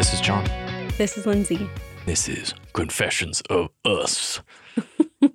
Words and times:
This 0.00 0.14
is 0.14 0.20
John. 0.22 0.44
This 0.96 1.18
is 1.18 1.26
Lindsay. 1.26 1.68
This 2.06 2.26
is 2.26 2.54
Confessions 2.72 3.42
of 3.50 3.68
Us. 3.84 4.40
I 5.22 5.28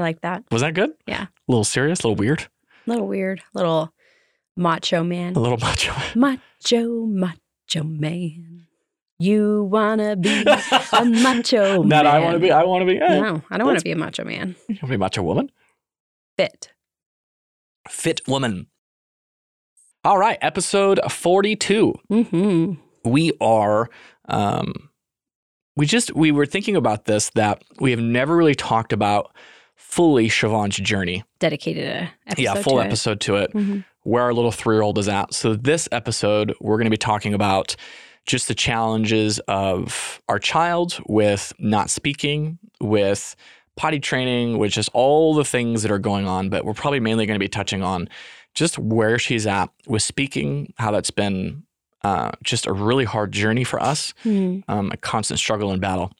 like 0.00 0.20
that. 0.20 0.42
Was 0.52 0.60
that 0.60 0.74
good? 0.74 0.90
Yeah. 1.06 1.22
A 1.22 1.28
little 1.48 1.64
serious, 1.64 2.00
a 2.00 2.08
little 2.08 2.16
weird, 2.16 2.42
A 2.86 2.90
little 2.90 3.08
weird, 3.08 3.40
a 3.54 3.58
little 3.58 3.94
macho 4.58 5.02
man. 5.02 5.36
a 5.36 5.40
little 5.40 5.56
macho. 5.56 5.94
Macho, 6.14 7.06
macho 7.06 7.82
man. 7.82 8.66
You 9.18 9.64
wanna 9.64 10.16
be 10.16 10.42
a 10.42 10.44
macho 11.06 11.78
man? 11.82 11.88
That 11.88 12.06
I 12.06 12.18
want 12.20 12.34
to 12.34 12.40
be. 12.40 12.50
I 12.52 12.62
want 12.64 12.82
to 12.82 12.86
be. 12.92 13.00
eh, 13.00 13.20
No, 13.20 13.42
I 13.50 13.56
don't 13.56 13.66
wanna 13.68 13.80
be 13.80 13.92
a 13.92 13.96
macho 13.96 14.24
man. 14.24 14.54
You 14.68 14.74
want 14.74 14.80
to 14.80 14.86
be 14.88 14.94
a 14.96 14.98
macho 14.98 15.22
woman? 15.22 15.50
Fit. 16.36 16.72
Fit 17.88 18.20
woman. 18.28 18.66
All 20.04 20.18
right, 20.18 20.36
episode 20.42 21.00
42. 21.10 21.94
Mm-hmm. 22.12 22.72
we 23.10 23.32
are 23.40 23.88
um 24.30 24.90
we 25.76 25.86
just 25.86 26.14
we 26.14 26.32
were 26.32 26.46
thinking 26.46 26.76
about 26.76 27.04
this 27.06 27.30
that 27.34 27.62
we 27.78 27.90
have 27.90 28.00
never 28.00 28.36
really 28.36 28.54
talked 28.54 28.92
about 28.92 29.34
fully 29.76 30.28
Siobhan's 30.28 30.76
journey. 30.76 31.24
Dedicated 31.38 31.84
a 31.88 32.10
episode 32.26 32.42
yeah, 32.42 32.54
full 32.54 32.74
to 32.76 32.80
it. 32.80 32.86
episode 32.86 33.20
to 33.20 33.36
it, 33.36 33.52
Mhm. 33.54 33.84
where 34.02 34.24
our 34.24 34.34
little 34.34 34.52
three 34.52 34.74
year 34.76 34.82
old 34.82 34.98
is 34.98 35.08
at. 35.08 35.32
So 35.34 35.54
this 35.54 35.88
episode, 35.90 36.54
we're 36.60 36.76
going 36.76 36.84
to 36.86 36.90
be 36.90 36.96
talking 36.96 37.34
about 37.34 37.76
just 38.26 38.46
the 38.48 38.54
challenges 38.54 39.38
of 39.48 40.20
our 40.28 40.38
child 40.38 41.00
with 41.06 41.52
not 41.58 41.88
speaking, 41.88 42.58
with 42.80 43.34
potty 43.76 43.98
training, 44.00 44.58
with 44.58 44.72
just 44.72 44.90
all 44.92 45.34
the 45.34 45.44
things 45.44 45.82
that 45.82 45.90
are 45.90 45.98
going 45.98 46.26
on. 46.26 46.50
But 46.50 46.64
we're 46.64 46.74
probably 46.74 47.00
mainly 47.00 47.24
going 47.26 47.36
to 47.38 47.42
be 47.42 47.48
touching 47.48 47.82
on 47.82 48.08
just 48.54 48.78
where 48.78 49.18
she's 49.18 49.46
at 49.46 49.70
with 49.86 50.02
speaking, 50.02 50.72
how 50.76 50.90
that's 50.90 51.10
been 51.10 51.62
uh, 52.02 52.30
just 52.42 52.66
a 52.66 52.72
really 52.72 53.04
hard 53.04 53.32
journey 53.32 53.64
for 53.64 53.80
us, 53.82 54.14
Mhm. 54.24 54.62
um, 54.68 54.90
a 54.92 54.96
constant 54.96 55.38
struggle 55.38 55.70
and 55.70 55.80
battle. 55.80 56.12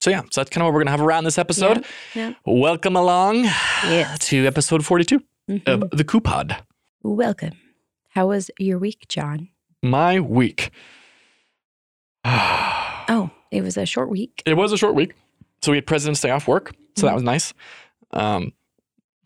So 0.00 0.10
yeah, 0.10 0.22
so 0.30 0.40
that's 0.40 0.50
kind 0.50 0.62
of 0.62 0.66
what 0.66 0.74
we're 0.74 0.80
going 0.84 0.86
to 0.86 0.90
have 0.92 1.00
around 1.00 1.24
this 1.24 1.38
episode. 1.38 1.84
yeah. 2.14 2.34
Welcome 2.44 2.96
along 2.96 3.44
Yes. 3.44 4.18
to 4.28 4.46
episode 4.46 4.84
42 4.84 5.22
Mhm. 5.50 5.66
of 5.66 5.90
the 5.90 6.04
Coupod. 6.04 6.56
Welcome. 7.02 7.52
How 8.10 8.28
was 8.28 8.50
your 8.58 8.78
week, 8.78 9.06
John? 9.08 9.48
My 9.82 10.20
week. 10.20 10.70
Oh, 13.08 13.30
it 13.52 13.62
was 13.62 13.76
a 13.76 13.86
short 13.86 14.10
week. 14.10 14.42
It 14.46 14.54
was 14.54 14.72
a 14.72 14.76
short 14.76 14.96
week. 14.96 15.14
So 15.62 15.70
we 15.70 15.76
had 15.78 15.86
President's 15.86 16.20
Day 16.20 16.30
off 16.30 16.48
work. 16.48 16.72
So 16.96 17.06
that 17.06 17.12
Mhm. 17.12 17.14
was 17.14 17.22
nice. 17.22 17.54
Um, 18.10 18.52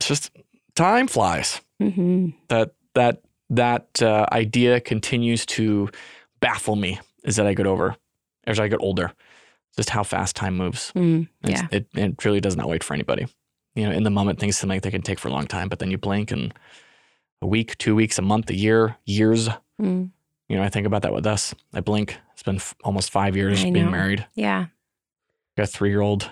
just 0.01 0.31
time 0.75 1.07
flies. 1.09 1.63
Mm-hmm. 1.83 2.31
That 2.49 2.75
that 2.95 3.23
that 3.51 4.01
uh, 4.03 4.27
idea 4.33 4.81
continues 4.81 5.45
to 5.47 5.91
baffle 6.41 6.77
me 6.77 7.01
as 7.25 7.37
that 7.37 7.47
I 7.47 7.55
get 7.55 7.67
over, 7.67 7.97
as 8.47 8.59
I 8.59 8.69
get 8.69 8.81
older. 8.81 9.13
Just 9.77 9.91
how 9.91 10.03
fast 10.03 10.35
time 10.37 10.57
moves. 10.57 10.93
Mm, 10.97 11.29
yeah. 11.45 11.67
It, 11.71 11.87
it 11.95 12.25
really 12.25 12.41
does 12.41 12.57
not 12.57 12.69
wait 12.69 12.83
for 12.83 12.95
anybody. 12.95 13.27
You 13.75 13.87
know, 13.87 13.93
in 13.93 14.03
the 14.03 14.11
moment, 14.11 14.41
things 14.41 14.57
seem 14.57 14.69
like 14.69 14.83
they 14.83 14.91
can 14.91 15.03
take 15.03 15.19
for 15.19 15.29
a 15.29 15.33
long 15.33 15.47
time, 15.47 15.69
but 15.69 15.79
then 15.79 15.91
you 15.91 15.99
blink 15.99 16.33
and 16.33 16.53
a 17.41 17.47
week, 17.47 17.79
two 17.79 17.95
weeks, 17.95 18.19
a 18.19 18.23
month, 18.23 18.51
a 18.51 18.55
year, 18.55 18.97
years. 19.05 19.49
Mm, 19.81 20.11
You 20.49 20.57
know, 20.57 20.63
I 20.63 20.69
think 20.69 20.87
about 20.87 21.03
that 21.03 21.13
with 21.15 21.27
us. 21.27 21.55
I 21.73 21.81
blink. 21.81 22.19
It's 22.33 22.43
been 22.43 22.57
f- 22.57 22.75
almost 22.83 23.11
five 23.11 23.37
years 23.37 23.61
I 23.61 23.71
being 23.71 23.87
know. 23.87 23.91
married. 23.91 24.27
yeah. 24.35 24.67
I 24.69 25.61
got 25.63 25.65
a 25.65 25.67
three 25.73 25.91
year 25.91 26.01
old. 26.01 26.29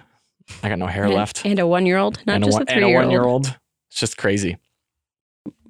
I 0.63 0.69
got 0.69 0.79
no 0.79 0.87
hair 0.87 1.05
and, 1.05 1.15
left. 1.15 1.45
And 1.45 1.59
a 1.59 1.67
one 1.67 1.87
year 1.87 1.99
old, 1.99 2.21
not 2.27 2.37
and, 2.37 2.45
just 2.45 2.59
a, 2.59 2.61
a, 2.61 2.65
one, 2.65 2.69
and 2.69 2.77
three 2.77 2.85
a 2.85 2.89
year 2.89 2.97
one 3.01 3.11
year 3.11 3.25
old. 3.25 3.47
old. 3.47 3.59
It's 3.91 4.01
just 4.01 4.17
crazy. 4.17 4.57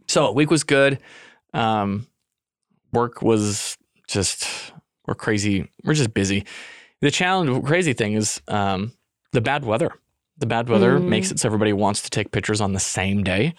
So 0.07 0.33
week 0.33 0.51
was 0.51 0.65
good. 0.65 0.99
Um, 1.55 2.07
work 2.93 3.23
was 3.23 3.77
just 4.09 4.73
we're 5.07 5.15
crazy. 5.15 5.71
We're 5.85 5.95
just 5.95 6.13
busy. 6.15 6.45
The 7.01 7.11
challenge, 7.11 7.65
crazy 7.65 7.93
thing 7.93 8.15
is 8.15 8.41
um, 8.49 8.93
the 9.33 9.41
bad 9.41 9.65
weather. 9.65 9.91
The 10.39 10.47
bad 10.47 10.69
weather 10.69 10.99
Mm. 10.99 11.09
makes 11.09 11.31
it 11.31 11.39
so 11.41 11.49
everybody 11.49 11.73
wants 11.73 12.03
to 12.03 12.11
take 12.11 12.31
pictures 12.31 12.61
on 12.61 12.73
the 12.73 12.81
same 12.81 13.23
day. 13.25 13.55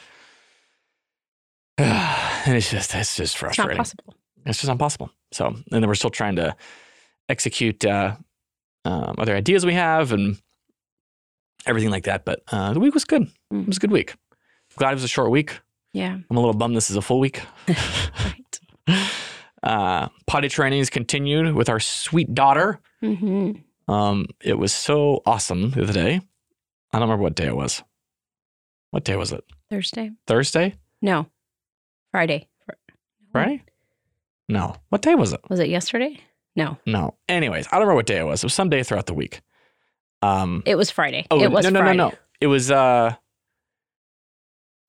and 1.77 2.55
it's 2.55 2.71
just 2.71 2.93
it's 2.95 3.15
just 3.15 3.35
It's 3.35 3.41
not 3.41 3.55
frustrating. 3.55 3.77
possible. 3.77 4.15
It's 4.45 4.59
just 4.59 4.69
impossible. 4.69 5.11
So, 5.31 5.47
and 5.47 5.63
then 5.69 5.87
we're 5.87 5.95
still 5.95 6.09
trying 6.09 6.35
to 6.37 6.55
execute 7.27 7.85
uh, 7.85 8.15
um, 8.85 9.15
other 9.17 9.35
ideas 9.35 9.65
we 9.65 9.73
have 9.73 10.11
and 10.11 10.37
everything 11.65 11.91
like 11.91 12.05
that. 12.05 12.25
But 12.25 12.41
uh, 12.51 12.73
the 12.73 12.79
week 12.79 12.93
was 12.93 13.05
good. 13.05 13.23
It 13.51 13.67
was 13.67 13.77
a 13.77 13.79
good 13.79 13.91
week. 13.91 14.15
Glad 14.77 14.91
it 14.91 14.95
was 14.95 15.03
a 15.03 15.07
short 15.09 15.29
week. 15.31 15.59
Yeah. 15.93 16.17
I'm 16.29 16.37
a 16.37 16.39
little 16.39 16.53
bummed 16.53 16.75
this 16.75 16.89
is 16.89 16.95
a 16.95 17.01
full 17.01 17.19
week. 17.19 17.41
Right. 18.87 19.05
Uh, 19.61 20.07
potty 20.25 20.47
trainings 20.49 20.89
continued 20.89 21.53
with 21.53 21.69
our 21.69 21.79
sweet 21.79 22.33
daughter. 22.33 22.79
hmm 23.01 23.51
Um, 23.87 24.27
it 24.41 24.57
was 24.57 24.71
so 24.73 25.21
awesome 25.25 25.71
the 25.71 25.83
other 25.83 25.93
day. 25.93 26.21
I 26.93 26.97
don't 26.97 27.01
remember 27.07 27.23
what 27.23 27.35
day 27.35 27.47
it 27.47 27.55
was. 27.55 27.83
What 28.91 29.03
day 29.03 29.15
was 29.15 29.31
it? 29.31 29.43
Thursday? 29.69 30.11
Thursday? 30.25 30.75
No. 31.01 31.27
Friday. 32.11 32.47
Friday? 33.31 33.63
No. 34.47 34.75
What 34.89 35.01
day 35.03 35.13
was 35.15 35.33
it? 35.33 35.41
Was 35.49 35.59
it 35.59 35.69
yesterday? 35.69 36.19
No. 36.55 36.77
No. 36.87 37.15
Anyways, 37.27 37.67
I 37.67 37.71
don't 37.71 37.81
remember 37.81 37.95
what 37.95 38.07
day 38.07 38.17
it 38.19 38.25
was. 38.25 38.41
It 38.43 38.47
was 38.47 38.53
some 38.55 38.69
day 38.69 38.81
throughout 38.81 39.05
the 39.05 39.13
week. 39.13 39.41
Um, 40.23 40.63
It 40.65 40.75
was 40.75 40.89
Friday. 40.89 41.27
oh, 41.29 41.41
it 41.43 41.51
was 41.51 41.65
no, 41.65 41.69
no, 41.69 41.79
Friday. 41.81 41.97
no, 41.97 42.09
no. 42.09 42.15
It 42.41 42.47
was 42.47 42.71
uh, 42.71 43.13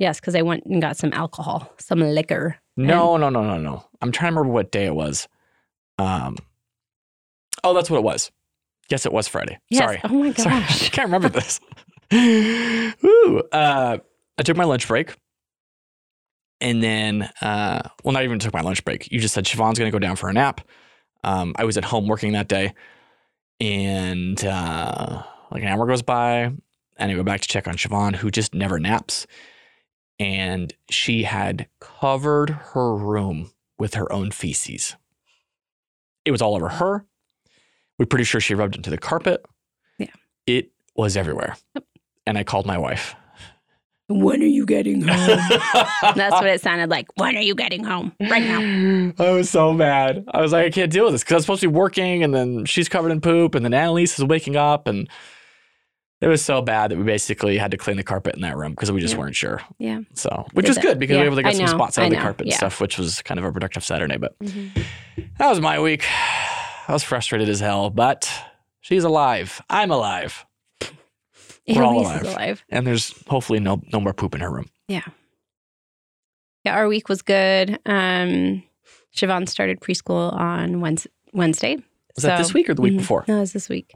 Yes, 0.01 0.19
because 0.19 0.35
I 0.35 0.43
went 0.43 0.65
and 0.65 0.81
got 0.83 0.97
some 0.97 1.13
alcohol, 1.13 1.73
some 1.79 2.01
liquor. 2.01 2.57
no, 2.77 3.17
no, 3.19 3.29
no, 3.29 3.45
no, 3.45 3.59
no. 3.59 3.85
I'm 4.01 4.11
trying 4.11 4.33
to 4.33 4.37
remember 4.39 4.53
what 4.55 4.73
day 4.73 4.87
it 4.87 4.95
was. 4.95 5.29
Um, 5.99 6.37
oh, 7.63 7.75
that's 7.75 7.91
what 7.91 7.99
it 7.99 8.03
was. 8.03 8.33
Yes, 8.89 9.05
it 9.07 9.13
was 9.13 9.29
Friday. 9.29 9.59
Yes. 9.69 9.81
Sorry. 9.85 10.01
Oh 10.03 10.09
my 10.09 10.33
Sorry. 10.33 10.55
I 10.57 10.61
gosh. 10.61 10.89
can't 10.91 11.07
remember 11.07 11.29
this. 11.29 11.61
Woo. 13.03 13.41
Uh, 13.53 13.99
I 14.39 14.43
took 14.43 14.57
my 14.57 14.65
lunch 14.65 14.89
break. 14.89 15.15
And 16.63 16.83
then, 16.83 17.31
uh, 17.43 17.83
well, 18.03 18.13
not 18.13 18.25
even 18.25 18.39
took 18.39 18.53
my 18.55 18.63
lunch 18.63 18.85
break. 18.85 19.11
You 19.13 19.21
just 19.21 19.35
said 19.35 19.45
Siobhan's 19.45 19.79
going 19.79 19.91
to 19.91 19.95
go 19.95 19.99
down 19.99 20.17
for 20.17 20.29
a 20.29 20.33
nap. 20.33 20.63
Um, 21.25 21.55
I 21.57 21.65
was 21.65 21.77
at 21.77 21.85
home 21.85 22.07
working 22.07 22.33
that 22.33 22.49
day. 22.49 22.73
And 23.61 24.43
uh, 24.45 25.23
like 25.51 25.63
an 25.63 25.69
hour 25.69 25.87
goes 25.87 26.03
by. 26.03 26.53
And 26.97 27.11
I 27.13 27.15
go 27.15 27.23
back 27.23 27.43
to 27.43 27.49
check 27.49 27.69
on 27.69 27.75
Siobhan, 27.75 28.17
who 28.17 28.31
just 28.31 28.55
never 28.55 28.79
naps. 28.79 29.27
And 30.21 30.73
she 30.91 31.25
had 31.25 31.67
covered 31.81 32.51
her 32.51 32.95
room 32.95 33.51
with 33.79 33.95
her 33.95 34.13
own 34.13 34.31
feces. 34.31 34.95
It 36.25 36.31
was 36.31 36.43
all 36.43 36.55
over 36.55 36.69
her. 36.69 37.07
We're 37.99 38.07
pretty 38.07 38.25
sure 38.25 38.41
she 38.41 38.55
rubbed 38.55 38.75
it 38.75 38.79
into 38.79 38.91
the 38.91 38.99
carpet. 38.99 39.45
Yeah. 39.99 40.13
It 40.47 40.71
was 40.95 41.17
everywhere. 41.17 41.57
Yep. 41.75 41.85
And 42.27 42.39
I 42.39 42.45
called 42.45 42.67
my 42.67 42.79
wife. 42.79 43.15
When 44.09 44.43
are 44.43 44.47
you 44.47 44.67
getting 44.67 45.03
home? 45.03 45.39
That's 46.17 46.33
what 46.33 46.47
it 46.47 46.61
sounded 46.61 46.91
like. 46.91 47.07
When 47.17 47.37
are 47.37 47.43
you 47.43 47.55
getting 47.55 47.85
home? 47.85 48.13
Right 48.21 48.43
now. 48.43 49.13
I 49.25 49.31
was 49.31 49.49
so 49.49 49.73
mad. 49.73 50.25
I 50.33 50.41
was 50.41 50.53
like, 50.53 50.67
I 50.67 50.71
can't 50.71 50.91
deal 50.91 51.05
with 51.05 51.15
this 51.15 51.23
because 51.23 51.33
I 51.33 51.37
was 51.37 51.45
supposed 51.45 51.61
to 51.61 51.69
be 51.69 51.75
working 51.75 52.25
and 52.25 52.35
then 52.35 52.65
she's 52.65 52.89
covered 52.89 53.13
in 53.13 53.21
poop 53.21 53.55
and 53.55 53.65
then 53.65 53.73
Annalise 53.73 54.19
is 54.19 54.25
waking 54.25 54.57
up 54.57 54.89
and 54.89 55.09
it 56.21 56.27
was 56.29 56.45
so 56.45 56.61
bad 56.63 56.91
that 56.91 56.99
we 56.99 57.05
basically 57.05 57.57
had 57.59 57.71
to 57.71 57.77
clean 57.77 57.97
the 57.97 58.03
carpet 58.03 58.35
in 58.35 58.43
that 58.43 58.57
room 58.57 58.73
because 58.73 58.93
we 58.93 59.01
just 59.01 59.15
Yeah. 59.15 59.21
weren't 59.21 59.37
sure. 59.37 59.63
Yeah. 59.79 60.01
So, 60.15 60.47
which 60.53 60.69
was 60.69 60.79
good 60.79 60.99
because 60.99 61.15
we 61.15 61.21
were 61.21 61.27
able 61.27 61.37
to 61.37 61.43
get 61.43 61.51
I 61.51 61.53
some 61.57 61.67
know. 61.67 61.73
spots 61.73 61.99
out 61.99 62.05
of 62.07 62.11
the 62.11 62.17
carpet 62.17 62.47
and 62.47 62.55
stuff, 62.55 62.81
which 62.81 62.99
was 62.99 63.23
kind 63.23 63.39
of 63.39 63.45
a 63.47 63.53
productive 63.53 63.85
Saturday. 63.85 64.17
But 64.19 64.39
Mhm. 64.41 64.85
that 65.39 65.49
was 65.49 65.61
my 65.61 65.81
week. 65.81 66.05
I 66.89 66.93
was 66.93 67.03
frustrated 67.03 67.49
as 67.49 67.61
hell, 67.61 67.89
but 67.91 68.31
she's 68.81 69.05
alive. 69.05 69.63
I'm 69.71 69.91
alive. 69.91 70.45
We're 71.69 71.85
all 71.85 72.01
alive. 72.01 72.23
alive. 72.25 72.65
And 72.69 72.85
there's 72.87 73.15
hopefully 73.29 73.61
no 73.61 73.81
no 73.93 74.01
more 74.01 74.13
poop 74.13 74.35
in 74.35 74.41
her 74.41 74.51
room. 74.51 74.69
Yeah, 74.89 75.03
Yeah, 76.65 76.75
our 76.75 76.89
week 76.89 77.09
was 77.09 77.23
good. 77.23 77.79
Um, 77.87 78.65
Siobhan 79.17 79.49
started 79.49 79.81
preschool 79.81 80.33
on 80.33 80.81
Wednesday. 81.33 81.77
Was 82.17 82.25
that 82.25 82.39
this 82.39 82.53
week 82.53 82.69
or 82.69 82.75
the 82.75 82.83
week 82.83 82.95
Mhm. 82.95 82.99
before? 82.99 83.25
No, 83.29 83.37
it 83.37 83.41
was 83.41 83.53
this 83.53 83.69
week. 83.69 83.95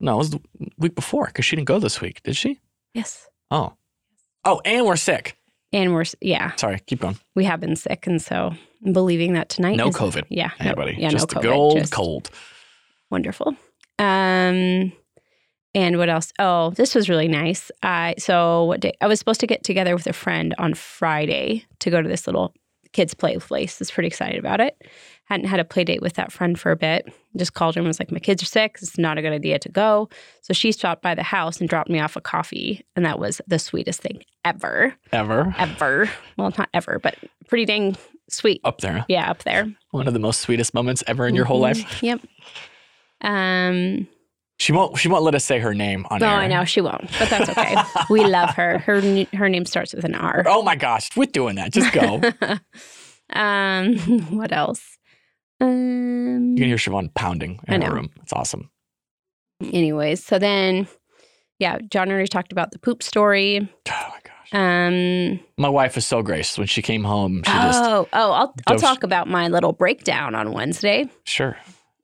No, 0.00 0.14
it 0.14 0.18
was 0.18 0.30
the 0.30 0.40
week 0.78 0.94
before 0.94 1.26
because 1.26 1.44
she 1.44 1.56
didn't 1.56 1.68
go 1.68 1.78
this 1.78 2.00
week, 2.00 2.22
did 2.22 2.36
she? 2.36 2.58
Yes. 2.94 3.28
Oh. 3.50 3.74
Oh, 4.44 4.60
and 4.64 4.86
we're 4.86 4.96
sick. 4.96 5.36
And 5.72 5.92
we're, 5.92 6.04
yeah, 6.20 6.56
Sorry, 6.56 6.80
keep 6.86 7.00
going. 7.00 7.18
we 7.36 7.44
have 7.44 7.60
been 7.60 7.76
sick. 7.76 8.06
And 8.06 8.20
so 8.20 8.52
I'm 8.84 8.92
believing 8.92 9.34
that 9.34 9.48
tonight. 9.50 9.76
No 9.76 9.88
is- 9.88 9.94
COVID, 9.96 10.24
Yeah. 10.28 10.50
no- 10.58 10.66
Anybody? 10.66 10.96
yeah, 10.98 11.10
just 11.10 11.32
no 11.32 11.38
a 11.38 11.40
COVID. 11.40 11.42
good 11.44 11.52
old 11.52 11.90
cold. 11.90 12.30
Wonderful. 13.10 13.54
Um, 13.98 14.92
and 15.74 15.98
what 15.98 16.08
else? 16.08 16.32
Oh, 16.38 16.70
this 16.70 16.94
was 16.94 17.08
really 17.08 17.28
nice. 17.28 17.70
I 17.82 18.14
so 18.18 18.64
what 18.64 18.80
day? 18.80 18.94
I 19.00 19.06
was 19.06 19.18
supposed 19.18 19.40
to 19.40 19.46
get 19.46 19.62
together 19.62 19.94
with 19.94 20.06
a 20.06 20.12
friend 20.12 20.54
on 20.58 20.74
Friday 20.74 21.64
to 21.80 21.90
go 21.90 22.00
to 22.02 22.08
this 22.08 22.26
little 22.26 22.54
kids 22.92 23.14
play 23.14 23.36
place. 23.38 23.74
I 23.74 23.76
was 23.80 23.90
pretty 23.90 24.08
excited 24.08 24.38
about 24.38 24.60
it. 24.60 24.76
Hadn't 25.24 25.46
had 25.46 25.60
a 25.60 25.64
play 25.64 25.84
date 25.84 26.02
with 26.02 26.14
that 26.14 26.32
friend 26.32 26.58
for 26.58 26.72
a 26.72 26.76
bit. 26.76 27.06
Just 27.36 27.54
called 27.54 27.76
her 27.76 27.80
and 27.80 27.86
was 27.86 28.00
like, 28.00 28.10
"My 28.10 28.18
kids 28.18 28.42
are 28.42 28.46
sick. 28.46 28.78
It's 28.82 28.98
not 28.98 29.16
a 29.16 29.22
good 29.22 29.32
idea 29.32 29.58
to 29.60 29.68
go." 29.68 30.08
So 30.42 30.52
she 30.52 30.72
stopped 30.72 31.02
by 31.02 31.14
the 31.14 31.22
house 31.22 31.60
and 31.60 31.68
dropped 31.68 31.88
me 31.90 32.00
off 32.00 32.16
a 32.16 32.20
coffee, 32.20 32.84
and 32.96 33.04
that 33.06 33.18
was 33.20 33.40
the 33.46 33.58
sweetest 33.58 34.00
thing 34.00 34.22
ever, 34.44 34.94
Ever. 35.12 35.54
ever. 35.58 36.10
Well, 36.36 36.52
not 36.58 36.68
ever, 36.74 36.98
but 36.98 37.16
pretty 37.48 37.64
dang 37.64 37.96
Sweet. 38.28 38.60
Up 38.64 38.80
there. 38.80 39.04
Yeah, 39.08 39.28
up 39.28 39.42
there. 39.42 39.66
One 39.90 40.06
of 40.06 40.12
the 40.14 40.20
most 40.20 40.40
sweetest 40.40 40.72
moments 40.72 41.02
ever 41.08 41.26
in 41.26 41.34
your 41.34 41.46
whole 41.46 41.58
Mhm. 41.58 41.62
life. 41.62 42.02
Yep. 42.02 42.20
Um. 43.22 44.06
She 44.60 44.72
won't 44.72 44.98
she 44.98 45.08
won't 45.08 45.22
let 45.24 45.34
us 45.34 45.42
say 45.44 45.58
her 45.58 45.74
name 45.74 46.06
on 46.10 46.20
No, 46.20 46.28
air. 46.28 46.34
I 46.36 46.46
know 46.46 46.64
she 46.66 46.82
won't, 46.82 47.10
but 47.18 47.30
that's 47.30 47.48
okay. 47.48 47.74
we 48.10 48.22
love 48.38 48.50
her. 48.50 48.76
Her 48.78 49.00
her 49.34 49.48
name 49.48 49.64
starts 49.64 49.94
with 49.94 50.04
an 50.04 50.14
R. 50.14 50.44
Oh 50.46 50.62
my 50.62 50.76
gosh, 50.76 51.08
quit 51.10 51.32
doing 51.32 51.56
that. 51.56 51.72
Just 51.72 51.92
go. 51.92 52.20
um. 53.32 53.96
What 54.36 54.52
else? 54.52 54.98
Um. 55.62 56.50
You 56.56 56.56
can 56.58 56.66
hear 56.68 56.76
Siobhan 56.76 57.12
pounding 57.14 57.58
in 57.68 57.80
her 57.82 57.94
room. 57.94 58.10
It's 58.22 58.32
awesome. 58.34 58.70
Anyways, 59.62 60.24
so 60.24 60.38
then, 60.38 60.86
yeah, 61.58 61.78
John 61.90 62.10
already 62.10 62.28
talked 62.28 62.52
about 62.52 62.70
the 62.72 62.78
poop 62.78 63.02
story. 63.02 63.66
Oh 63.88 64.08
my 64.10 64.20
gosh. 64.22 64.52
Um. 64.52 65.40
My 65.56 65.68
wife 65.70 65.94
was 65.94 66.04
so 66.06 66.22
gracious 66.22 66.58
when 66.58 66.66
she 66.66 66.82
came 66.82 67.04
home. 67.04 67.42
She 67.46 67.52
just 67.52 67.82
Oh, 67.82 68.08
oh, 68.12 68.32
I'll 68.32 68.54
I'll 68.66 68.78
talk 68.78 69.04
about 69.04 69.26
my 69.28 69.48
little 69.48 69.72
breakdown 69.72 70.34
on 70.34 70.52
Wednesday. 70.52 71.08
sure. 71.24 71.56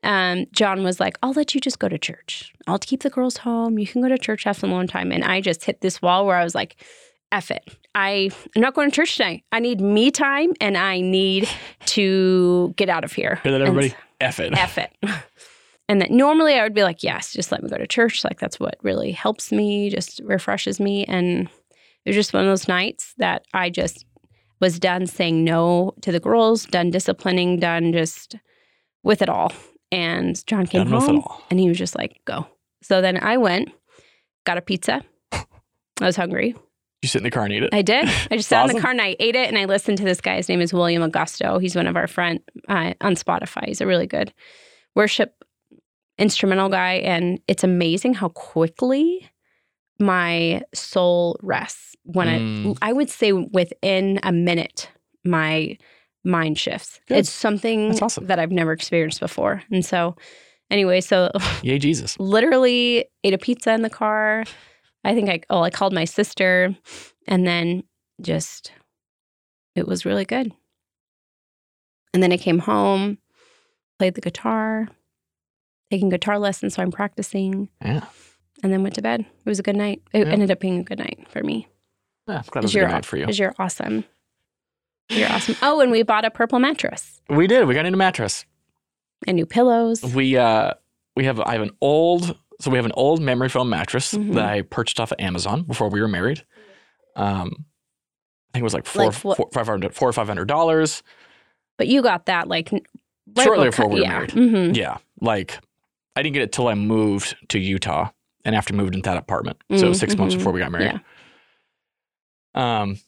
Um, 0.02 0.46
John 0.52 0.82
was 0.82 1.00
like, 1.00 1.16
I'll 1.22 1.32
let 1.32 1.54
you 1.54 1.60
just 1.60 1.78
go 1.78 1.88
to 1.88 1.98
church. 1.98 2.52
I'll 2.66 2.78
keep 2.78 3.02
the 3.02 3.10
girls 3.10 3.38
home. 3.38 3.78
You 3.78 3.86
can 3.86 4.02
go 4.02 4.08
to 4.08 4.18
church, 4.18 4.44
have 4.44 4.56
some 4.56 4.70
alone 4.70 4.86
time. 4.86 5.12
And 5.12 5.24
I 5.24 5.40
just 5.40 5.64
hit 5.64 5.80
this 5.80 6.00
wall 6.00 6.26
where 6.26 6.36
I 6.36 6.44
was 6.44 6.54
like, 6.54 6.76
F 7.32 7.50
it. 7.50 7.76
I, 7.94 8.30
I'm 8.54 8.62
not 8.62 8.74
going 8.74 8.90
to 8.90 8.94
church 8.94 9.16
tonight. 9.16 9.42
I 9.52 9.60
need 9.60 9.80
me 9.80 10.10
time 10.10 10.52
and 10.60 10.76
I 10.76 11.00
need 11.00 11.48
to 11.86 12.72
get 12.76 12.88
out 12.88 13.04
of 13.04 13.12
here. 13.12 13.40
And 13.44 13.54
everybody? 13.54 13.94
F 14.20 14.40
it. 14.40 14.52
F 14.56 14.78
it. 14.78 14.92
And 15.88 16.00
that 16.00 16.10
normally 16.10 16.54
I 16.54 16.64
would 16.64 16.74
be 16.74 16.82
like, 16.82 17.02
yes, 17.02 17.32
just 17.32 17.52
let 17.52 17.62
me 17.62 17.68
go 17.68 17.78
to 17.78 17.86
church. 17.86 18.24
Like 18.24 18.40
that's 18.40 18.58
what 18.58 18.76
really 18.82 19.12
helps 19.12 19.52
me, 19.52 19.88
just 19.88 20.20
refreshes 20.24 20.80
me. 20.80 21.04
And 21.04 21.48
it 22.04 22.10
was 22.10 22.16
just 22.16 22.32
one 22.32 22.44
of 22.44 22.50
those 22.50 22.68
nights 22.68 23.14
that 23.18 23.44
I 23.54 23.70
just 23.70 24.04
was 24.60 24.78
done 24.78 25.06
saying 25.06 25.44
no 25.44 25.94
to 26.00 26.10
the 26.10 26.20
girls, 26.20 26.66
done 26.66 26.90
disciplining, 26.90 27.60
done 27.60 27.92
just 27.92 28.36
with 29.02 29.22
it 29.22 29.28
all. 29.28 29.52
And 29.92 30.44
John 30.46 30.66
came 30.66 30.88
Done 30.88 31.00
home 31.00 31.24
and 31.50 31.60
he 31.60 31.68
was 31.68 31.78
just 31.78 31.96
like, 31.96 32.20
go. 32.24 32.46
So 32.82 33.00
then 33.00 33.16
I 33.22 33.36
went, 33.36 33.70
got 34.44 34.58
a 34.58 34.60
pizza. 34.62 35.02
I 35.32 35.44
was 36.00 36.16
hungry. 36.16 36.54
You 37.02 37.08
sit 37.08 37.18
in 37.18 37.24
the 37.24 37.30
car 37.30 37.44
and 37.44 37.52
eat 37.52 37.62
it. 37.62 37.74
I 37.74 37.82
did. 37.82 38.08
I 38.30 38.36
just 38.36 38.48
sat 38.50 38.68
in 38.68 38.74
the 38.76 38.82
car 38.82 38.90
and 38.90 39.00
I 39.00 39.16
ate 39.20 39.36
it 39.36 39.48
and 39.48 39.56
I 39.56 39.64
listened 39.66 39.98
to 39.98 40.04
this 40.04 40.20
guy. 40.20 40.36
His 40.36 40.48
name 40.48 40.60
is 40.60 40.72
William 40.72 41.08
Augusto. 41.08 41.60
He's 41.60 41.76
one 41.76 41.86
of 41.86 41.96
our 41.96 42.06
friend 42.06 42.40
uh, 42.68 42.94
on 43.00 43.14
Spotify. 43.14 43.66
He's 43.66 43.80
a 43.80 43.86
really 43.86 44.06
good 44.06 44.32
worship 44.94 45.34
instrumental 46.18 46.68
guy. 46.68 46.94
And 46.94 47.38
it's 47.46 47.62
amazing 47.64 48.14
how 48.14 48.28
quickly 48.30 49.28
my 49.98 50.62
soul 50.74 51.38
rests 51.42 51.94
when 52.02 52.26
Mm. 52.28 52.78
I, 52.82 52.90
I 52.90 52.92
would 52.92 53.10
say 53.10 53.32
within 53.32 54.20
a 54.22 54.32
minute, 54.32 54.90
my 55.24 55.76
mind 56.26 56.58
shifts. 56.58 57.00
Good. 57.08 57.18
It's 57.18 57.30
something 57.30 57.98
awesome. 58.02 58.26
that 58.26 58.38
I've 58.38 58.50
never 58.52 58.72
experienced 58.72 59.20
before. 59.20 59.62
And 59.70 59.84
so, 59.84 60.16
anyway, 60.70 61.00
so 61.00 61.30
Yay, 61.62 61.78
Jesus. 61.78 62.16
literally 62.20 63.06
ate 63.24 63.32
a 63.34 63.38
pizza 63.38 63.72
in 63.72 63.82
the 63.82 63.90
car. 63.90 64.44
I 65.04 65.14
think 65.14 65.30
I 65.30 65.40
oh 65.50 65.62
I 65.62 65.70
called 65.70 65.92
my 65.92 66.04
sister 66.04 66.76
and 67.28 67.46
then 67.46 67.84
just 68.20 68.72
it 69.76 69.86
was 69.86 70.04
really 70.04 70.24
good. 70.24 70.52
And 72.12 72.22
then 72.22 72.32
I 72.32 72.36
came 72.38 72.58
home, 72.58 73.18
played 73.98 74.14
the 74.14 74.20
guitar, 74.20 74.88
taking 75.90 76.08
guitar 76.08 76.38
lessons, 76.38 76.74
so 76.74 76.82
I'm 76.82 76.90
practicing, 76.90 77.68
Yeah. 77.82 78.04
and 78.62 78.72
then 78.72 78.82
went 78.82 78.94
to 78.94 79.02
bed. 79.02 79.20
It 79.20 79.48
was 79.48 79.58
a 79.58 79.62
good 79.62 79.76
night. 79.76 80.02
It 80.12 80.26
Yeah. 80.26 80.32
ended 80.32 80.50
up 80.50 80.60
being 80.60 80.80
a 80.80 80.82
good 80.82 80.98
night 80.98 81.26
for 81.28 81.42
me. 81.42 81.68
yeah 82.28 82.38
I'm 82.38 82.42
glad 82.50 82.62
it 82.62 82.64
was 82.64 82.74
a 82.74 82.80
good 82.80 82.88
night 82.90 83.04
for 83.04 83.16
you. 83.18 83.24
because 83.24 83.38
you're 83.38 83.54
awesome. 83.58 84.04
You're 85.08 85.30
awesome. 85.30 85.56
Oh, 85.62 85.80
and 85.80 85.90
we 85.90 86.02
bought 86.02 86.24
a 86.24 86.30
purple 86.30 86.58
mattress 86.58 87.20
We 87.30 87.46
did. 87.46 87.66
We 87.66 87.74
got 87.74 87.86
a 87.86 87.90
new 87.90 87.96
mattress. 87.96 88.44
and 89.26 89.36
new 89.36 89.46
pillows. 89.46 90.02
We 90.02 90.36
uh 90.36 90.72
we 91.14 91.24
have 91.24 91.40
I 91.40 91.52
have 91.52 91.62
an 91.62 91.70
old 91.80 92.36
so 92.60 92.70
we 92.70 92.76
have 92.78 92.86
an 92.86 92.92
old 92.94 93.20
memory 93.22 93.48
foam 93.48 93.68
mattress 93.68 94.12
Mhm. 94.14 94.34
that 94.34 94.44
I 94.46 94.62
purchased 94.62 94.98
off 95.00 95.12
of 95.12 95.20
Amazon 95.20 95.62
before 95.62 95.88
we 95.88 96.00
were 96.00 96.08
married. 96.08 96.44
Um 97.14 97.64
I 98.50 98.58
think 98.58 98.62
it 98.62 98.64
was 98.64 98.74
like 98.74 98.86
four, 98.86 99.04
like 99.06 99.14
four, 99.14 99.48
five 99.52 99.66
hundred, 99.66 99.94
four 99.94 100.08
or 100.08 100.12
five 100.12 100.26
hundred 100.28 100.48
dollars. 100.48 101.02
But 101.78 101.88
you 101.88 102.02
got 102.02 102.26
that 102.26 102.48
like 102.48 102.72
right 102.72 102.82
Shortly 103.44 103.66
before- 103.68 103.88
we 103.88 103.96
were 103.96 104.00
yeah. 104.02 104.08
married. 104.08 104.30
Mhm. 104.30 104.76
Yeah. 104.76 104.96
Like 105.20 105.58
I 106.16 106.22
didn't 106.22 106.34
get 106.34 106.42
it 106.42 106.52
till 106.52 106.68
I 106.68 106.74
moved 106.74 107.36
to 107.50 107.58
Utah 107.58 108.10
and 108.44 108.54
after 108.56 108.72
moved 108.74 108.94
into 108.94 109.08
that 109.10 109.18
apartment. 109.18 109.58
So 109.76 109.86
it 109.86 109.88
was 109.90 109.98
6 109.98 110.16
months 110.16 110.34
Mhm. 110.34 110.38
before 110.38 110.52
we 110.52 110.60
got 110.60 110.72
married. 110.72 111.00
Yeah. 112.54 112.80
Um, 112.82 112.98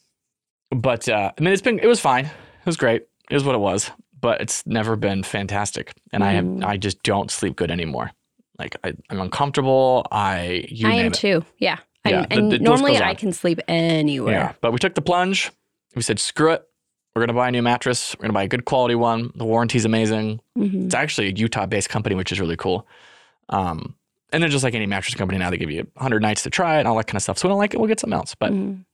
but 0.70 1.08
uh, 1.08 1.32
I 1.36 1.40
mean, 1.42 1.52
it's 1.52 1.62
been 1.62 1.78
it 1.78 1.86
was 1.86 2.00
fine. 2.00 2.26
It 2.26 2.66
was 2.66 2.76
great. 2.76 3.06
It 3.30 3.34
was 3.34 3.44
what 3.44 3.54
it 3.54 3.58
was. 3.60 3.90
But 4.20 4.40
it's 4.40 4.66
never 4.66 4.96
been 4.96 5.22
fantastic, 5.22 5.92
and 6.12 6.24
I 6.24 6.34
Mm. 6.34 6.60
have 6.60 6.70
I 6.70 6.76
just 6.76 7.02
don't 7.04 7.30
sleep 7.30 7.54
good 7.56 7.70
anymore. 7.70 8.10
Like 8.58 8.76
I, 8.82 8.92
I'm 9.10 9.20
uncomfortable. 9.20 10.06
I 10.10 10.66
you 10.68 10.88
I 10.88 10.94
am 10.94 11.06
it. 11.06 11.14
too. 11.14 11.44
Yeah. 11.58 11.78
Yeah, 12.04 12.22
the- 12.26 12.32
and 12.32 12.50
the 12.52 12.58
normally 12.58 12.96
I 12.98 13.14
can 13.14 13.32
sleep 13.32 13.60
anywhere. 13.68 14.32
Yeah, 14.34 14.52
but 14.60 14.72
we 14.72 14.78
took 14.78 14.94
the 14.94 15.02
plunge. 15.02 15.50
We 15.94 16.02
said, 16.02 16.18
screw 16.18 16.52
it. 16.52 16.64
We're 17.14 17.22
gonna 17.22 17.34
buy 17.34 17.48
a 17.48 17.50
new 17.50 17.62
mattress. 17.62 18.16
We're 18.18 18.22
gonna 18.22 18.32
buy 18.32 18.44
a 18.44 18.48
good 18.48 18.64
quality 18.64 18.94
one. 18.94 19.30
The 19.36 19.44
warranty's 19.44 19.84
amazing. 19.84 20.40
Mhm. 20.58 20.86
It's 20.86 20.94
actually 20.94 21.28
a 21.28 21.32
Utah-based 21.32 21.88
company, 21.88 22.14
which 22.14 22.32
is 22.32 22.40
really 22.40 22.56
cool. 22.56 22.86
Um, 23.50 23.94
and 24.32 24.42
they're 24.42 24.50
just 24.50 24.64
like 24.64 24.74
any 24.74 24.86
mattress 24.86 25.14
company 25.14 25.38
now. 25.38 25.50
They 25.50 25.58
give 25.58 25.70
you 25.70 25.86
100 25.94 26.22
nights 26.22 26.42
to 26.44 26.50
try 26.50 26.76
it 26.76 26.80
and 26.80 26.88
all 26.88 26.96
that 26.96 27.06
kind 27.06 27.16
of 27.16 27.22
stuff. 27.22 27.38
So 27.38 27.46
we 27.48 27.52
don't 27.52 27.58
like 27.58 27.74
it, 27.74 27.78
we'll 27.78 27.88
get 27.88 28.00
something 28.00 28.16
else. 28.18 28.34
But 28.34 28.52
Mhm. 28.52 28.84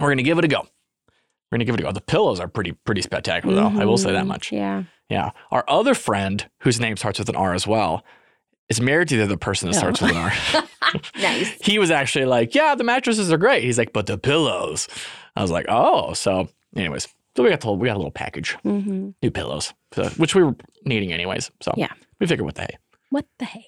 we're 0.00 0.08
gonna 0.10 0.22
give 0.22 0.38
it 0.38 0.44
a 0.44 0.48
go. 0.48 0.66
We're 1.50 1.56
gonna 1.56 1.64
give 1.64 1.74
it 1.74 1.80
a 1.80 1.84
go. 1.84 1.92
The 1.92 2.00
pillows 2.00 2.40
are 2.40 2.48
pretty 2.48 2.72
pretty 2.72 3.02
spectacular, 3.02 3.54
though. 3.54 3.80
I 3.80 3.84
will 3.84 3.96
say 3.98 4.12
that 4.12 4.24
Mhm. 4.24 4.28
much. 4.28 4.52
Yeah. 4.52 4.84
Yeah. 5.08 5.30
Our 5.50 5.64
other 5.68 5.94
friend, 5.94 6.48
whose 6.60 6.78
name 6.80 6.96
starts 6.96 7.18
with 7.18 7.28
an 7.30 7.36
R 7.36 7.54
as 7.54 7.66
well, 7.66 8.04
is 8.68 8.80
married 8.80 9.08
to 9.08 9.16
the 9.16 9.22
other 9.24 9.36
person 9.38 9.70
that 9.70 9.76
Oh. 9.76 9.78
starts 9.78 10.00
with 10.02 10.10
an 10.10 10.16
R. 10.18 10.32
Nice. 11.20 11.50
he 11.62 11.78
was 11.78 11.90
actually 11.90 12.24
like, 12.26 12.54
"Yeah, 12.54 12.74
the 12.74 12.84
mattresses 12.84 13.30
are 13.32 13.36
great." 13.38 13.62
He's 13.62 13.78
like, 13.78 13.92
"But 13.92 14.06
the 14.06 14.16
pillows." 14.18 14.88
I 15.36 15.42
was 15.42 15.50
like, 15.50 15.66
"Oh." 15.68 16.12
So, 16.14 16.48
anyways, 16.76 17.08
so 17.36 17.42
we 17.42 17.50
got 17.50 17.62
whole, 17.62 17.76
we 17.76 17.88
got 17.88 17.94
a 17.96 17.98
little 17.98 18.10
package, 18.10 18.52
hmm 18.62 19.10
new 19.22 19.30
pillows, 19.30 19.72
so, 19.92 20.04
which 20.16 20.34
we 20.34 20.42
were 20.42 20.54
needing 20.84 21.12
anyways. 21.12 21.50
So 21.60 21.72
Yeah. 21.76 21.92
we 22.20 22.26
figured, 22.26 22.44
what 22.46 22.54
the 22.56 22.62
hey. 22.62 22.76
What 23.10 23.26
the 23.38 23.44
hey? 23.46 23.64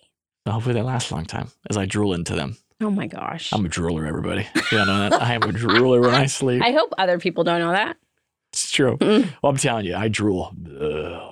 So 0.47 0.53
hopefully 0.53 0.75
they 0.75 0.83
last 0.83 1.11
a 1.11 1.15
long 1.15 1.27
time 1.27 1.49
as 1.69 1.77
I 1.77 1.85
drool 1.87 2.15
into 2.15 2.35
them. 2.35 2.57
Oh 2.81 2.91
my 2.91 3.07
gosh. 3.07 3.53
I'm 3.53 3.65
a 3.67 3.69
drooler, 3.69 4.07
everybody. 4.09 4.47
You 4.73 4.79
know 4.79 5.11
that? 5.11 5.21
I 5.21 5.35
am 5.35 5.43
a 5.43 5.49
drooler 5.49 6.01
when 6.01 6.15
I 6.15 6.27
sleep. 6.39 6.63
I 6.63 6.73
hope 6.73 6.93
other 6.99 7.19
people 7.19 7.45
don't 7.45 7.61
know 7.61 7.73
that. 7.73 7.97
It's 8.53 8.71
true. 8.71 8.97
Mm. 8.99 9.29
Well, 9.43 9.51
I'm 9.51 9.57
telling 9.57 9.85
you, 9.87 9.95
I 9.95 10.09
drool. 10.09 10.55
Ugh. 10.81 11.27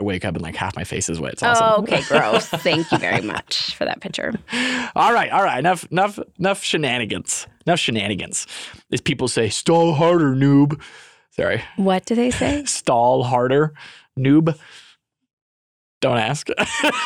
I 0.00 0.04
wake 0.04 0.24
up 0.24 0.34
and 0.34 0.42
like 0.42 0.56
half 0.56 0.74
my 0.76 0.84
face 0.84 1.08
is 1.08 1.18
wet. 1.20 1.34
It's 1.34 1.42
awesome. 1.42 1.66
Oh, 1.66 1.82
okay, 1.82 2.02
gross. 2.08 2.46
Thank 2.48 2.90
you 2.92 2.98
very 2.98 3.20
much 3.22 3.74
for 3.76 3.84
that 3.84 4.00
picture. 4.00 4.32
all 4.96 5.12
right, 5.12 5.30
all 5.30 5.42
right. 5.44 5.58
Enough, 5.58 5.86
enough, 5.92 6.18
enough 6.38 6.62
shenanigans. 6.62 7.46
Enough 7.66 7.78
shenanigans. 7.78 8.46
As 8.92 9.00
people 9.00 9.28
say, 9.28 9.48
stall 9.48 9.94
harder, 9.94 10.34
noob. 10.34 10.80
Sorry, 11.30 11.62
What 11.76 12.04
do 12.04 12.14
they 12.14 12.30
say? 12.42 12.64
stall 12.64 13.22
harder, 13.22 13.72
noob. 14.18 14.58
Don't 16.00 16.18
ask. 16.18 16.48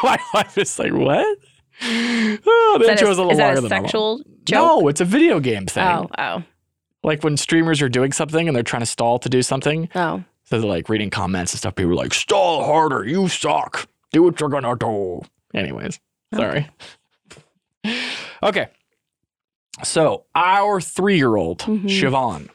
my 0.02 0.18
wife 0.34 0.56
is 0.58 0.78
like, 0.78 0.92
what? 0.92 1.38
Oh, 1.83 2.76
the 2.78 2.80
Is 2.80 2.87
that 2.87 2.92
intro 2.92 3.06
a, 3.06 3.11
was 3.11 3.18
a 3.18 3.21
little 3.23 3.30
is 3.33 3.38
that 3.38 3.45
longer 3.47 3.59
a 3.59 3.62
than 3.62 3.68
normal. 3.71 3.85
sexual 3.88 4.18
joke? 4.45 4.54
No, 4.83 4.88
it's 4.88 5.00
a 5.00 5.04
video 5.04 5.40
game 5.40 5.66
thing. 5.66 5.85
Oh, 5.87 6.09
oh, 6.18 6.42
Like 7.02 7.23
when 7.23 7.37
streamers 7.37 7.83
are 7.83 7.88
doing 7.88 8.12
something 8.12 8.49
and 8.49 8.56
they're 8.56 8.62
trying 8.62 8.80
to 8.83 8.87
stall 8.87 9.18
to 9.21 9.28
do 9.28 9.42
something, 9.42 9.88
oh. 9.95 10.25
so 10.45 10.59
they're 10.61 10.68
like 10.71 10.88
reading 10.88 11.11
comments 11.11 11.52
and 11.52 11.59
stuff. 11.59 11.75
People 11.75 11.92
are 11.92 11.97
like, 11.97 12.14
"Stall 12.14 12.64
harder, 12.64 13.04
you 13.04 13.28
suck. 13.28 13.88
Do 14.12 14.23
what 14.23 14.40
you're 14.40 14.49
gonna 14.49 14.75
do." 14.76 15.23
Anyways, 15.54 16.00
sorry. 16.35 16.68
Okay. 18.42 18.68
So 19.85 20.25
our 20.35 20.80
three-year-old 20.80 21.59
Mhm. 21.61 21.85
Siobhan 21.85 22.49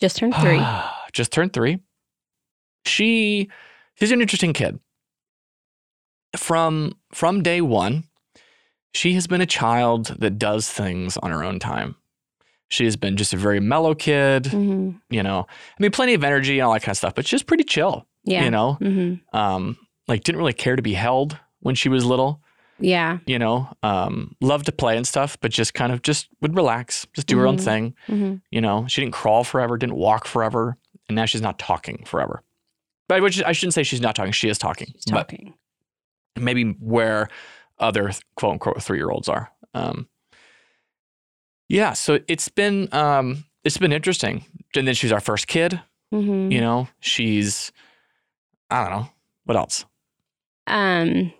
Just 0.00 0.16
turned 0.16 0.34
three. 0.36 0.60
just 1.12 1.32
turned 1.32 1.52
three. 1.52 1.78
She 2.86 3.50
she's 3.94 4.10
an 4.10 4.22
interesting 4.22 4.54
kid. 4.54 4.80
From 6.36 6.94
from 7.12 7.42
day 7.42 7.60
one, 7.60 8.04
she 8.92 9.14
has 9.14 9.26
been 9.26 9.40
a 9.40 9.46
child 9.46 10.16
that 10.18 10.38
does 10.38 10.68
things 10.70 11.16
on 11.18 11.30
her 11.30 11.44
own 11.44 11.58
time. 11.58 11.96
She 12.70 12.84
has 12.84 12.96
been 12.96 13.16
just 13.16 13.32
a 13.32 13.36
very 13.36 13.60
mellow 13.60 13.94
kid, 13.94 14.46
hmm 14.46 14.90
you 15.10 15.22
know. 15.22 15.46
I 15.48 15.82
mean, 15.82 15.90
plenty 15.90 16.14
of 16.14 16.22
energy 16.24 16.58
and 16.58 16.66
all 16.66 16.72
that 16.74 16.82
kind 16.82 16.92
of 16.92 16.98
stuff, 16.98 17.14
but 17.14 17.26
she's 17.26 17.42
pretty 17.42 17.64
chill, 17.64 18.06
Yeah. 18.24 18.44
you 18.44 18.50
know. 18.50 18.74
hmm 18.74 19.14
Um, 19.32 19.78
like 20.06 20.22
didn't 20.24 20.38
really 20.38 20.52
care 20.52 20.76
to 20.76 20.82
be 20.82 20.94
held 20.94 21.38
when 21.60 21.74
she 21.74 21.88
was 21.88 22.04
little, 22.04 22.42
Yeah. 22.78 23.18
you 23.26 23.38
know. 23.38 23.68
Um, 23.82 24.36
loved 24.40 24.66
to 24.66 24.72
play 24.72 24.96
and 24.96 25.06
stuff, 25.06 25.38
but 25.40 25.50
just 25.50 25.72
kind 25.74 25.92
of 25.92 26.02
just 26.02 26.28
would 26.42 26.54
relax, 26.56 27.06
just 27.14 27.26
do 27.26 27.38
her 27.38 27.46
own 27.46 27.56
Mhm. 27.56 27.64
thing. 27.64 27.94
hmm 28.06 28.34
You 28.50 28.60
know, 28.60 28.86
she 28.88 29.00
didn't 29.00 29.14
crawl 29.14 29.44
forever, 29.44 29.76
didn't 29.78 29.96
walk 29.96 30.26
forever, 30.26 30.76
and 31.08 31.16
now 31.16 31.24
she's 31.24 31.42
not 31.42 31.58
talking 31.58 32.04
forever. 32.04 32.42
But 33.08 33.22
which 33.22 33.42
I 33.42 33.52
shouldn't 33.52 33.72
say 33.74 33.82
she's 33.82 34.02
not 34.02 34.14
talking; 34.14 34.32
she 34.32 34.50
is 34.50 34.58
talking. 34.58 34.88
She's 34.94 35.04
talking. 35.06 35.54
Maybe 36.36 36.64
where 36.80 37.28
other 37.80 38.12
quote 38.36 38.52
unquote 38.52 38.82
three 38.82 38.98
year 38.98 39.10
olds 39.10 39.28
are. 39.28 39.50
Um, 39.74 40.08
yeah, 41.68 41.92
so 41.92 42.18
it's 42.28 42.48
been 42.48 42.88
um, 42.92 43.44
it's 43.64 43.78
been 43.78 43.92
interesting. 43.92 44.44
And 44.74 44.86
then 44.86 44.94
she's 44.94 45.12
our 45.12 45.20
first 45.20 45.46
kid, 45.46 45.80
Mhm. 46.12 46.50
You 46.52 46.60
know, 46.60 46.88
she's 47.00 47.72
I 48.70 48.82
don't 48.82 48.90
know 49.00 49.08
what 49.44 49.56
else. 49.56 49.84
Um, 50.66 51.32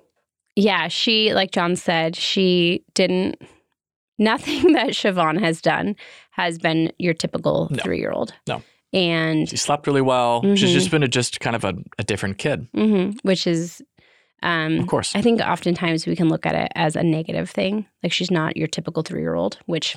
yeah, 0.57 0.89
she, 0.89 1.35
like 1.35 1.51
John 1.51 1.77
said, 1.77 2.17
she 2.17 2.83
didn't, 2.95 3.41
nothing 4.19 4.73
that 4.73 4.89
Siobhan 4.89 5.39
has 5.41 5.61
done 5.61 5.95
has 6.31 6.59
been 6.59 6.93
your 6.99 7.15
typical 7.15 7.69
No. 7.71 7.83
three 7.83 7.99
year 7.99 8.11
old. 8.13 8.33
No. 8.47 8.63
And, 8.95 9.47
She 9.49 9.57
slept 9.59 9.87
really 9.87 10.01
well. 10.01 10.43
She's 10.57 10.71
Mhm. 10.71 10.73
just 10.73 10.91
been 10.91 11.03
a, 11.03 11.09
just 11.09 11.41
kind 11.41 11.55
of 11.55 11.65
a, 11.65 11.75
a 11.99 12.05
different 12.05 12.39
kid, 12.39 12.67
mhm, 12.75 13.19
which 13.23 13.47
is, 13.47 13.83
um, 14.43 14.79
of 14.81 14.87
course. 14.87 15.15
I 15.17 15.21
think 15.23 15.41
oftentimes 15.41 16.07
we 16.07 16.15
can 16.17 16.29
look 16.29 16.47
at 16.47 16.55
it 16.55 16.71
as 16.75 16.97
a 16.97 17.03
negative 17.03 17.51
thing. 17.51 17.87
Like 18.03 18.13
she's 18.13 18.31
not 18.31 18.57
your 18.57 18.69
typical 18.69 19.03
three 19.03 19.21
year 19.21 19.35
old, 19.35 19.59
which 19.67 19.97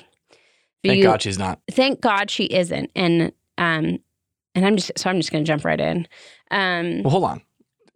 Thank 0.84 0.98
you- 0.98 1.04
God 1.04 1.22
she's 1.22 1.38
not. 1.38 1.60
thank 1.70 2.00
God 2.00 2.30
she 2.30 2.44
isn't. 2.46 2.90
And, 2.96 3.32
um, 3.58 3.98
and 4.54 4.66
I'm 4.66 4.76
just, 4.76 4.92
so 4.98 5.08
I'm 5.08 5.18
just 5.18 5.30
going 5.30 5.44
to 5.44 5.46
jump 5.48 5.64
right 5.64 5.80
in. 5.80 6.08
Um, 6.50 7.02
Well, 7.04 7.10
hold 7.12 7.24
on. 7.24 7.42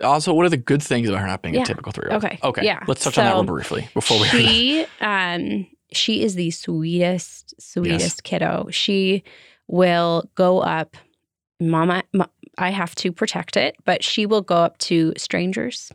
Also, 0.03 0.33
what 0.35 0.47
are 0.47 0.51
the 0.51 0.57
good 0.57 0.83
things 0.83 1.09
about 1.09 1.21
her 1.21 1.27
not 1.27 1.43
being 1.43 1.55
Yeah. 1.55 1.63
a 1.63 1.67
typical 1.67 1.91
three 1.91 2.05
year 2.07 2.15
old? 2.15 2.25
Okay. 2.25 2.39
Okay. 2.43 2.65
Yeah. 2.65 2.81
Let's 2.87 3.03
touch 3.03 3.19
on 3.19 3.25
that 3.25 3.31
So 3.33 3.37
real 3.39 3.45
briefly 3.45 3.89
before 3.95 4.21
we. 4.21 4.27
she 4.29 4.87
um 5.01 5.67
she 5.93 6.23
is 6.23 6.35
the 6.35 6.51
sweetest 6.51 7.55
sweetest 7.61 8.23
kiddo 8.25 8.69
she 8.71 9.23
will 9.69 10.29
go 10.35 10.59
up 10.61 10.97
mama 11.61 12.03
I 12.59 12.71
have 12.71 12.95
to 12.97 13.13
protect 13.13 13.57
it 13.57 13.77
but 13.85 14.03
she 14.05 14.27
will 14.27 14.43
go 14.43 14.57
up 14.57 14.77
to 14.79 15.13
strangers 15.17 15.93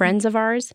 friends 0.00 0.24
of 0.24 0.34
ours 0.34 0.72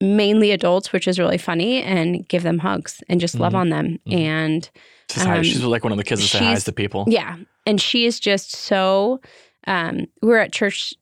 mainly 0.00 0.50
adults 0.50 0.92
which 0.92 1.06
is 1.08 1.18
really 1.18 1.38
funny 1.38 1.82
and 1.82 2.28
give 2.28 2.42
them 2.42 2.58
hugs 2.58 3.02
and 3.08 3.20
just 3.20 3.34
love 3.38 3.52
Mhm. 3.54 3.58
on 3.62 3.68
them 3.70 3.98
Mhm. 4.06 4.18
and 4.18 4.70
She's, 5.10 5.24
um, 5.24 5.42
she's 5.44 5.62
like 5.62 5.84
one 5.84 5.92
of 5.92 5.98
the 5.98 6.04
kids 6.04 6.20
that 6.20 6.26
say 6.28 6.38
she's- 6.40 6.52
hi's 6.58 6.64
to 6.64 6.72
people. 6.72 7.04
yeah 7.08 7.36
and 7.64 7.80
she 7.80 8.04
is 8.06 8.18
just 8.20 8.50
so 8.54 9.20
um 9.66 10.06
we 10.22 10.28
were 10.28 10.38
at 10.46 10.52
church 10.52 10.92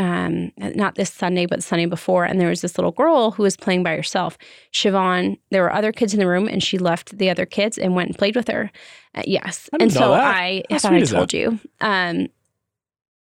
um 0.00 0.52
not 0.58 0.94
this 0.96 1.10
sunday 1.12 1.46
but 1.46 1.56
the 1.60 1.62
sunday 1.72 1.86
before 1.86 2.24
and 2.24 2.40
there 2.40 2.48
was 2.50 2.60
this 2.60 2.76
little 2.78 2.92
girl 2.92 3.30
who 3.32 3.42
was 3.42 3.56
playing 3.56 3.82
by 3.82 3.96
herself 3.96 4.36
siobhan 4.72 5.38
there 5.50 5.62
were 5.62 5.72
other 5.72 5.90
kids 5.92 6.12
in 6.12 6.20
the 6.20 6.26
room 6.26 6.46
and 6.48 6.62
she 6.62 6.78
left 6.78 7.16
the 7.18 7.30
other 7.30 7.46
kids 7.46 7.78
and 7.78 7.94
went 7.94 8.08
and 8.10 8.18
played 8.18 8.36
with 8.36 8.48
her 8.48 8.70
Uh, 9.14 9.22
yes 9.26 9.70
and 9.80 9.90
so 9.92 10.10
that. 10.10 10.34
i 10.36 10.62
How 10.70 10.78
thought 10.78 10.92
i 10.92 11.00
told 11.02 11.32
you 11.32 11.58
um 11.80 12.28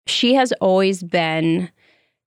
she 0.08 0.34
has 0.36 0.51
always 0.62 1.03
been 1.03 1.70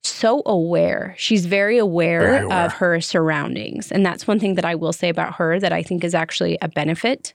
so 0.07 0.43
aware. 0.47 1.15
She's 1.19 1.47
very 1.47 1.79
aware, 1.79 2.21
Very 2.21 2.45
aware. 2.45 2.65
of 2.67 2.73
her 2.75 3.01
surroundings. 3.01 3.91
And 3.93 4.05
that's 4.07 4.27
one 4.27 4.39
thing 4.39 4.55
that 4.55 4.65
I 4.65 4.75
will 4.75 4.93
say 4.93 5.09
about 5.09 5.35
her 5.37 5.59
that 5.61 5.73
I 5.73 5.83
think 5.83 6.05
is 6.05 6.15
actually 6.15 6.57
a 6.63 6.69
benefit. 6.69 7.35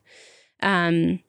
Um, 0.63 1.19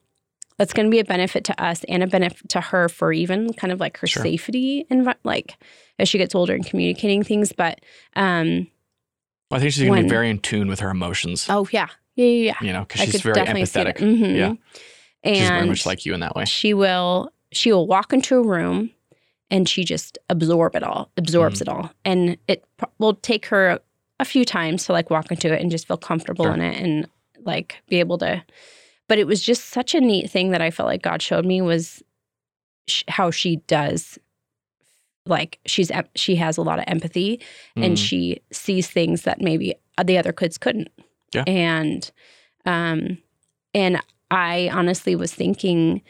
that's 0.57 0.71
going 0.73 0.85
to 0.85 0.91
be 0.91 0.99
a 0.99 1.03
benefit 1.05 1.43
to 1.45 1.63
us 1.63 1.83
and 1.85 2.03
a 2.03 2.07
benefit 2.07 2.47
to 2.49 2.61
her 2.61 2.87
for 2.87 3.11
even 3.11 3.53
kind 3.53 3.73
of 3.73 3.79
like 3.79 3.97
her 3.97 4.07
Sure. 4.07 4.21
safety 4.23 4.85
and 4.89 5.11
like 5.23 5.55
as 5.99 6.07
she 6.07 6.17
gets 6.19 6.35
older 6.35 6.53
and 6.53 6.65
communicating 6.65 7.23
things. 7.23 7.51
But 7.51 7.81
um, 8.15 8.67
I 9.51 9.59
think 9.59 9.73
she's 9.73 9.83
going 9.83 9.97
to 9.97 10.03
be 10.03 10.09
very 10.09 10.29
in 10.29 10.39
tune 10.39 10.67
with 10.67 10.79
her 10.79 10.89
emotions, 10.89 11.47
oh 11.49 11.67
yeah, 11.71 11.87
yeah, 12.15 12.25
yeah, 12.25 12.43
yeah. 12.61 12.67
you 12.67 12.71
know, 12.73 12.85
because 12.85 13.01
she's 13.01 13.21
very 13.21 13.35
empathetic. 13.35 13.97
Mhm. 13.97 14.37
Yeah. 14.37 14.53
and 15.23 15.37
She's 15.37 15.49
very 15.49 15.65
much 15.67 15.85
like 15.87 16.05
you 16.05 16.13
in 16.13 16.19
that 16.19 16.35
way. 16.35 16.45
she 16.45 16.73
will 16.75 17.31
she 17.51 17.71
will 17.71 17.87
walk 17.87 18.13
into 18.13 18.35
a 18.37 18.43
room 18.43 18.91
and 19.53 19.69
she 19.69 19.83
just 19.85 20.17
absorb 20.29 20.75
it 20.75 20.83
all 20.83 21.09
absorbs 21.15 21.61
Mm-hmm. 21.61 21.69
it 21.69 21.73
all 21.85 21.91
and 22.03 22.37
it 22.49 22.65
p- 22.79 22.87
will 22.99 23.13
take 23.15 23.45
her 23.45 23.79
a, 24.19 24.25
few 24.25 24.43
times 24.45 24.85
to 24.85 24.91
like 24.93 25.09
walk 25.09 25.29
into 25.31 25.53
it 25.53 25.61
and 25.61 25.69
just 25.71 25.87
feel 25.87 25.97
comfortable 25.97 26.45
Sure. 26.45 26.53
in 26.53 26.61
it 26.61 26.77
and 26.81 27.07
like 27.45 27.75
be 27.89 27.99
able 27.99 28.17
to 28.19 28.41
but 29.09 29.17
it 29.19 29.27
was 29.27 29.41
just 29.41 29.65
such 29.69 29.93
a 29.93 29.99
neat 30.01 30.29
thing 30.29 30.51
that 30.51 30.61
i 30.61 30.71
felt 30.71 30.87
like 30.87 31.01
god 31.03 31.21
showed 31.21 31.45
me 31.45 31.61
was 31.61 32.01
sh- 32.87 33.03
how 33.09 33.29
she 33.31 33.57
does 33.67 34.17
like 35.25 35.59
she's 35.65 35.91
she 36.15 36.35
has 36.35 36.57
a 36.57 36.61
lot 36.61 36.79
of 36.79 36.85
empathy 36.87 37.39
and 37.77 37.95
Mm. 37.95 38.07
she 38.07 38.41
sees 38.51 38.89
things 38.89 39.21
that 39.23 39.39
maybe 39.41 39.75
the 40.03 40.17
other 40.17 40.33
kids 40.33 40.57
couldn't. 40.57 40.89
Yeah. 41.33 41.43
And 41.47 42.11
um 42.65 43.17
and 43.73 44.01
I 44.31 44.69
honestly 44.73 45.15
was 45.15 45.33
thinking 45.33 46.01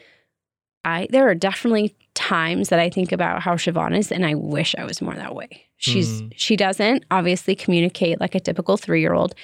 I 0.84 1.06
there 1.10 1.28
are 1.28 1.34
definitely 1.36 1.94
times 2.28 2.68
that 2.70 2.78
I 2.78 2.88
think 2.90 3.12
about 3.12 3.42
how 3.42 3.54
Siobhan 3.54 3.96
is 3.96 4.10
and 4.12 4.24
I 4.24 4.34
wish 4.34 4.74
I 4.78 4.84
was 4.84 5.00
more 5.02 5.14
that 5.14 5.34
way. 5.34 5.48
She's 5.76 6.22
Mm. 6.22 6.32
she 6.36 6.56
doesn't 6.56 7.04
obviously 7.10 7.54
communicate 7.54 8.20
like 8.20 8.34
a 8.34 8.40
typical 8.40 8.76
3-year-old, 8.76 9.34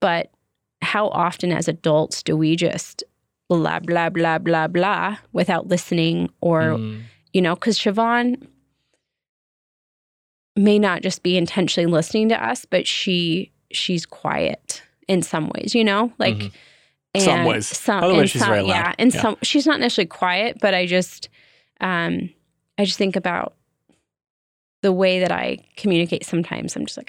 but 0.00 0.30
how 0.82 1.08
often 1.08 1.50
as 1.52 1.66
adults 1.68 2.22
do 2.22 2.36
we 2.36 2.54
just 2.56 3.02
blah 3.48 3.80
blah 3.80 4.08
blah 4.10 4.38
blah 4.38 4.68
blah 4.68 5.16
without 5.32 5.66
listening 5.68 6.28
or 6.40 6.60
Mm. 6.76 7.02
you 7.32 7.42
know, 7.42 7.54
because 7.54 7.78
Siobhan 7.78 8.46
may 10.56 10.78
not 10.78 11.02
just 11.02 11.22
be 11.22 11.36
intentionally 11.36 11.90
listening 11.90 12.28
to 12.30 12.44
us, 12.44 12.64
but 12.64 12.86
she 12.86 13.50
she's 13.70 14.06
quiet 14.06 14.82
in 15.08 15.22
some 15.22 15.50
ways, 15.54 15.74
you 15.74 15.84
know, 15.84 16.12
like 16.18 16.36
Mhm. 16.36 16.52
and 17.14 17.22
Some 17.22 17.44
ways. 17.44 17.66
some, 17.66 18.02
Otherwise, 18.04 18.30
she's 18.30 18.40
some- 18.42 18.50
very 18.50 18.62
loud. 18.62 18.68
Yeah, 18.68 18.92
and 18.98 19.14
Yeah. 19.14 19.20
some 19.22 19.36
she's 19.42 19.66
not 19.66 19.78
necessarily 19.80 20.08
quiet, 20.08 20.58
but 20.60 20.74
I 20.74 20.86
just 20.86 21.28
um 21.80 22.30
I 22.78 22.84
just 22.84 22.98
think 22.98 23.16
about 23.16 23.54
the 24.82 24.92
way 24.92 25.18
that 25.20 25.32
I 25.32 25.58
communicate. 25.76 26.24
Sometimes 26.24 26.76
I'm 26.76 26.86
just 26.86 26.96
like, 26.96 27.08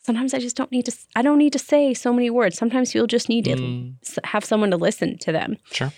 sometimes 0.00 0.34
I 0.34 0.38
just 0.38 0.56
don't 0.56 0.70
need 0.70 0.86
to. 0.86 0.92
I 1.16 1.22
don't 1.22 1.38
need 1.38 1.52
to 1.54 1.58
say 1.58 1.94
so 1.94 2.12
many 2.12 2.30
words. 2.30 2.56
Sometimes 2.56 2.94
you'll 2.94 3.06
just 3.08 3.28
need 3.28 3.44
to 3.46 3.56
Mm. 3.56 3.94
have 4.24 4.44
someone 4.44 4.70
to 4.70 4.76
listen 4.76 5.18
to 5.18 5.32
them. 5.32 5.56
Sure. 5.72 5.92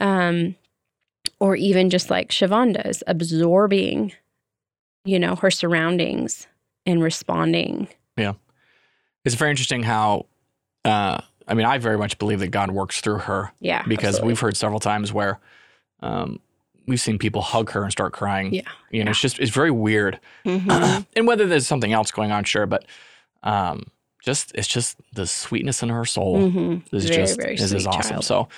Um, 0.00 0.54
or 1.40 1.56
even 1.56 1.90
just 1.90 2.10
like 2.10 2.30
Siobhan 2.30 2.80
does, 2.80 3.02
absorbing, 3.08 4.12
you 5.04 5.18
know, 5.18 5.34
her 5.36 5.50
surroundings 5.50 6.46
and 6.86 7.02
responding. 7.02 7.88
Yeah. 8.16 8.34
It's 9.24 9.34
very 9.36 9.50
interesting 9.50 9.82
how, 9.84 10.26
uh, 10.84 11.20
I 11.48 11.54
mean, 11.54 11.66
I 11.66 11.78
very 11.78 11.98
much 11.98 12.18
believe 12.18 12.40
that 12.40 12.48
God 12.48 12.70
works 12.70 13.00
through 13.00 13.18
her 13.18 13.52
Yeah, 13.60 13.82
because 13.86 14.14
absolutely. 14.16 14.28
we've 14.28 14.40
heard 14.40 14.56
several 14.56 14.80
times 14.80 15.12
where 15.12 15.40
um, 16.00 16.40
we've 16.86 17.00
seen 17.00 17.18
people 17.18 17.42
hug 17.42 17.70
her 17.70 17.82
and 17.82 17.92
start 17.92 18.12
crying. 18.12 18.52
Yeah, 18.54 18.62
You 18.90 19.04
know, 19.04 19.10
it's 19.12 19.20
just, 19.20 19.38
it's 19.38 19.50
very 19.52 19.70
weird. 19.70 20.18
Mhm. 20.44 21.06
and 21.16 21.26
whether 21.26 21.46
there's 21.46 21.66
something 21.66 21.92
else 21.92 22.10
going 22.10 22.32
on, 22.32 22.44
sure, 22.44 22.66
but 22.66 22.84
um, 23.42 23.84
just, 24.24 24.52
it's 24.54 24.68
just 24.68 24.96
the 25.14 25.26
sweetness 25.26 25.82
in 25.82 25.88
her 25.88 26.04
soul 26.04 26.38
Mhm. 26.50 26.82
is 26.92 27.04
Very, 27.08 27.16
just, 27.22 27.40
very 27.40 27.54
is, 27.54 27.72
is 27.72 27.86
awesome. 27.86 28.10
child. 28.10 28.24
So 28.24 28.48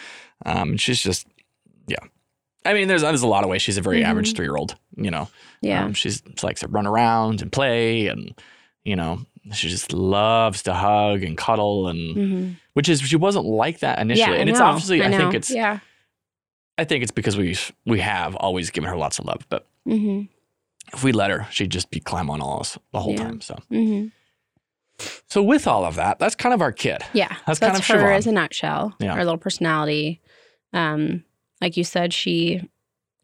um, 0.47 0.77
she's 0.77 1.01
just, 1.01 1.27
yeah. 1.87 1.97
I 2.67 2.73
mean, 2.73 2.89
there's, 2.89 3.03
there's 3.03 3.23
a 3.23 3.27
lot 3.27 3.45
of 3.45 3.51
ways 3.51 3.61
she's 3.63 3.77
a 3.77 3.83
very 3.83 4.03
average 4.03 4.33
Mhm. 4.33 4.37
three 4.37 4.47
year 4.47 4.57
old, 4.57 4.77
you 4.97 5.11
know. 5.11 5.29
Yeah, 5.61 5.85
Um, 5.85 5.93
she's 5.95 6.23
she 6.39 6.47
likes 6.47 6.61
to 6.61 6.69
run 6.69 6.87
around 6.87 7.43
and 7.43 7.53
play, 7.53 8.07
and 8.07 8.35
you 8.85 8.97
know, 8.97 9.21
she 9.53 9.69
just 9.69 9.93
loves 9.93 10.63
to 10.63 10.73
hug 10.75 11.23
and 11.23 11.37
cuddle, 11.37 11.89
and 11.89 12.17
Mhm. 12.17 12.57
which 12.73 12.89
is 12.89 13.03
she 13.03 13.17
wasn't 13.17 13.45
like 13.45 13.81
that 13.81 13.99
initially, 13.99 14.35
yeah, 14.37 14.41
and 14.41 14.49
I 14.49 14.53
it's 14.53 14.61
obviously 14.61 15.03
I, 15.03 15.11
think 15.11 15.35
it's 15.35 15.51
yeah. 15.51 15.81
I 16.79 16.85
think 16.85 17.03
it's 17.03 17.13
because 17.13 17.37
we 17.37 17.57
we 17.87 18.01
have 18.01 18.35
always 18.37 18.71
given 18.71 18.91
her 18.91 18.97
lots 18.97 19.19
of 19.19 19.25
love, 19.27 19.47
but 19.49 19.67
hmm 19.85 20.23
if 20.93 21.03
we 21.03 21.13
let 21.13 21.31
her, 21.31 21.47
she'd 21.51 21.71
just 21.71 21.91
be 21.91 21.99
climb 21.99 22.29
on 22.31 22.41
all 22.43 22.61
us 22.61 22.79
the 22.93 23.01
whole 23.01 23.13
Yeah. 23.15 23.25
time. 23.25 23.41
So 23.41 23.57
hmm 23.69 24.07
so 25.29 25.43
with 25.43 25.67
all 25.67 25.85
of 25.85 25.97
that, 25.97 26.19
that's 26.21 26.35
kind 26.37 26.55
of 26.55 26.61
our 26.63 26.71
kid. 26.73 27.03
Yeah, 27.13 27.35
That's 27.47 27.59
so 27.59 27.67
kind 27.67 27.77
that's 27.77 27.91
of 27.91 27.97
her 27.97 28.05
Siobhan. 28.07 28.17
as 28.17 28.27
a 28.29 28.33
nutshell. 28.33 28.95
Yeah. 29.01 29.15
Her 29.17 29.25
little 29.25 29.39
personality. 29.39 30.21
Um, 30.73 31.25
like 31.61 31.77
you 31.77 31.83
said, 31.85 32.13
she 32.13 32.69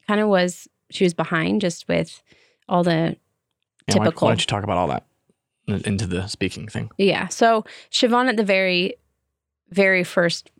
kind 0.08 0.20
of 0.20 0.28
was. 0.28 0.68
She 0.90 1.04
was 1.04 1.14
behind 1.14 1.60
just 1.60 1.86
with 1.86 2.20
all 2.68 2.82
the 2.82 3.16
Yeah, 3.86 3.94
Typical. 3.94 4.26
Why, 4.26 4.32
don't 4.32 4.40
you 4.40 4.46
talk 4.46 4.64
about 4.64 4.76
all 4.78 4.88
that 4.88 5.04
into 5.68 6.06
the 6.08 6.26
speaking 6.26 6.66
thing? 6.66 6.90
Yeah. 6.98 7.28
So 7.28 7.64
Siobhan 7.92 8.28
at 8.28 8.36
the 8.36 8.42
very, 8.44 8.94
very 9.70 10.02
first, 10.02 10.50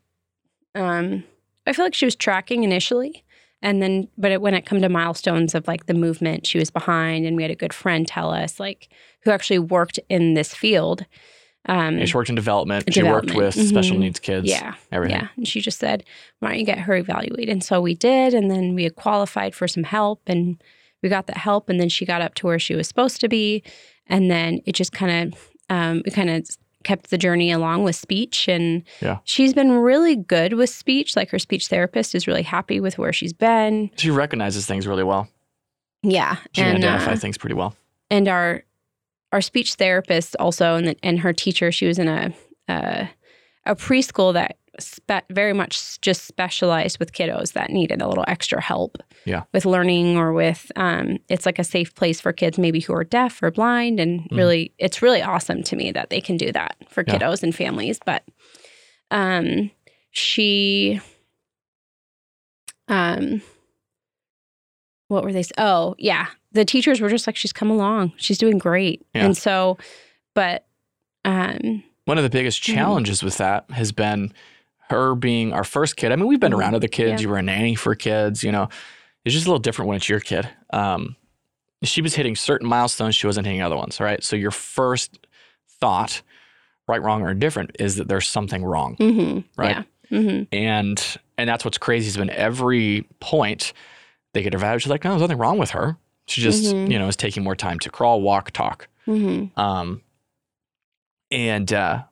um, 0.77 1.25
I 1.67 1.73
feel 1.73 1.85
like 1.85 1.95
she 1.95 2.05
was 2.07 2.17
tracking 2.17 2.65
initially. 2.65 3.25
And 3.63 3.83
then, 3.83 4.09
but 4.17 4.33
it, 4.33 4.41
when 4.41 4.55
it 4.55 4.65
come 4.65 4.81
to 4.81 4.89
milestones 4.89 5.55
of 5.55 5.69
like 5.69 5.85
the 5.87 5.93
movement, 5.95 6.47
she 6.47 6.59
was 6.59 6.71
behind. 6.71 7.27
And 7.27 7.37
we 7.37 7.43
had 7.43 7.51
a 7.53 7.55
good 7.57 7.75
friend 7.75 8.07
tell 8.07 8.31
us, 8.31 8.59
like, 8.59 8.89
who 9.23 9.31
actually 9.31 9.59
worked 9.59 9.99
in 10.09 10.33
this 10.35 10.55
field. 10.55 11.05
Um, 11.67 11.99
Yeah, 11.99 12.07
she 12.07 12.15
worked 12.17 12.31
in 12.31 12.35
development. 12.37 12.93
She 12.95 13.03
worked 13.03 13.35
with 13.35 13.55
special 13.55 13.97
Mhm. 13.97 14.01
needs 14.01 14.19
kids. 14.19 14.49
yeah. 14.49 14.75
everything. 14.91 15.21
Yeah. 15.21 15.29
And 15.37 15.47
she 15.47 15.61
just 15.61 15.79
said, 15.79 16.05
why 16.39 16.49
don't 16.49 16.59
you 16.59 16.65
get 16.65 16.79
her 16.79 16.97
evaluated? 16.97 17.51
And 17.51 17.63
so 17.63 17.83
we 17.83 17.95
did. 17.95 18.33
And 18.33 18.51
then 18.51 18.75
we 18.75 18.85
had 18.85 18.97
qualified 18.97 19.55
for 19.55 19.69
some 19.69 19.85
help 19.85 20.23
and 20.27 20.63
we 21.03 21.11
got 21.11 21.27
that 21.27 21.37
help. 21.37 21.69
And 21.69 21.79
then 21.79 21.91
she 21.91 22.07
got 22.07 22.23
up 22.23 22.35
to 22.37 22.47
where 22.47 22.59
she 22.59 22.75
was 22.75 22.89
supposed 22.89 23.21
to 23.21 23.29
be. 23.29 23.63
And 24.07 24.31
then 24.31 24.61
it 24.65 24.73
just 24.75 24.93
kind 24.93 25.35
of, 25.35 25.49
um, 25.69 26.01
we 26.07 26.11
kind 26.11 26.31
of 26.31 26.49
kept 26.85 27.11
the 27.11 27.19
journey 27.19 27.51
along 27.51 27.85
with 27.85 27.97
speech. 27.97 28.49
And 28.49 28.83
Yeah. 29.01 29.19
she's 29.25 29.53
been 29.55 29.73
really 29.73 30.17
good 30.17 30.55
with 30.55 30.71
speech. 30.71 31.17
Like 31.17 31.31
her 31.31 31.39
speech 31.39 31.67
therapist 31.69 32.15
is 32.15 32.27
really 32.27 32.43
happy 32.43 32.81
with 32.81 32.99
where 32.99 33.13
she's 33.13 33.33
been. 33.33 33.91
She 33.97 34.11
recognizes 34.11 34.67
things 34.67 34.87
really 34.87 35.05
well. 35.05 35.29
Yeah. 36.03 36.37
She 36.53 36.63
can 36.63 36.77
and, 36.77 36.85
identify 36.85 37.13
uh, 37.13 37.17
things 37.17 37.37
pretty 37.39 37.55
well. 37.55 37.75
and 38.11 38.27
our 38.29 38.65
our 39.33 39.41
speech 39.41 39.75
therapist 39.75 40.35
also 40.41 40.75
and, 40.77 40.97
and 41.03 41.21
her 41.21 41.33
teacher 41.33 41.71
she 41.71 41.87
was 41.87 41.99
in 41.99 42.09
a 42.09 42.33
uh, 42.69 43.07
a 43.67 43.77
preschool 43.77 44.33
that 44.33 44.57
spe- 44.81 45.27
very 45.31 45.53
much 45.53 46.01
just 46.01 46.25
specialized 46.27 46.99
with 46.99 47.13
kiddos 47.13 47.53
that 47.53 47.71
needed 47.71 48.01
a 48.03 48.09
little 48.09 48.25
extra 48.29 48.61
help 48.61 48.99
Yeah. 49.25 49.43
with 49.53 49.65
learning 49.67 50.17
or 50.17 50.33
with 50.33 50.71
um, 50.77 51.19
it's 51.29 51.47
like 51.47 51.59
a 51.59 51.65
safe 51.65 51.95
place 51.95 52.21
for 52.21 52.33
kids 52.33 52.59
maybe 52.59 52.81
who 52.81 52.93
are 52.95 53.05
deaf 53.05 53.43
or 53.43 53.51
blind 53.51 54.01
and 54.01 54.21
Mhm. 54.31 54.37
really 54.37 54.73
it's 54.79 55.03
really 55.03 55.23
awesome 55.23 55.63
to 55.65 55.77
me 55.77 55.93
that 55.93 56.11
they 56.11 56.21
can 56.21 56.37
do 56.37 56.51
that 56.53 56.77
for 56.89 57.05
Yeah. 57.07 57.15
kiddos 57.19 57.43
and 57.43 57.55
families 57.55 57.99
but 58.05 58.25
um 59.11 59.71
she 60.11 61.01
um 62.89 63.41
what 65.09 65.25
were 65.25 65.33
they 65.33 65.45
oh 65.59 65.95
yeah 65.99 66.27
the 66.53 66.65
teachers 66.65 67.01
were 67.01 67.09
just 67.09 67.27
like 67.27 67.37
she's 67.37 67.53
come 67.53 67.71
along 67.71 68.13
she's 68.17 68.39
doing 68.39 68.59
great 68.59 69.05
Yeah. 69.15 69.27
and 69.27 69.37
so 69.37 69.79
but 70.35 70.67
um 71.25 71.83
One 72.07 72.19
of 72.19 72.25
the 72.25 72.31
biggest 72.31 72.63
Mhm. 72.63 72.75
challenges 72.75 73.23
with 73.23 73.37
that 73.39 73.71
has 73.71 73.93
been 73.93 74.33
her 74.91 75.15
being 75.15 75.53
our 75.53 75.65
first 75.65 75.97
kid. 75.97 76.13
I 76.13 76.17
mean, 76.17 76.27
we've 76.27 76.39
been 76.41 76.53
Mhm. 76.53 76.59
around 76.59 76.75
other 76.75 76.89
kids. 76.89 77.21
Yeah. 77.23 77.27
You 77.27 77.29
were 77.31 77.39
a 77.39 77.43
nanny 77.43 77.75
for 77.75 77.95
kids, 77.95 78.43
you 78.45 78.53
know. 78.53 78.69
It's 79.25 79.35
just 79.35 79.47
a 79.47 79.49
little 79.51 79.61
different 79.61 79.89
when 79.89 79.97
it's 79.97 80.09
your 80.09 80.21
kid. 80.21 80.49
Um, 80.73 81.17
she 81.83 82.03
was 82.03 82.15
hitting 82.15 82.37
certain 82.37 82.69
milestones, 82.69 83.15
she 83.17 83.27
wasn't 83.27 83.47
hitting 83.47 83.63
other 83.63 83.77
ones, 83.77 84.01
right? 84.01 84.23
So 84.23 84.37
your 84.37 84.51
first 84.51 85.19
thought, 85.81 86.23
right, 86.89 87.01
wrong, 87.03 87.23
or 87.23 87.31
indifferent, 87.31 87.71
is 87.79 87.97
that 87.97 88.09
there's 88.09 88.29
something 88.29 88.63
wrong. 88.65 88.97
mhm, 88.97 89.45
Right. 89.57 89.77
yeah 90.11 90.19
mhm, 90.19 90.47
And 90.53 91.17
and 91.39 91.49
that's 91.49 91.65
what's 91.65 91.79
crazy 91.79 92.09
is 92.09 92.19
when 92.19 92.29
every 92.31 93.07
point 93.21 93.73
they 94.35 94.43
get 94.43 94.53
her 94.53 94.59
value, 94.59 94.79
she's 94.79 94.91
like, 94.91 95.05
no, 95.05 95.11
there's 95.11 95.23
nothing 95.23 95.39
wrong 95.39 95.59
with 95.59 95.71
her. 95.71 95.97
She 96.27 96.41
just, 96.43 96.65
Mhm. 96.75 96.91
you 96.91 96.99
know, 96.99 97.09
is 97.09 97.17
taking 97.17 97.43
more 97.43 97.57
time 97.57 97.79
to 97.81 97.91
crawl, 97.91 98.21
walk, 98.21 98.51
talk. 98.51 98.89
mhm, 99.07 99.57
Um, 99.59 100.03
and 101.31 101.73
uh, 101.73 102.03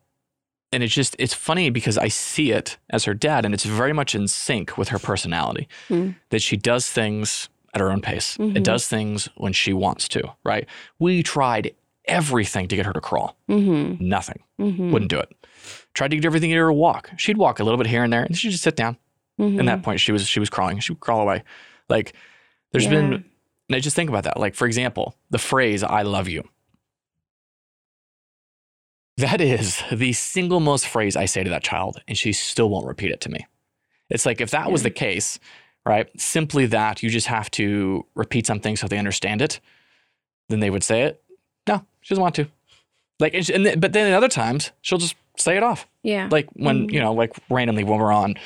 and 0.73 0.83
it's 0.83 0.95
just 0.95 1.17
it's 1.19 1.35
funny 1.35 1.71
because 1.71 1.97
I 1.99 2.09
see 2.09 2.53
it 2.53 2.77
as 2.91 3.05
her 3.05 3.15
dad, 3.15 3.45
and 3.45 3.55
it's 3.55 3.65
very 3.65 3.93
much 3.93 4.15
in 4.15 4.29
sync 4.29 4.77
with 4.79 4.89
her 4.89 4.99
personality. 4.99 5.69
Hmm. 5.89 6.11
That 6.31 6.43
she 6.43 6.57
does 6.57 6.91
things 6.91 7.49
at 7.75 7.81
her 7.81 7.91
own 7.91 8.01
pace. 8.01 8.37
Mhm. 8.39 8.57
It 8.57 8.65
does 8.65 8.87
things 8.89 9.29
when 9.37 9.53
she 9.53 9.73
wants 9.73 10.09
to. 10.09 10.23
Right? 10.45 10.67
We 10.99 11.23
tried 11.23 11.73
everything 12.07 12.69
to 12.69 12.77
get 12.77 12.87
her 12.87 12.93
to 12.95 13.01
crawl. 13.01 13.37
mhm, 13.51 14.01
Nothing. 14.01 14.41
mhm, 14.59 14.91
Wouldn't 14.93 15.11
do 15.11 15.19
it. 15.19 15.31
Tried 15.93 16.09
to 16.13 16.17
get 16.17 16.25
everything 16.25 16.49
to 16.51 16.55
get 16.55 16.61
her 16.61 16.69
to 16.69 16.73
walk. 16.73 17.11
She'd 17.19 17.37
walk 17.37 17.61
a 17.61 17.65
little 17.65 17.77
bit 17.77 17.87
here 17.87 18.03
and 18.03 18.11
there, 18.13 18.23
and 18.25 18.37
she'd 18.37 18.51
just 18.51 18.63
sit 18.65 18.77
down. 18.77 18.97
mhm. 19.39 19.59
At 19.61 19.67
that 19.67 19.83
point, 19.83 20.01
she 20.01 20.13
was 20.13 20.27
she 20.27 20.41
was 20.41 20.49
crawling. 20.51 20.81
She 20.81 20.93
would 20.93 21.01
crawl 21.01 21.21
away. 21.21 21.43
Like 21.89 22.15
there's 22.73 22.85
Yeah. 22.85 22.91
been. 22.91 23.13
And 23.71 23.77
I 23.77 23.81
just 23.81 23.95
think 23.95 24.09
about 24.09 24.25
that. 24.25 24.41
Like 24.41 24.55
for 24.55 24.67
example, 24.67 25.15
the 25.31 25.39
phrase 25.39 25.83
"I 25.83 26.01
love 26.03 26.29
you." 26.29 26.49
That 29.19 29.41
is 29.41 29.83
the 29.93 30.13
single 30.13 30.61
most 30.61 30.87
phrase 30.87 31.17
I 31.17 31.27
say 31.27 31.43
to 31.45 31.51
that 31.51 31.63
child, 31.63 32.01
and 32.09 32.17
she 32.17 32.33
still 32.33 32.71
won't 32.71 32.87
repeat 32.87 33.11
it 33.11 33.21
to 33.23 33.29
me. 33.31 33.47
It's 34.11 34.25
like 34.25 34.41
if 34.41 34.51
that 34.53 34.71
was 34.73 34.83
the 34.85 34.91
case, 34.91 35.39
right? 35.85 36.09
Simply 36.19 36.67
that 36.67 37.03
you 37.03 37.11
just 37.11 37.27
have 37.27 37.51
to 37.53 38.07
repeat 38.15 38.47
something 38.47 38.77
so 38.77 38.87
they 38.89 38.97
understand 38.99 39.43
it, 39.43 39.61
then 40.49 40.61
they 40.61 40.71
would 40.71 40.83
say 40.85 41.03
it. 41.03 41.23
No, 41.69 41.85
she 42.01 42.15
doesn't 42.15 42.23
want 42.23 42.35
to. 42.37 42.47
Like, 43.21 43.35
and, 43.35 43.45
she- 43.45 43.53
and 43.55 43.65
th- 43.65 43.81
but 43.81 43.93
then 43.93 44.07
at 44.11 44.17
other 44.17 44.29
times 44.29 44.71
she'll 44.81 44.99
just 44.99 45.17
say 45.37 45.57
it 45.57 45.63
off. 45.63 45.87
yeah 46.03 46.29
Like 46.31 46.49
when 46.55 46.87
Mhm. 46.89 46.93
you 46.93 47.01
know, 47.01 47.13
like 47.13 47.33
randomly 47.51 47.85
when 47.85 47.99
we're 47.99 48.13
on, 48.13 48.37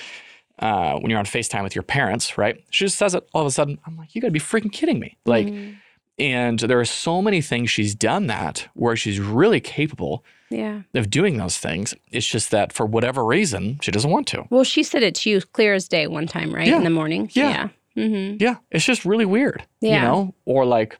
uh, 0.58 0.98
when 0.98 1.10
you're 1.10 1.18
on 1.18 1.26
Facetime 1.26 1.62
with 1.62 1.74
your 1.76 1.82
parents, 1.82 2.36
right? 2.38 2.62
She 2.70 2.84
just 2.86 2.96
says 2.98 3.14
it 3.14 3.28
all 3.34 3.42
of 3.42 3.46
a 3.46 3.50
sudden. 3.50 3.78
I'm 3.86 3.96
like, 3.98 4.14
you 4.14 4.20
got 4.22 4.28
to 4.28 4.32
be 4.32 4.40
freaking 4.40 4.72
kidding 4.72 4.98
me! 4.98 5.16
Like, 5.26 5.46
Mhm. 5.46 5.76
And 6.22 6.58
there 6.60 6.78
are 6.80 6.84
so 6.86 7.20
many 7.20 7.40
things 7.42 7.70
she's 7.70 7.94
done 7.94 8.26
that 8.28 8.68
where 8.74 8.96
she's 8.96 9.18
really 9.20 9.60
capable 9.60 10.24
yeah 10.50 10.82
of 10.94 11.08
doing 11.10 11.36
those 11.38 11.58
things. 11.58 11.94
It's 12.10 12.26
just 12.26 12.50
that 12.50 12.72
for 12.72 12.86
whatever 12.86 13.24
reason, 13.24 13.78
she 13.82 13.90
doesn't 13.90 14.10
want 14.10 14.26
to. 14.28 14.44
well 14.50 14.64
she 14.64 14.82
said 14.82 15.02
it 15.02 15.14
to 15.16 15.30
you 15.30 15.40
clear 15.40 15.74
as 15.74 15.88
day 15.88 16.06
one 16.06 16.26
time 16.26 16.54
right 16.54 16.66
Yeah. 16.68 16.76
in 16.78 16.84
the 16.84 16.90
morning 17.00 17.30
Yeah. 17.34 17.68
yeah 17.96 18.04
hmm 18.08 18.36
Yeah, 18.40 18.56
it's 18.70 18.84
just 18.84 19.04
really 19.04 19.26
weird. 19.26 19.66
You 19.80 20.00
know, 20.00 20.34
or 20.44 20.64
like 20.64 20.98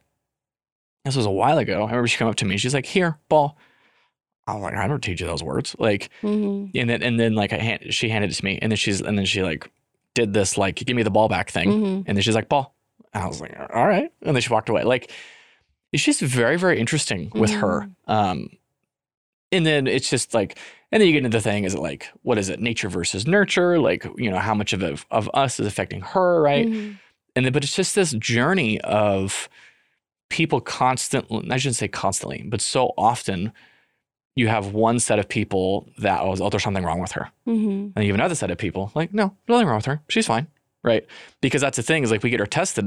this 1.05 1.17
was 1.17 1.27
a 1.27 1.31
while 1.31 1.59
ago. 1.59 1.79
I 1.83 1.87
remember 1.87 2.07
she 2.09 2.17
came 2.19 2.29
up 2.29 2.37
to 2.37 2.45
me. 2.45 2.57
She's 2.59 2.75
like, 2.75 2.87
"Here, 2.87 3.19
ball." 3.29 3.57
I 4.47 4.55
was 4.55 4.63
like, 4.63 4.75
"I 4.75 4.87
don't 4.89 5.03
teach 5.03 5.21
you 5.21 5.27
those 5.27 5.43
words." 5.43 5.75
Like, 5.79 6.11
hmm 6.21 6.67
and 6.75 6.89
then 6.91 7.03
and 7.03 7.19
then 7.19 7.35
like 7.35 7.53
I 7.53 7.59
hand, 7.59 7.93
she 7.95 8.09
handed 8.09 8.31
it 8.31 8.35
to 8.35 8.45
me, 8.45 8.59
and 8.63 8.71
then 8.73 8.77
she's 8.77 9.01
and 9.01 9.17
then 9.19 9.25
she 9.27 9.43
like 9.43 9.69
did 10.15 10.33
this 10.33 10.57
like 10.59 10.77
give 10.77 10.97
me 10.97 11.03
the 11.03 11.11
ball 11.11 11.29
back 11.29 11.51
thing, 11.51 11.71
hmm 11.73 12.01
and 12.07 12.17
then 12.17 12.23
she's 12.23 12.35
like, 12.35 12.49
"Ball." 12.49 12.75
And 13.15 13.23
I 13.23 13.27
was 13.27 13.41
like, 13.41 13.55
"All 13.75 13.87
right," 13.87 14.11
and 14.23 14.35
then 14.35 14.41
she 14.43 14.53
walked 14.53 14.69
away. 14.69 14.85
Like, 14.85 15.11
it's 15.93 16.03
just 16.03 16.21
very 16.21 16.57
very 16.57 16.79
interesting 16.81 17.31
with 17.35 17.51
her. 17.51 17.89
Um, 18.07 18.49
and 19.51 19.67
then 19.67 19.87
it's 19.87 20.09
just 20.09 20.33
like, 20.33 20.59
and 20.91 21.01
then 21.01 21.07
you 21.07 21.13
get 21.13 21.25
into 21.25 21.37
the 21.37 21.43
thing: 21.43 21.65
is 21.65 21.75
it 21.75 21.81
like 21.81 22.09
what 22.23 22.39
is 22.39 22.49
it, 22.49 22.59
nature 22.61 22.89
versus 22.89 23.27
nurture? 23.27 23.79
Like, 23.79 24.07
you 24.17 24.31
know, 24.31 24.39
how 24.39 24.55
much 24.55 24.73
of 24.73 24.83
it, 24.83 25.05
of 25.11 25.29
us 25.35 25.61
is 25.61 25.67
affecting 25.67 26.01
her, 26.01 26.41
right? 26.41 26.67
Mhm. 26.67 26.99
and 27.37 27.47
then 27.47 27.53
but 27.53 27.65
it's 27.65 27.75
just 27.77 27.95
this 27.95 28.13
journey 28.13 28.81
of 28.83 29.49
people 30.29 30.61
constantly 30.63 31.47
i 31.51 31.57
shouldn't 31.59 31.77
say 31.77 31.89
constantly 31.89 32.43
but 32.47 32.61
so 32.61 32.93
often 32.97 33.53
you 34.35 34.49
have 34.49 34.73
one 34.73 34.99
set 34.99 35.19
of 35.19 35.29
people 35.29 35.87
that 35.99 36.21
oh, 36.23 36.35
oh 36.41 36.49
there's 36.49 36.63
something 36.63 36.85
wrong 36.85 37.01
with 37.01 37.13
her 37.13 37.31
Mhm. 37.47 37.93
and 37.95 38.05
you 38.05 38.13
have 38.13 38.15
another 38.21 38.35
set 38.35 38.51
of 38.51 38.57
people 38.59 38.91
like 38.95 39.13
no 39.13 39.35
nothing 39.49 39.67
wrong 39.67 39.77
with 39.77 39.85
her 39.87 40.01
she's 40.09 40.27
fine 40.27 40.47
right 40.83 41.07
because 41.41 41.61
that's 41.61 41.77
the 41.77 41.83
thing 41.83 42.03
is 42.03 42.11
like 42.11 42.23
we 42.23 42.31
get 42.31 42.41
her 42.41 42.47
tested 42.47 42.85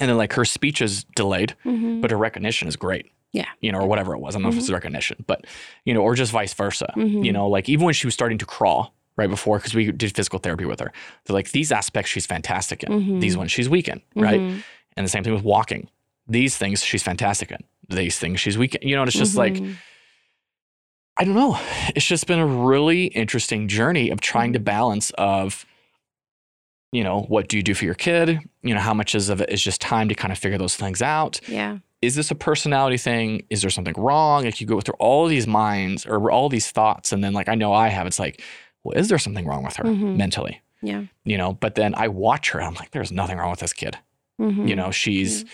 and 0.00 0.08
then 0.10 0.16
like 0.16 0.32
her 0.34 0.44
speech 0.44 0.80
is 0.82 1.04
delayed 1.16 1.54
Mhm. 1.64 2.00
but 2.00 2.10
her 2.10 2.16
recognition 2.16 2.68
is 2.68 2.76
great 2.76 3.10
Yeah. 3.32 3.46
you 3.60 3.70
know 3.72 3.78
or 3.80 3.86
whatever 3.86 4.14
it 4.14 4.18
was 4.18 4.34
i 4.34 4.38
don't 4.38 4.42
know 4.44 4.48
if 4.50 4.58
it's 4.58 4.70
recognition 4.70 5.24
but 5.26 5.46
you 5.84 5.94
know 5.94 6.02
or 6.02 6.14
just 6.14 6.32
vice 6.32 6.54
versa 6.54 6.92
Mhm. 6.96 7.24
you 7.24 7.32
know 7.32 7.48
like 7.48 7.68
even 7.68 7.84
when 7.84 7.94
she 7.94 8.06
was 8.06 8.14
starting 8.14 8.38
to 8.38 8.46
crawl 8.46 8.94
right 9.16 9.30
before 9.30 9.58
because 9.58 9.74
we 9.74 9.90
did 9.92 10.14
physical 10.14 10.38
therapy 10.38 10.64
with 10.64 10.80
her 10.80 10.92
they're 11.24 11.34
like 11.34 11.50
these 11.52 11.72
aspects 11.72 12.10
she's 12.10 12.26
fantastic 12.26 12.82
in 12.84 12.92
Mhm. 12.92 13.20
these 13.20 13.36
ones 13.36 13.50
she's 13.52 13.68
weak 13.68 13.88
in 13.88 14.00
right 14.14 14.40
Mhm. 14.40 14.62
and 14.96 15.04
the 15.06 15.10
same 15.10 15.22
thing 15.24 15.34
with 15.34 15.44
walking. 15.44 15.88
These 16.30 16.58
things 16.58 16.84
she's 16.84 17.02
fantastic 17.02 17.50
in. 17.52 17.58
These 17.88 18.18
things 18.18 18.38
she's 18.38 18.58
weak 18.58 18.74
in. 18.74 18.86
You 18.86 18.96
know, 18.96 19.02
it's 19.04 19.14
just 19.16 19.34
like. 19.36 19.56
I 21.16 21.24
don't 21.24 21.34
know. 21.34 21.58
It's 21.96 22.06
just 22.06 22.26
been 22.26 22.38
a 22.38 22.46
really 22.46 23.06
interesting 23.06 23.66
journey 23.66 24.10
of 24.10 24.20
trying 24.20 24.52
to 24.52 24.60
balance 24.60 25.10
of, 25.18 25.66
you 26.92 27.04
know, 27.04 27.20
what 27.28 27.48
do 27.48 27.56
you 27.56 27.62
do 27.62 27.74
for 27.74 27.84
your 27.84 27.94
kid? 27.94 28.38
You 28.62 28.74
know, 28.74 28.80
how 28.80 28.94
much 28.94 29.14
is 29.14 29.28
of 29.28 29.40
it 29.40 29.50
is 29.50 29.62
just 29.62 29.80
time 29.80 30.08
to 30.08 30.14
kind 30.14 30.32
of 30.32 30.38
figure 30.38 30.58
those 30.58 30.74
things 30.76 31.02
out. 31.02 31.40
yeah 31.48 31.78
Is 32.00 32.14
this 32.14 32.30
a 32.30 32.34
personality 32.34 32.96
thing? 32.96 33.42
Is 33.50 33.60
there 33.60 33.70
something 33.70 33.94
wrong? 33.96 34.44
Like 34.44 34.60
you 34.60 34.66
go 34.66 34.80
through 34.80 34.94
all 34.98 35.26
these 35.26 35.46
minds 35.46 36.06
or 36.06 36.30
all 36.30 36.48
these 36.48 36.70
thoughts. 36.70 37.12
And 37.12 37.22
then 37.22 37.32
like 37.34 37.48
I 37.48 37.54
know 37.54 37.72
I 37.72 37.88
have, 37.88 38.06
it's 38.06 38.18
like, 38.18 38.42
well, 38.84 38.96
is 38.98 39.08
there 39.08 39.18
something 39.18 39.46
wrong 39.46 39.64
with 39.64 39.76
her 39.76 39.84
Mhm. 39.84 40.16
mentally? 40.16 40.60
yeah 40.80 41.02
You 41.24 41.36
know, 41.36 41.52
but 41.54 41.74
then 41.74 41.94
I 41.96 42.08
watch 42.08 42.50
her 42.50 42.58
and 42.60 42.68
I'm 42.68 42.74
like, 42.74 42.92
there's 42.92 43.12
nothing 43.12 43.36
wrong 43.38 43.50
with 43.50 43.60
this 43.60 43.72
kid. 43.72 43.98
Mhm. 44.40 44.68
You 44.68 44.76
know, 44.76 44.90
she's 44.90 45.44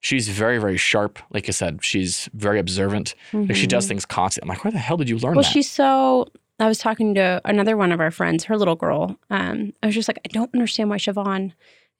she's 0.00 0.28
very, 0.28 0.58
very 0.58 0.76
sharp. 0.76 1.18
Like 1.30 1.48
I 1.48 1.52
said, 1.52 1.82
she's 1.82 2.28
very 2.34 2.60
observant. 2.60 3.14
Like 3.32 3.56
she 3.56 3.66
does 3.66 3.86
Mhm. 3.86 3.88
things 3.88 4.04
constantly. 4.06 4.46
I'm 4.50 4.54
like, 4.54 4.62
where 4.64 4.70
the 4.70 4.78
hell 4.78 4.96
did 4.98 5.08
you 5.08 5.18
learn 5.18 5.34
well 5.34 5.42
that? 5.42 5.50
she's 5.50 5.68
so 5.70 6.28
i 6.58 6.66
was 6.66 6.78
talking 6.78 7.14
to 7.14 7.40
another 7.44 7.76
one 7.76 7.92
of 7.92 8.00
our 8.00 8.10
friends 8.10 8.44
her 8.44 8.56
little 8.56 8.76
girl 8.76 9.16
um 9.30 9.72
i 9.82 9.86
was 9.86 9.94
just 9.94 10.08
like 10.08 10.18
i 10.24 10.28
don't 10.28 10.54
understand 10.54 10.90
why 10.90 10.96
siobhan 10.96 11.52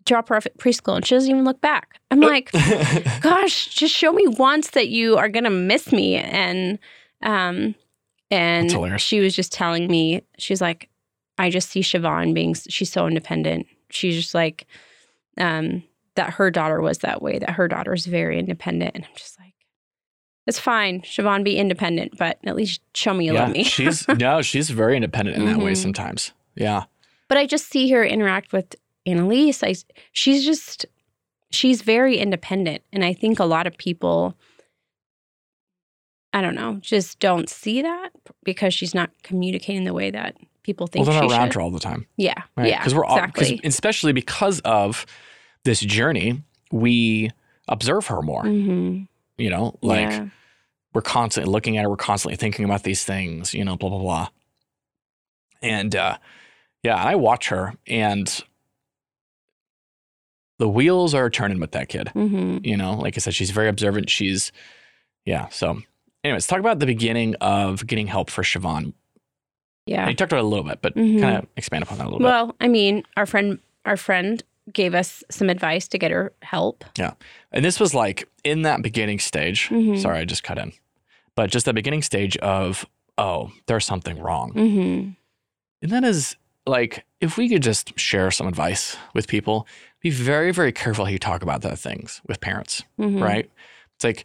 drop 0.06 0.28
her 0.28 0.36
off 0.36 0.46
at 0.46 0.56
preschool 0.56 0.96
and 0.96 1.04
she 1.04 1.14
doesn't 1.14 1.30
even 1.30 1.44
look 1.44 1.60
back. 1.60 2.00
I'm 2.10 2.20
like 2.20 2.50
gosh 3.20 3.66
just 3.66 3.94
show 3.94 4.12
me 4.12 4.26
once 4.26 4.70
that 4.70 4.88
you 4.88 5.16
are 5.18 5.28
gonna 5.28 5.50
miss 5.50 5.92
me. 5.92 6.14
And 6.14 6.78
um 7.22 7.74
and 8.30 8.70
she 9.00 9.20
was 9.20 9.34
just 9.36 9.52
telling 9.52 9.88
me 9.88 10.22
she's 10.38 10.60
like 10.60 10.88
i 11.38 11.50
just 11.50 11.70
see 11.70 11.80
siobhan 11.80 12.32
being 12.32 12.54
she's 12.54 12.90
so 12.90 13.06
independent. 13.06 13.66
She's 13.90 14.14
just 14.16 14.34
like 14.34 14.66
um 15.36 15.82
that 16.14 16.30
her 16.34 16.50
daughter 16.50 16.80
was 16.80 16.98
that 16.98 17.20
way 17.20 17.38
that 17.38 17.50
her 17.50 17.68
daughter 17.68 17.92
is 17.92 18.06
very 18.06 18.38
independent. 18.38 18.92
And 18.94 19.04
i'm 19.04 19.16
just 19.16 19.38
like 19.38 19.45
it's 20.46 20.58
fine 20.60 21.00
siobhan 21.02 21.42
be 21.44 21.56
independent 21.58 22.16
but 22.18 22.38
at 22.44 22.54
least 22.56 22.80
show 22.94 23.12
me 23.14 23.26
you 23.26 23.34
yeah, 23.34 23.44
love 23.44 23.52
me 23.52 23.64
she's 23.64 24.06
no, 24.18 24.42
she's 24.42 24.70
very 24.70 24.96
independent 24.96 25.36
in 25.36 25.44
that 25.46 25.58
way 25.58 25.72
Mhm. 25.72 25.76
sometimes. 25.76 26.32
Yeah. 26.54 26.84
but 27.28 27.36
I 27.38 27.46
just 27.46 27.68
see 27.68 27.90
her 27.90 28.04
interact 28.04 28.52
with 28.52 28.74
Annalise. 29.04 29.62
I, 29.62 29.74
she's 30.12 30.44
just, 30.44 30.86
she's 31.50 31.82
very 31.82 32.16
independent. 32.18 32.82
And 32.92 33.04
I 33.04 33.12
think 33.12 33.38
a 33.38 33.44
lot 33.44 33.66
of 33.66 33.76
people, 33.78 34.34
I 36.32 36.40
don't 36.40 36.54
know, 36.54 36.78
just 36.80 37.18
don't 37.18 37.48
see 37.48 37.82
that 37.82 38.10
because 38.44 38.74
she's 38.74 38.94
not 38.94 39.10
communicating 39.22 39.84
the 39.84 39.94
way 39.94 40.10
that 40.10 40.36
people 40.62 40.86
think 40.86 41.06
well, 41.06 41.12
they're 41.14 41.22
not 41.28 41.30
around 41.30 41.48
should. 41.48 41.54
her 41.54 41.60
all 41.60 41.70
the 41.70 41.78
time. 41.80 42.06
Yeah. 42.16 42.34
Right. 42.56 42.68
Yeah. 42.68 42.78
Because 42.78 42.94
we're 42.94 43.04
all, 43.04 43.16
exactly. 43.16 43.60
especially 43.64 44.12
because 44.12 44.60
of 44.60 45.06
this 45.64 45.80
journey, 45.80 46.42
we 46.72 47.30
observe 47.68 48.06
her 48.08 48.22
more. 48.22 48.42
hmm 48.44 49.02
You 49.38 49.50
know, 49.50 49.78
like 49.82 50.10
yeah. 50.10 50.28
we're 50.94 51.02
constantly 51.02 51.52
looking 51.52 51.76
at 51.76 51.82
her, 51.82 51.90
we're 51.90 51.96
constantly 51.96 52.36
thinking 52.36 52.64
about 52.64 52.82
these 52.84 53.04
things, 53.04 53.52
you 53.52 53.64
know, 53.64 53.76
blah, 53.76 53.90
blah, 53.90 53.98
blah. 53.98 54.28
And 55.62 55.94
uh, 55.94 56.18
yeah, 56.82 56.96
I 56.96 57.16
watch 57.16 57.48
her 57.48 57.74
and 57.86 58.42
the 60.58 60.68
wheels 60.68 61.12
are 61.14 61.28
turning 61.28 61.60
with 61.60 61.72
that 61.72 61.88
kid. 61.88 62.08
hmm 62.10 62.58
You 62.62 62.76
know, 62.76 62.94
like 62.94 63.16
I 63.16 63.20
said, 63.20 63.34
she's 63.34 63.50
very 63.50 63.68
observant. 63.68 64.08
She's, 64.08 64.52
yeah. 65.26 65.48
So, 65.48 65.82
anyways, 66.24 66.46
talk 66.46 66.60
about 66.60 66.78
the 66.78 66.86
beginning 66.86 67.34
of 67.40 67.86
getting 67.86 68.06
help 68.06 68.30
for 68.30 68.42
Siobhan. 68.42 68.94
Yeah. 69.84 70.08
You 70.08 70.14
talked 70.14 70.32
about 70.32 70.40
it 70.40 70.44
a 70.44 70.48
little 70.48 70.64
bit, 70.64 70.80
but 70.80 70.94
Mhm. 70.94 71.20
kind 71.20 71.36
of 71.36 71.46
expand 71.56 71.82
upon 71.84 71.98
that 71.98 72.04
a 72.04 72.06
little 72.06 72.20
bit. 72.20 72.24
Well, 72.24 72.56
I 72.60 72.68
mean, 72.68 73.02
our 73.16 73.26
friend, 73.26 73.58
our 73.84 73.96
friend 73.98 74.42
gave 74.72 74.94
us 74.94 75.22
some 75.30 75.48
advice 75.50 75.86
to 75.88 75.98
get 75.98 76.10
her 76.10 76.32
help. 76.42 76.84
Yeah. 76.98 77.12
And 77.52 77.64
this 77.64 77.78
was 77.78 77.94
like 77.94 78.28
in 78.44 78.62
that 78.62 78.82
beginning 78.82 79.18
stage. 79.20 79.68
Mhm. 79.68 80.00
Sorry, 80.00 80.18
I 80.18 80.24
just 80.24 80.42
cut 80.42 80.58
in. 80.58 80.72
But 81.34 81.50
just 81.50 81.66
that 81.66 81.74
beginning 81.74 82.02
stage 82.02 82.36
of, 82.38 82.86
oh, 83.18 83.52
there's 83.66 83.84
something 83.84 84.18
wrong. 84.18 84.52
Mm-hmm. 84.54 85.10
And 85.82 85.92
that 85.92 86.04
is 86.04 86.36
like, 86.66 87.04
if 87.20 87.36
we 87.36 87.48
could 87.48 87.62
just 87.62 87.98
share 87.98 88.30
some 88.30 88.48
advice 88.48 88.96
with 89.14 89.28
people, 89.28 89.66
be 90.00 90.10
very, 90.10 90.50
very 90.52 90.72
careful 90.72 91.04
how 91.04 91.10
you 91.10 91.18
talk 91.18 91.42
about 91.42 91.62
that 91.62 91.78
things 91.78 92.20
with 92.26 92.40
parents, 92.40 92.82
Mm-hmm. 92.98 93.22
right? 93.22 93.50
It's 93.94 94.04
like, 94.04 94.24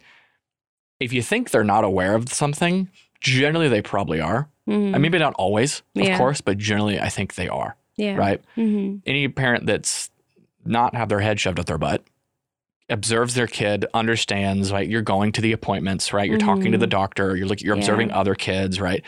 if 1.00 1.12
you 1.12 1.22
think 1.22 1.50
they're 1.50 1.64
not 1.64 1.84
aware 1.84 2.14
of 2.14 2.32
something, 2.32 2.88
generally 3.20 3.68
they 3.68 3.82
probably 3.82 4.20
are. 4.20 4.48
Mm-hmm. 4.68 4.94
And 4.94 5.02
maybe 5.02 5.18
not 5.18 5.34
always, 5.34 5.82
of 5.96 6.02
Yeah. 6.02 6.16
course, 6.18 6.40
but 6.40 6.56
generally 6.58 6.98
I 7.00 7.08
think 7.08 7.34
they 7.34 7.48
are, 7.48 7.76
yeah. 7.96 8.16
right? 8.16 8.40
Mm-hmm. 8.56 8.98
Any 9.06 9.28
parent 9.28 9.66
that's 9.66 10.10
not 10.64 10.94
have 10.94 11.08
their 11.08 11.20
head 11.20 11.38
shoved 11.40 11.58
up 11.60 11.66
their 11.66 11.78
butt 11.78 12.02
observes 12.88 13.34
their 13.34 13.46
kid, 13.46 13.86
understands, 13.94 14.70
right? 14.70 14.86
You're 14.88 15.00
going 15.02 15.32
to 15.32 15.40
the 15.40 15.52
appointments, 15.52 16.12
right? 16.12 16.28
You're 16.28 16.38
talking 16.38 16.72
to 16.72 16.78
the 16.78 16.86
doctor, 16.86 17.34
you're 17.36 17.46
looking, 17.46 17.64
you're 17.64 17.74
Mm-hmm. 17.74 17.80
Yeah. 17.80 17.84
observing 17.84 18.10
other 18.10 18.34
kids, 18.34 18.80
right? 18.80 19.02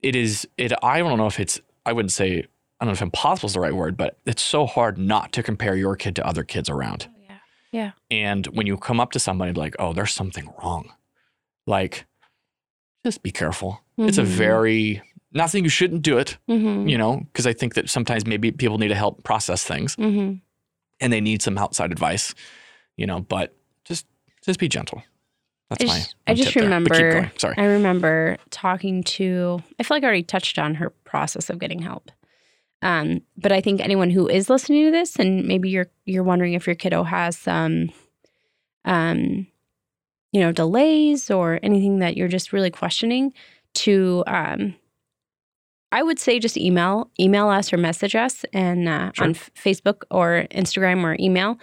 It 0.00 0.16
is 0.16 0.48
it 0.56 0.72
I 0.82 1.00
don't 1.00 1.18
know 1.18 1.26
if 1.26 1.38
it's 1.38 1.60
I 1.84 1.92
wouldn't 1.92 2.12
say 2.12 2.38
I 2.80 2.84
don't 2.84 2.88
know 2.88 2.92
if 2.92 3.02
impossible 3.02 3.48
is 3.48 3.52
the 3.52 3.60
right 3.60 3.74
word, 3.74 3.96
but 3.98 4.16
it's 4.24 4.40
so 4.42 4.64
hard 4.64 4.96
not 4.96 5.32
to 5.32 5.42
compare 5.42 5.76
your 5.76 5.96
kid 5.96 6.16
to 6.16 6.26
other 6.26 6.44
kids 6.44 6.70
around. 6.70 7.08
Yeah. 7.28 7.36
Yeah. 7.72 7.90
And 8.10 8.46
when 8.46 8.66
you 8.66 8.78
come 8.78 9.00
up 9.00 9.12
to 9.12 9.18
somebody 9.18 9.52
like, 9.52 9.76
oh, 9.78 9.92
there's 9.92 10.14
something 10.14 10.48
wrong, 10.62 10.90
like, 11.66 12.06
just 13.04 13.22
be 13.22 13.32
careful. 13.32 13.82
It's 13.98 14.16
a 14.18 14.22
Mhm. 14.22 14.26
very, 14.26 15.02
not 15.32 15.50
saying 15.50 15.64
you 15.64 15.68
shouldn't 15.70 16.00
do 16.02 16.16
it, 16.16 16.38
Mm-hmm. 16.48 16.88
you 16.88 16.96
know, 16.96 17.26
because 17.32 17.46
I 17.46 17.52
think 17.52 17.74
that 17.74 17.90
sometimes 17.90 18.24
maybe 18.24 18.50
people 18.50 18.78
need 18.78 18.88
to 18.88 18.94
help 18.94 19.24
process 19.24 19.62
things 19.64 19.94
Mm-hmm. 19.96 20.36
And 21.00 21.12
they 21.12 21.20
need 21.20 21.42
some 21.42 21.56
outside 21.58 21.92
advice, 21.92 22.34
you 22.96 23.06
know, 23.06 23.20
but 23.20 23.56
just, 23.84 24.06
just 24.44 24.58
be 24.60 24.68
gentle. 24.68 25.02
That's 25.68 25.84
I 25.84 25.86
my, 25.86 25.94
just- 25.98 26.14
my 26.26 26.32
I 26.32 26.34
just 26.34 26.52
tip 26.52 26.62
there. 26.62 26.70
But 26.82 26.92
keep 26.92 27.02
remember-. 27.02 27.32
Sorry. 27.38 27.54
I 27.58 27.64
remember 27.64 28.36
talking 28.50 29.02
to, 29.04 29.62
I 29.78 29.82
feel 29.82 29.96
like 29.96 30.02
I 30.02 30.06
already 30.06 30.22
touched 30.22 30.58
on 30.58 30.74
her 30.76 30.90
process 31.04 31.48
of 31.50 31.58
getting 31.58 31.80
help. 31.80 32.10
Um, 32.82 33.20
but 33.36 33.52
I 33.52 33.60
think 33.60 33.80
anyone 33.80 34.08
who 34.10 34.26
is 34.26 34.48
listening 34.48 34.86
to 34.86 34.90
this 34.90 35.16
and 35.16 35.46
maybe 35.46 35.68
you're 35.68 35.90
you're 36.06 36.22
wondering 36.22 36.54
if 36.54 36.66
your 36.66 36.74
kiddo 36.74 37.02
has 37.02 37.36
some 37.36 37.90
um 38.86 39.46
you 40.32 40.40
know 40.40 40.50
delays 40.50 41.30
or 41.30 41.60
anything 41.62 41.98
that 41.98 42.16
you're 42.16 42.26
just 42.26 42.54
really 42.54 42.70
questioning 42.70 43.34
to 43.74 44.24
um 44.26 44.74
I 45.92 46.02
would 46.02 46.18
say 46.18 46.38
just 46.38 46.56
email 46.56 47.10
email 47.18 47.48
us 47.48 47.72
or 47.72 47.76
message 47.76 48.14
us 48.14 48.44
and 48.52 48.88
uh, 48.88 49.10
Sure. 49.14 49.24
on 49.24 49.30
F- 49.30 49.50
Facebook 49.54 50.02
or 50.10 50.46
Instagram 50.52 51.02
or 51.02 51.16
email 51.18 51.58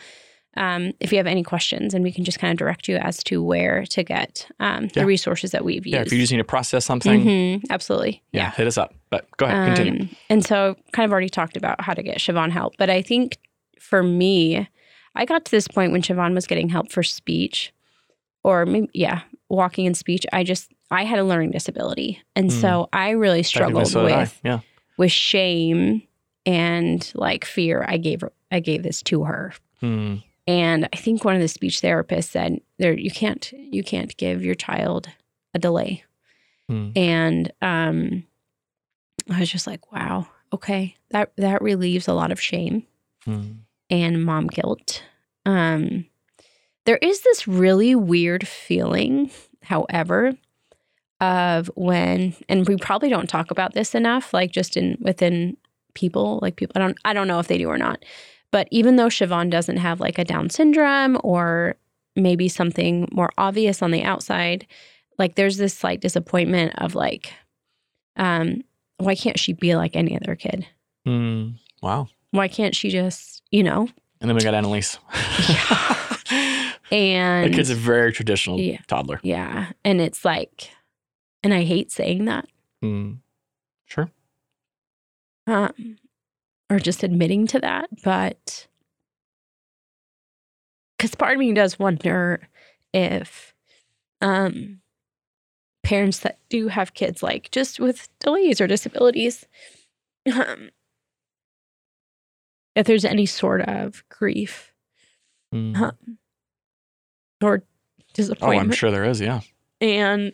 um, 0.57 0.91
if 0.99 1.11
you 1.11 1.17
have 1.17 1.27
any 1.27 1.43
questions 1.43 1.93
and 1.93 2.03
we 2.03 2.11
can 2.11 2.23
just 2.23 2.39
kind 2.39 2.51
of 2.51 2.57
direct 2.57 2.87
you 2.87 2.97
as 2.97 3.23
to 3.25 3.43
where 3.43 3.85
to 3.85 4.03
get 4.03 4.47
um, 4.59 4.85
Yeah. 4.85 4.89
the 5.01 5.05
resources 5.05 5.51
that 5.51 5.63
we've 5.63 5.85
used. 5.85 5.95
Yeah. 5.95 6.01
If 6.01 6.11
you 6.11 6.19
just 6.19 6.31
need 6.31 6.39
to 6.39 6.43
process 6.43 6.83
something, 6.83 7.23
Mhm, 7.23 7.63
absolutely. 7.69 8.23
yeah, 8.31 8.41
Yeah. 8.43 8.51
hit 8.51 8.67
us 8.67 8.77
up. 8.77 8.93
But 9.11 9.27
go 9.37 9.45
ahead, 9.45 9.75
continue. 9.77 10.01
Um, 10.01 10.09
and 10.29 10.43
so, 10.45 10.75
kind 10.93 11.05
of 11.05 11.11
already 11.11 11.29
talked 11.29 11.55
about 11.57 11.79
how 11.81 11.93
to 11.93 12.01
get 12.03 12.17
Siobhan 12.17 12.49
help. 12.51 12.73
But 12.77 12.89
I 12.89 13.01
think 13.03 13.37
for 13.79 14.01
me, 14.03 14.67
I 15.15 15.25
got 15.25 15.45
to 15.45 15.51
this 15.51 15.67
point 15.67 15.91
when 15.91 16.01
Siobhan 16.01 16.33
was 16.33 16.45
getting 16.47 16.69
help 16.69 16.91
for 16.91 17.03
speech, 17.03 17.71
or 18.43 18.65
maybe, 18.65 18.89
yeah, 18.93 19.21
walking 19.49 19.85
and 19.87 19.95
speech. 19.95 20.25
I 20.33 20.43
just, 20.43 20.71
I 20.89 21.03
had 21.03 21.19
a 21.19 21.23
learning 21.23 21.51
disability. 21.51 22.21
And 22.35 22.51
so 22.51 22.87
I 22.93 23.11
really 23.11 23.43
struggled 23.43 23.87
so 23.87 24.05
with, 24.05 24.39
Yeah. 24.43 24.59
with 24.97 25.11
shame 25.11 26.03
and 26.45 27.11
like 27.13 27.43
fear. 27.45 27.83
I 27.87 27.97
gave, 27.97 28.21
her- 28.21 28.31
I 28.51 28.59
gave 28.61 28.83
this 28.83 29.01
to 29.03 29.25
her. 29.25 29.53
Hmm. 29.81 30.15
And 30.47 30.87
I 30.93 30.95
think 30.97 31.25
one 31.25 31.35
of 31.35 31.41
the 31.41 31.49
speech 31.49 31.81
therapists 31.81 32.29
said, 32.29 32.61
"There, 32.79 32.97
you 32.97 33.11
can't, 33.11 33.51
you 33.51 33.83
can't 33.83 34.15
give 34.15 34.41
your 34.45 34.55
child 34.55 35.09
a 35.53 35.59
delay." 35.59 36.05
Hmm. 36.69 36.91
And 36.95 37.51
um, 37.61 38.23
I 39.29 39.41
was 39.41 39.51
just 39.51 39.67
like, 39.67 39.91
"Wow, 39.91 40.27
okay, 40.53 40.95
that 41.11 41.33
that 41.35 41.61
relieves 41.61 42.07
a 42.07 42.13
lot 42.13 42.31
of 42.31 42.39
shame 42.39 42.83
Hmm. 43.25 43.41
and 43.89 44.23
mom 44.23 44.47
guilt." 44.47 45.03
Um, 45.45 46.05
there 46.85 46.97
is 47.01 47.19
this 47.23 47.45
really 47.45 47.93
weird 47.93 48.47
feeling, 48.47 49.29
however, 49.63 50.31
of 51.19 51.69
when, 51.75 52.35
and 52.47 52.67
we 52.67 52.75
probably 52.77 53.09
don't 53.09 53.27
talk 53.29 53.51
about 53.51 53.73
this 53.73 53.95
enough, 53.95 54.33
like 54.33 54.51
just 54.51 54.77
in 54.77 54.97
within 55.01 55.57
people, 55.93 56.39
like 56.41 56.55
people. 56.55 56.73
I 56.75 56.79
don't, 56.79 56.97
I 57.05 57.13
don't 57.13 57.27
know 57.27 57.39
if 57.39 57.47
they 57.47 57.57
do 57.57 57.67
or 57.69 57.77
not. 57.77 58.03
But 58.51 58.67
even 58.71 58.95
though 58.95 59.07
Siobhan 59.07 59.49
doesn't 59.49 59.77
have 59.77 59.99
like 59.99 60.17
a 60.19 60.23
Down 60.23 60.49
syndrome 60.49 61.19
or 61.23 61.75
maybe 62.15 62.47
something 62.47 63.07
more 63.11 63.31
obvious 63.37 63.81
on 63.81 63.91
the 63.91 64.03
outside, 64.03 64.65
like 65.17 65.35
there's 65.35 65.57
this 65.57 65.73
slight 65.75 65.99
disappointment 66.01 66.73
of 66.77 66.95
like, 66.95 67.33
um, 68.15 68.63
why 68.97 69.15
can't 69.15 69.39
she 69.39 69.53
be 69.53 69.75
like 69.75 69.95
any 69.95 70.15
other 70.15 70.35
kid? 70.35 70.65
Hmm. 71.05 71.49
Wow. 71.81 72.07
Why 72.31 72.47
can't 72.47 72.75
she 72.75 72.89
just, 72.89 73.41
you 73.51 73.63
know? 73.63 73.87
And 74.21 74.29
then 74.29 74.35
we 74.35 74.41
got 74.43 74.53
Annalise. 74.53 74.97
yeah. 75.49 75.93
And 76.89 77.51
the 77.51 77.55
kid's 77.57 77.69
a 77.69 77.75
very 77.75 78.13
traditional 78.13 78.59
Yeah. 78.61 78.77
toddler. 78.87 79.19
yeah, 79.21 79.71
and 79.83 79.99
it's 79.99 80.23
like, 80.23 80.69
and 81.47 81.53
I 81.53 81.63
hate 81.63 81.93
saying 81.93 82.25
that, 82.25 82.45
Hmm. 82.81 83.13
Sure. 83.85 84.11
um, 85.47 85.97
or 86.69 86.77
just 86.77 87.03
admitting 87.03 87.47
to 87.47 87.59
that, 87.61 87.87
but 88.03 88.67
because 90.97 91.15
part 91.15 91.31
of 91.33 91.39
me 91.39 91.53
does 91.53 91.79
wonder 91.79 92.49
if 92.93 93.53
um, 94.19 94.81
parents 95.83 96.19
that 96.19 96.37
do 96.49 96.67
have 96.67 96.93
kids, 96.93 97.23
like 97.23 97.49
just 97.51 97.79
with 97.79 98.09
delays 98.19 98.59
or 98.59 98.67
disabilities, 98.67 99.45
um, 100.33 100.69
if 102.75 102.85
there's 102.85 103.05
any 103.05 103.25
sort 103.25 103.61
of 103.61 104.03
grief 104.09 104.73
Hmm. 105.53 105.73
Huh. 105.75 105.91
or 107.41 107.63
disappointment. 108.13 108.57
Oh. 108.57 108.59
I'm 108.59 108.71
sure 108.71 108.91
there 108.91 109.05
is. 109.05 109.21
Yeah. 109.21 109.39
and 109.79 110.33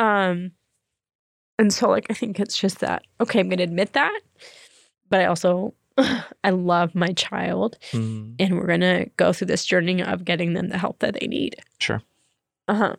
um 0.00 0.52
and 1.58 1.72
so 1.72 1.88
like 1.88 2.06
i 2.10 2.14
think 2.14 2.40
it's 2.40 2.56
just 2.58 2.78
that 2.80 3.02
okay 3.20 3.40
i'm 3.40 3.48
gonna 3.48 3.62
admit 3.62 3.92
that 3.92 4.20
but 5.10 5.20
i 5.20 5.24
also 5.26 5.74
i 6.44 6.50
love 6.50 6.94
my 6.94 7.12
child 7.12 7.76
Hmm. 7.92 8.32
and 8.38 8.56
we're 8.56 8.66
gonna 8.66 9.06
go 9.16 9.32
through 9.32 9.48
this 9.48 9.64
journey 9.64 10.02
of 10.02 10.24
getting 10.24 10.54
them 10.54 10.68
the 10.68 10.78
help 10.78 10.98
that 11.00 11.16
they 11.20 11.26
need 11.26 11.56
Sure. 11.78 12.02
Uh 12.68 12.74
huh. 12.74 12.96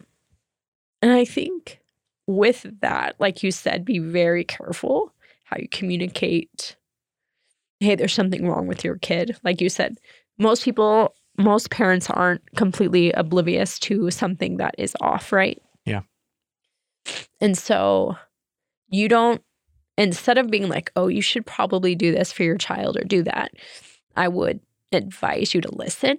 and 1.02 1.12
i 1.12 1.26
think 1.26 1.80
with 2.28 2.66
that 2.82 3.16
like 3.20 3.42
you 3.44 3.52
said 3.52 3.84
be 3.86 4.00
very 4.00 4.44
careful 4.44 5.12
how 5.46 5.58
you 5.60 5.68
communicate 5.70 6.76
hey 7.80 7.96
there's 7.96 8.14
something 8.14 8.48
wrong 8.48 8.68
with 8.68 8.84
your 8.84 8.98
kid 8.98 9.36
like 9.44 9.60
you 9.60 9.70
said 9.70 9.98
most 10.38 10.64
people 10.64 11.16
most 11.38 11.72
parents 11.72 12.10
aren't 12.10 12.42
completely 12.56 13.12
oblivious 13.14 13.80
to 13.80 14.12
something 14.12 14.58
that 14.58 14.76
is 14.78 14.96
off 15.02 15.32
right. 15.32 15.62
And 17.40 17.58
so 17.58 18.16
you 18.90 19.08
don't 19.08 19.42
instead 19.98 20.38
of 20.38 20.50
being 20.50 20.68
like 20.70 20.92
oh 20.96 21.08
you 21.08 21.22
should 21.22 21.46
probably 21.46 21.96
do 21.96 22.12
this 22.12 22.32
for 22.32 22.44
your 22.44 22.58
child 22.58 22.98
or 22.98 23.04
do 23.04 23.22
that 23.24 23.52
i 24.16 24.28
would 24.28 24.60
advise 24.92 25.54
you 25.54 25.62
to 25.62 25.74
listen 25.76 26.18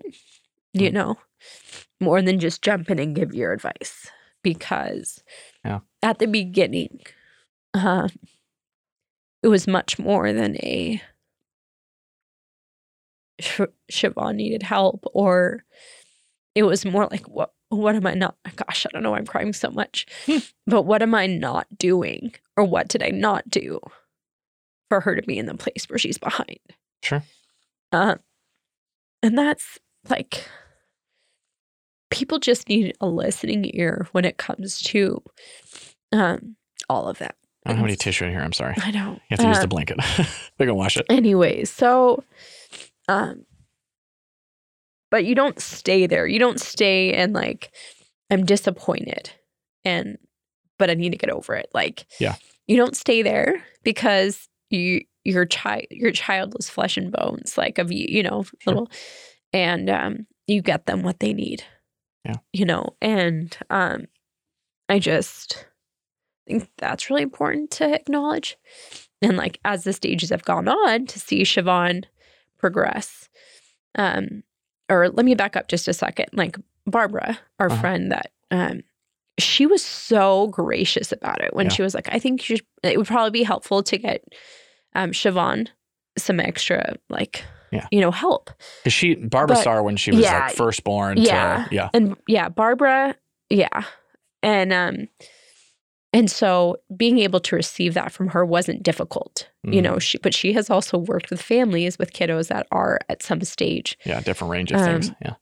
you 0.73 0.91
Mm. 0.91 0.93
know 0.95 1.19
more 2.01 2.23
than 2.23 2.39
just 2.39 2.63
jump 2.63 2.91
in 2.91 2.99
and 2.99 3.15
give 3.17 3.35
your 3.35 3.53
advice 3.53 4.09
because 4.43 5.23
Yeah. 5.65 5.81
at 6.03 6.19
the 6.19 6.27
beginning 6.27 7.01
uh, 7.75 8.09
it 9.43 9.49
was 9.49 9.67
much 9.67 9.99
more 9.99 10.33
than 10.33 10.57
a 10.57 11.01
Sh- 13.41 13.61
Siobhan 13.91 14.37
needed 14.37 14.63
help 14.63 15.05
or 15.15 15.65
it 16.55 16.63
was 16.65 16.85
more 16.85 17.09
like 17.11 17.27
what 17.29 17.53
what 17.77 17.95
am 17.95 18.07
I 18.07 18.15
not 18.15 18.37
gosh 18.57 18.87
I 18.87 18.91
don't 18.93 19.03
know 19.03 19.11
why 19.13 19.19
I'm 19.19 19.27
crying 19.27 19.53
so 19.53 19.71
much 19.71 20.07
but 20.67 20.83
what 20.83 21.03
am 21.03 21.15
I 21.15 21.27
not 21.27 21.67
doing 21.79 22.35
or 22.57 22.65
what 22.65 22.89
did 22.89 23.03
I 23.03 23.09
not 23.09 23.49
do 23.49 23.81
for 24.89 25.01
her 25.01 25.15
to 25.17 25.23
be 25.23 25.39
in 25.39 25.47
the 25.47 25.55
place 25.55 25.87
where 25.89 25.99
she's 25.99 26.19
behind 26.19 26.59
Sure. 27.03 27.23
uh, 27.93 28.17
and 29.23 29.37
that's 29.39 29.79
like 30.09 30.47
people 32.11 32.39
just 32.39 32.69
need 32.69 32.95
a 33.01 33.07
listening 33.07 33.71
ear 33.75 34.07
when 34.13 34.25
it 34.25 34.37
comes 34.37 34.83
to 34.83 35.23
um 36.13 36.57
all 36.89 37.09
of 37.09 37.19
that 37.19 37.37
I 37.65 37.71
don't 37.71 37.79
have 37.79 37.87
any 37.87 37.95
tissue 37.97 38.25
in 38.25 38.33
here. 38.33 38.41
I'm 38.41 38.53
sorry. 38.53 38.75
I 38.79 38.91
know 38.91 39.13
You 39.13 39.21
have 39.31 39.39
to 39.39 39.47
use 39.47 39.59
Uh, 39.59 39.61
the 39.63 39.69
blanket. 39.69 39.97
we 40.59 40.67
can 40.67 40.75
wash 40.75 40.97
it. 40.97 41.07
anyways 41.09 41.71
so 41.71 42.23
um 43.09 43.47
but 45.13 45.25
you 45.25 45.37
don't 45.37 45.61
stay 45.61 46.09
there. 46.09 46.27
You 46.27 46.41
don't 46.41 46.59
stay 46.61 47.13
and 47.13 47.33
like 47.33 47.71
i'm 48.31 48.45
disappointed 48.45 49.31
and 49.85 50.17
but 50.79 50.89
i 50.91 50.95
need 50.95 51.11
to 51.13 51.19
get 51.19 51.31
over 51.31 51.55
it. 51.55 51.69
Like 51.73 52.07
Yeah. 52.19 52.35
you 52.67 52.77
don't 52.77 52.97
stay 52.97 53.23
there 53.23 53.63
because 53.85 54.49
you 54.71 55.03
your 55.23 55.45
child 55.47 55.85
your 55.91 56.11
child 56.11 56.57
is 56.59 56.69
flesh 56.69 56.97
and 56.97 57.13
bones 57.13 57.57
like 57.57 57.79
of 57.79 57.93
you 57.93 58.07
you 58.09 58.23
know 58.25 58.45
little 58.67 58.91
and 59.53 59.89
um 59.89 60.27
you 60.49 60.61
get 60.63 60.87
them 60.87 61.03
what 61.05 61.21
they 61.21 61.33
need. 61.33 61.63
Yeah. 62.25 62.37
you 62.53 62.65
know 62.65 62.97
and 63.01 63.57
um 63.71 64.07
i 64.89 64.99
just 64.99 65.67
think 66.47 66.69
that's 66.79 67.09
really 67.11 67.23
important 67.23 67.71
to 67.73 67.95
acknowledge. 67.95 68.57
And 69.21 69.37
like 69.37 69.61
as 69.65 69.85
the 69.85 69.93
stages 69.93 70.31
have 70.31 70.45
gone 70.45 70.67
on 70.69 71.07
to 71.07 71.21
see 71.21 71.43
siobhan 71.43 72.05
progress 72.59 73.29
um 73.97 74.43
or 74.93 75.09
let 75.09 75.25
me 75.25 75.35
back 75.35 75.57
up 75.57 75.69
just 75.69 75.89
a 75.89 75.93
second 75.95 76.27
like 76.33 76.57
barbara 76.87 77.39
our 77.59 77.71
Uh-huh. 77.71 77.81
friend 77.81 78.13
that 78.13 78.31
um 78.51 78.83
she 79.39 79.65
was 79.67 79.83
so 79.83 80.49
gracious 80.49 81.11
about 81.13 81.43
it 81.43 81.55
when 81.55 81.67
Yeah. 81.67 81.73
she 81.73 81.83
was 81.83 81.95
like 81.95 82.09
i 82.13 82.19
think 82.19 82.49
you 82.49 82.57
should, 82.57 82.67
it 82.83 82.99
would 82.99 83.07
probably 83.07 83.31
be 83.31 83.43
helpful 83.43 83.83
to 83.83 83.97
get 83.99 84.23
um 84.95 85.13
siobhan 85.13 85.69
some 86.19 86.39
extra 86.41 86.95
like 87.09 87.45
Yeah. 87.71 87.87
you 87.91 88.01
know 88.01 88.11
help 88.11 88.51
Because 88.83 88.93
she 88.93 89.15
Barbara 89.15 89.57
But- 89.57 89.63
saw 89.65 89.73
her 89.77 89.83
when 89.83 89.97
she 89.97 90.11
was 90.11 90.21
yeah, 90.21 90.47
like 90.47 90.55
firstborn. 90.57 91.17
yeah. 91.19 91.67
To, 91.69 91.75
yeah. 91.75 91.89
and 91.95 92.17
yeah 92.29 92.49
barbara 92.51 93.17
yeah 93.49 93.85
and 94.43 94.73
um 94.73 95.09
and 96.13 96.31
so 96.31 96.77
being 96.97 97.19
able 97.19 97.41
to 97.41 97.57
receive 97.57 97.95
that 97.95 98.13
from 98.13 98.29
her 98.29 98.45
wasn't 98.45 98.83
difficult 98.83 99.49
you 99.65 99.81
Mhm. 99.81 99.85
know 99.85 99.99
she 99.99 100.19
but 100.19 100.35
she 100.35 100.53
has 100.53 100.69
also 100.71 100.99
worked 100.99 101.31
with 101.31 101.41
families 101.41 101.99
with 101.99 102.13
kiddos 102.13 102.49
that 102.49 102.67
are 102.73 102.99
at 103.09 103.23
some 103.23 103.41
stage 103.43 103.99
Yeah. 104.05 104.21
Different 104.21 104.51
range 104.51 104.73
of 104.73 104.81
things. 104.85 105.09
Um, 105.11 105.17
Yeah. 105.25 105.35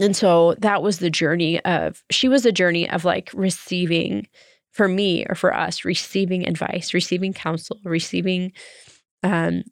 and 0.00 0.16
so 0.16 0.54
that 0.58 0.82
was 0.82 0.98
the 0.98 1.10
journey 1.10 1.60
of 1.64 2.02
she 2.10 2.28
was 2.28 2.46
a 2.46 2.52
journey 2.52 2.88
of 2.88 3.04
like 3.04 3.30
receiving 3.34 4.26
for 4.72 4.88
me 4.88 5.24
or 5.28 5.34
for 5.34 5.54
us 5.54 5.84
receiving 5.84 6.46
advice 6.48 6.94
receiving 6.94 7.32
counsel 7.32 7.78
receiving 7.84 8.52
um 9.22 9.62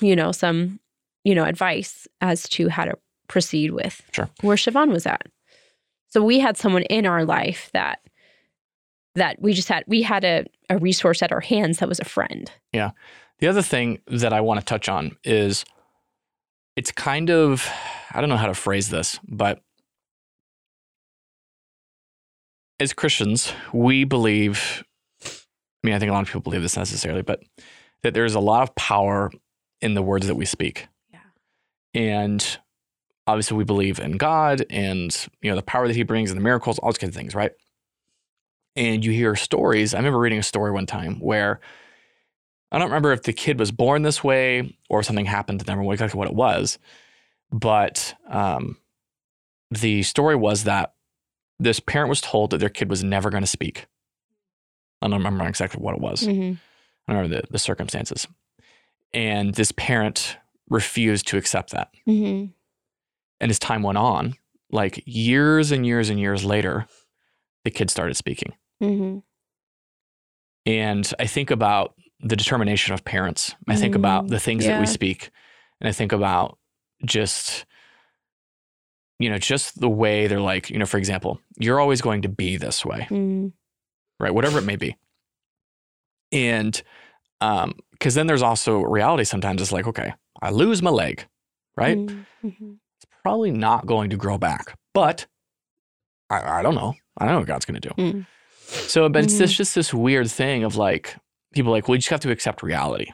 you 0.00 0.14
know 0.14 0.30
some 0.32 0.78
you 1.24 1.34
know 1.34 1.44
advice 1.44 2.06
as 2.20 2.48
to 2.48 2.68
how 2.68 2.84
to 2.84 2.96
proceed 3.26 3.72
with 3.72 4.00
Sure. 4.12 4.30
where 4.42 4.56
Siobhan 4.56 4.90
was 4.92 5.06
at 5.06 5.26
so 6.08 6.22
we 6.22 6.38
had 6.38 6.56
someone 6.56 6.82
in 6.84 7.04
our 7.04 7.24
life 7.24 7.68
that 7.74 7.98
that 9.18 9.40
we 9.40 9.52
just 9.52 9.68
had 9.68 9.84
we 9.86 10.02
had 10.02 10.24
a, 10.24 10.44
a 10.70 10.78
resource 10.78 11.22
at 11.22 11.32
our 11.32 11.40
hands 11.40 11.78
that 11.78 11.88
was 11.88 12.00
a 12.00 12.04
friend 12.04 12.50
Yeah. 12.72 12.90
The 13.38 13.46
other 13.46 13.62
thing 13.62 14.00
that 14.06 14.32
I 14.32 14.40
want 14.40 14.60
to 14.60 14.66
touch 14.66 14.88
on 14.88 15.16
is 15.22 15.64
it's 16.76 16.90
kind 16.90 17.30
of, 17.30 17.68
I 18.12 18.20
don't 18.20 18.28
know 18.28 18.36
how 18.36 18.46
to 18.46 18.54
phrase 18.54 18.88
this, 18.88 19.18
but 19.28 19.62
as 22.80 22.92
Christians, 22.92 23.52
we 23.72 24.04
believe, 24.04 24.84
I 25.24 25.28
mean, 25.82 25.94
I 25.94 25.98
think 25.98 26.10
a 26.10 26.12
lot 26.12 26.22
of 26.22 26.28
people 26.28 26.40
believe 26.40 26.62
this 26.62 26.76
necessarily, 26.76 27.22
but 27.22 27.42
that 28.02 28.14
there's 28.14 28.34
a 28.34 28.40
lot 28.40 28.62
of 28.62 28.74
power 28.74 29.30
in 29.80 29.94
the 29.94 30.02
words 30.02 30.26
that 30.26 30.34
we 30.36 30.44
speak. 30.44 30.88
Yeah. 31.12 31.20
And 31.94 32.58
obviously 33.26 33.56
we 33.56 33.64
believe 33.64 34.00
in 34.00 34.16
God 34.16 34.64
and, 34.70 35.14
you 35.42 35.50
know, 35.50 35.56
the 35.56 35.62
power 35.62 35.86
that 35.86 35.96
he 35.96 36.02
brings 36.02 36.30
and 36.30 36.38
the 36.38 36.44
miracles, 36.44 36.78
all 36.78 36.90
those 36.90 36.98
kinds 36.98 37.10
of 37.10 37.20
things, 37.20 37.34
right? 37.34 37.52
And 38.78 39.04
you 39.04 39.10
hear 39.10 39.34
stories. 39.34 39.92
I 39.92 39.96
remember 39.96 40.20
reading 40.20 40.38
a 40.38 40.42
story 40.44 40.70
one 40.70 40.86
time 40.86 41.18
where 41.18 41.58
I 42.70 42.78
don't 42.78 42.86
remember 42.86 43.10
if 43.12 43.24
the 43.24 43.32
kid 43.32 43.58
was 43.58 43.72
born 43.72 44.02
this 44.02 44.22
way 44.22 44.78
or 44.88 45.02
something 45.02 45.26
happened 45.26 45.58
to 45.58 45.66
them 45.66 45.80
or 45.80 45.92
exactly 45.92 46.16
what 46.16 46.28
it 46.28 46.34
was. 46.34 46.78
But 47.50 48.14
um, 48.28 48.76
the 49.72 50.04
story 50.04 50.36
was 50.36 50.62
that 50.64 50.94
this 51.58 51.80
parent 51.80 52.08
was 52.08 52.20
told 52.20 52.50
that 52.50 52.58
their 52.58 52.68
kid 52.68 52.88
was 52.88 53.02
never 53.02 53.30
going 53.30 53.42
to 53.42 53.48
speak. 53.48 53.86
I 55.02 55.08
don't 55.08 55.18
remember 55.18 55.44
exactly 55.48 55.82
what 55.82 55.96
it 55.96 56.00
was. 56.00 56.22
Mm-hmm. 56.22 56.54
I 57.08 57.12
don't 57.12 57.22
remember 57.22 57.42
the, 57.42 57.52
the 57.52 57.58
circumstances. 57.58 58.28
And 59.12 59.54
this 59.54 59.72
parent 59.72 60.36
refused 60.70 61.26
to 61.28 61.36
accept 61.36 61.72
that. 61.72 61.92
Mm-hmm. 62.06 62.52
And 63.40 63.50
as 63.50 63.58
time 63.58 63.82
went 63.82 63.98
on, 63.98 64.36
like 64.70 65.02
years 65.04 65.72
and 65.72 65.84
years 65.84 66.10
and 66.10 66.20
years 66.20 66.44
later, 66.44 66.86
the 67.64 67.72
kid 67.72 67.90
started 67.90 68.14
speaking. 68.14 68.52
Mm-hmm. 68.82 69.18
And 70.66 71.12
I 71.18 71.26
think 71.26 71.50
about 71.50 71.94
the 72.20 72.36
determination 72.36 72.94
of 72.94 73.04
parents. 73.04 73.54
I 73.68 73.76
think 73.76 73.94
about 73.94 74.24
Mm, 74.26 74.28
the 74.30 74.40
things 74.40 74.64
that 74.66 74.80
we 74.80 74.86
speak. 74.86 75.30
And 75.80 75.88
I 75.88 75.92
think 75.92 76.12
about 76.12 76.58
just, 77.04 77.64
you 79.18 79.30
know, 79.30 79.38
just 79.38 79.80
the 79.80 79.88
way 79.88 80.26
they're 80.26 80.40
like, 80.40 80.68
you 80.68 80.78
know, 80.78 80.86
for 80.86 80.98
example, 80.98 81.40
you're 81.58 81.80
always 81.80 82.00
going 82.00 82.22
to 82.22 82.28
be 82.28 82.56
this 82.56 82.84
way, 82.84 83.06
Mm-hmm. 83.10 83.48
right? 84.20 84.34
Whatever 84.34 84.58
it 84.58 84.64
may 84.64 84.76
be. 84.76 84.96
And 86.32 86.80
um, 87.40 87.74
because 87.92 88.14
then 88.14 88.26
there's 88.26 88.42
also 88.42 88.80
reality 88.80 89.24
sometimes 89.24 89.62
it's 89.62 89.72
like, 89.72 89.86
okay, 89.86 90.12
I 90.42 90.50
lose 90.50 90.82
my 90.82 90.90
leg, 90.90 91.26
right? 91.76 91.96
Mm-hmm. 91.96 92.72
It's 92.96 93.06
probably 93.22 93.50
not 93.52 93.86
going 93.86 94.10
to 94.10 94.16
grow 94.16 94.38
back, 94.38 94.76
but 94.92 95.26
I, 96.30 96.58
I 96.58 96.62
don't 96.62 96.74
know. 96.74 96.94
I 97.16 97.24
don't 97.24 97.34
know 97.34 97.38
what 97.40 97.48
God's 97.48 97.64
going 97.64 97.80
to 97.80 97.88
do. 97.88 97.94
Mm. 97.94 98.26
So, 98.68 99.08
but 99.08 99.24
it's 99.24 99.34
Mhm. 99.34 99.38
this, 99.38 99.52
just 99.54 99.74
this 99.74 99.94
weird 99.94 100.30
thing 100.30 100.64
of 100.64 100.76
like, 100.76 101.16
people 101.52 101.72
like, 101.72 101.88
well, 101.88 101.94
you 101.94 102.00
just 102.00 102.10
have 102.10 102.20
to 102.20 102.30
accept 102.30 102.62
reality, 102.62 103.10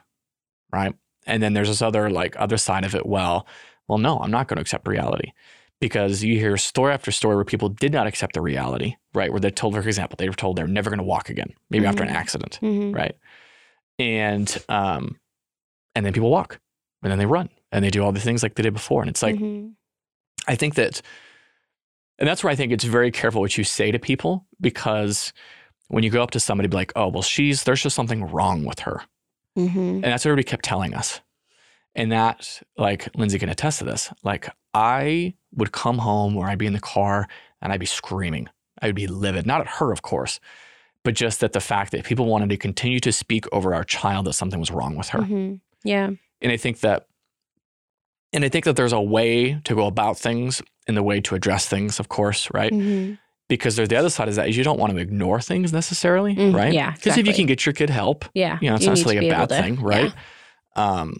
right? 0.72 0.94
And 1.26 1.42
then 1.42 1.54
there's 1.54 1.68
this 1.68 1.80
other, 1.82 2.10
like, 2.10 2.34
other 2.38 2.56
side 2.56 2.84
of 2.84 2.94
it. 2.94 3.06
Well, 3.06 3.46
well, 3.88 3.98
no, 3.98 4.18
I'm 4.18 4.30
not 4.30 4.48
going 4.48 4.56
to 4.56 4.60
accept 4.62 4.88
reality 4.88 5.32
because 5.80 6.22
you 6.24 6.38
hear 6.38 6.56
story 6.56 6.92
after 6.92 7.10
story 7.12 7.36
where 7.36 7.44
people 7.44 7.68
did 7.68 7.92
not 7.92 8.06
accept 8.06 8.34
the 8.34 8.40
reality, 8.40 8.96
right? 9.14 9.30
Where 9.30 9.40
they're 9.40 9.50
told, 9.50 9.74
for 9.74 9.80
example, 9.80 10.16
they 10.18 10.28
were 10.28 10.34
told 10.34 10.56
they're 10.56 10.66
never 10.66 10.90
going 10.90 10.98
to 10.98 11.04
walk 11.04 11.30
again, 11.30 11.52
maybe 11.70 11.86
after 11.86 12.02
an 12.02 12.08
Mhm. 12.08 12.14
accident, 12.14 12.58
Mm-hmm. 12.62 12.92
right? 12.94 13.16
And, 13.98 14.64
um, 14.68 15.20
and 15.94 16.04
then 16.04 16.12
people 16.12 16.30
walk 16.30 16.58
and 17.02 17.10
then 17.12 17.18
they 17.18 17.26
run 17.26 17.48
and 17.70 17.84
they 17.84 17.90
do 17.90 18.02
all 18.02 18.12
the 18.12 18.20
things 18.20 18.42
like 18.42 18.54
they 18.56 18.62
did 18.64 18.72
before. 18.72 19.02
And 19.02 19.08
it's 19.10 19.22
like, 19.22 19.36
mm-hmm. 19.36 19.68
I 20.48 20.56
think 20.56 20.74
that, 20.74 21.00
and 22.18 22.28
that's 22.28 22.44
where 22.44 22.52
I 22.52 22.56
think 22.56 22.72
it's 22.72 22.84
very 22.84 23.10
careful 23.10 23.40
what 23.40 23.58
you 23.58 23.64
say 23.64 23.90
to 23.90 23.98
people 23.98 24.46
because 24.60 25.32
when 25.88 26.04
you 26.04 26.10
go 26.10 26.22
up 26.22 26.30
to 26.32 26.40
somebody, 26.40 26.68
be 26.68 26.76
like, 26.76 26.92
oh, 26.96 27.08
well, 27.08 27.22
she's, 27.22 27.64
there's 27.64 27.82
just 27.82 27.96
something 27.96 28.24
wrong 28.30 28.64
with 28.64 28.80
her. 28.80 29.02
Mm-hmm. 29.56 29.78
And 29.78 30.04
that's 30.04 30.24
what 30.24 30.30
everybody 30.30 30.48
kept 30.48 30.64
telling 30.64 30.94
us. 30.94 31.20
And 31.94 32.10
that, 32.10 32.62
like, 32.76 33.08
Lindsay 33.16 33.38
can 33.38 33.48
attest 33.48 33.78
to 33.78 33.84
this. 33.84 34.12
Like, 34.22 34.48
I 34.72 35.34
would 35.54 35.72
come 35.72 35.98
home 35.98 36.36
or 36.36 36.46
I'd 36.46 36.58
be 36.58 36.66
in 36.66 36.72
the 36.72 36.80
car 36.80 37.28
and 37.60 37.72
I'd 37.72 37.80
be 37.80 37.86
screaming. 37.86 38.48
I 38.80 38.86
would 38.86 38.96
be 38.96 39.06
livid, 39.06 39.46
not 39.46 39.60
at 39.60 39.68
her, 39.68 39.92
of 39.92 40.02
course, 40.02 40.40
but 41.04 41.14
just 41.14 41.44
at 41.44 41.52
the 41.52 41.60
fact 41.60 41.92
that 41.92 42.04
people 42.04 42.26
wanted 42.26 42.48
to 42.50 42.56
continue 42.56 42.98
to 43.00 43.12
speak 43.12 43.46
over 43.52 43.74
our 43.74 43.84
child 43.84 44.26
that 44.26 44.32
something 44.32 44.58
was 44.58 44.70
wrong 44.70 44.96
with 44.96 45.10
her. 45.10 45.20
Mm-hmm. 45.20 45.56
Yeah. 45.84 46.10
And 46.42 46.52
I 46.52 46.56
think 46.56 46.80
that, 46.80 47.06
and 48.32 48.44
I 48.44 48.48
think 48.48 48.64
that 48.64 48.74
there's 48.74 48.92
a 48.92 49.00
way 49.00 49.60
to 49.62 49.74
go 49.74 49.86
about 49.86 50.18
things 50.18 50.60
and 50.86 50.96
the 50.96 51.02
way 51.02 51.20
to 51.20 51.34
address 51.34 51.66
things, 51.66 51.98
of 52.00 52.08
course, 52.08 52.48
right? 52.52 52.72
Mm-hmm. 52.72 53.14
Because 53.48 53.76
there's 53.76 53.88
the 53.90 53.96
other 53.96 54.10
side 54.10 54.28
is 54.28 54.36
that 54.36 54.48
is 54.48 54.56
you 54.56 54.64
don't 54.64 54.78
want 54.78 54.92
to 54.92 54.98
ignore 54.98 55.40
things 55.40 55.72
necessarily, 55.72 56.34
Mm, 56.34 56.54
right? 56.54 56.72
yeah, 56.72 56.92
Because 56.92 57.18
if 57.18 57.26
you 57.26 57.34
can 57.34 57.46
get 57.46 57.66
your 57.66 57.72
kid 57.74 57.90
help, 57.90 58.24
Yeah. 58.34 58.58
you 58.62 58.68
know, 58.70 58.74
it's 58.76 58.84
You 58.84 58.88
not 58.90 58.92
necessarily 58.98 59.28
a 59.28 59.30
bad 59.30 59.48
to- 59.50 59.54
thing, 59.62 59.74
yeah. 59.76 59.80
right? 59.84 60.12
Um, 60.76 61.16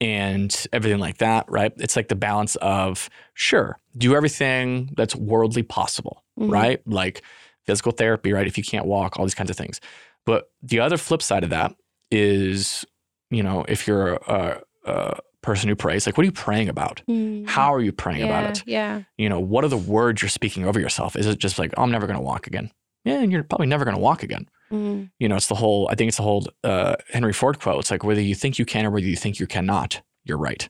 and 0.00 0.66
everything 0.72 0.98
like 0.98 1.18
that, 1.18 1.46
right? 1.48 1.72
It's 1.78 1.96
like 1.96 2.08
the 2.08 2.14
balance 2.16 2.56
of 2.56 3.08
sure, 3.34 3.78
do 3.96 4.14
everything 4.14 4.90
that's 4.96 5.14
worldly 5.16 5.62
possible, 5.62 6.22
Mhm. 6.38 6.50
right? 6.52 6.80
Like 6.86 7.22
physical 7.64 7.92
therapy, 7.92 8.32
right? 8.32 8.46
If 8.46 8.58
you 8.58 8.64
can't 8.64 8.86
walk, 8.86 9.18
all 9.18 9.24
these 9.24 9.34
kinds 9.34 9.50
of 9.50 9.56
things. 9.56 9.80
But 10.26 10.50
the 10.62 10.80
other 10.80 10.96
flip 10.98 11.22
side 11.22 11.44
of 11.44 11.50
that 11.50 11.74
is, 12.10 12.84
you 13.30 13.42
know, 13.42 13.64
if 13.68 13.86
you're 13.86 14.14
a, 14.14 14.60
a 14.84 15.20
person 15.42 15.68
who 15.68 15.76
prays, 15.76 16.06
like, 16.06 16.16
what 16.16 16.22
are 16.22 16.26
you 16.26 16.32
praying 16.32 16.68
about? 16.68 17.02
Mhm. 17.08 17.46
How 17.46 17.72
are 17.72 17.80
you 17.80 17.92
praying 17.92 18.20
yeah, 18.20 18.26
about 18.26 18.50
it? 18.58 18.64
Yeah. 18.66 19.02
You 19.16 19.28
know, 19.28 19.38
what 19.40 19.64
are 19.64 19.68
the 19.68 19.76
words 19.76 20.22
you're 20.22 20.28
speaking 20.28 20.64
over 20.66 20.80
yourself? 20.80 21.14
Is 21.16 21.26
it 21.26 21.38
just 21.38 21.58
like, 21.58 21.72
oh, 21.76 21.82
I'm 21.82 21.90
never 21.92 22.06
going 22.06 22.18
to 22.18 22.24
walk 22.24 22.46
again? 22.46 22.70
Yeah, 23.04 23.20
and 23.20 23.30
you're 23.30 23.44
probably 23.44 23.68
never 23.68 23.84
going 23.84 23.94
to 23.96 24.02
walk 24.02 24.24
again. 24.24 24.48
Mm-hmm. 24.72 25.04
You 25.20 25.28
know, 25.28 25.36
it's 25.36 25.46
the 25.46 25.54
whole, 25.54 25.88
I 25.88 25.94
think 25.94 26.08
it's 26.08 26.16
the 26.16 26.24
whole 26.24 26.46
uh, 26.64 26.96
Henry 27.12 27.32
Ford 27.32 27.60
quote. 27.60 27.78
It's 27.78 27.90
like, 27.92 28.02
whether 28.02 28.20
you 28.20 28.34
think 28.34 28.58
you 28.58 28.64
can 28.64 28.84
or 28.84 28.90
whether 28.90 29.06
you 29.06 29.14
think 29.16 29.38
you 29.38 29.46
cannot, 29.46 30.02
you're 30.24 30.38
right. 30.38 30.68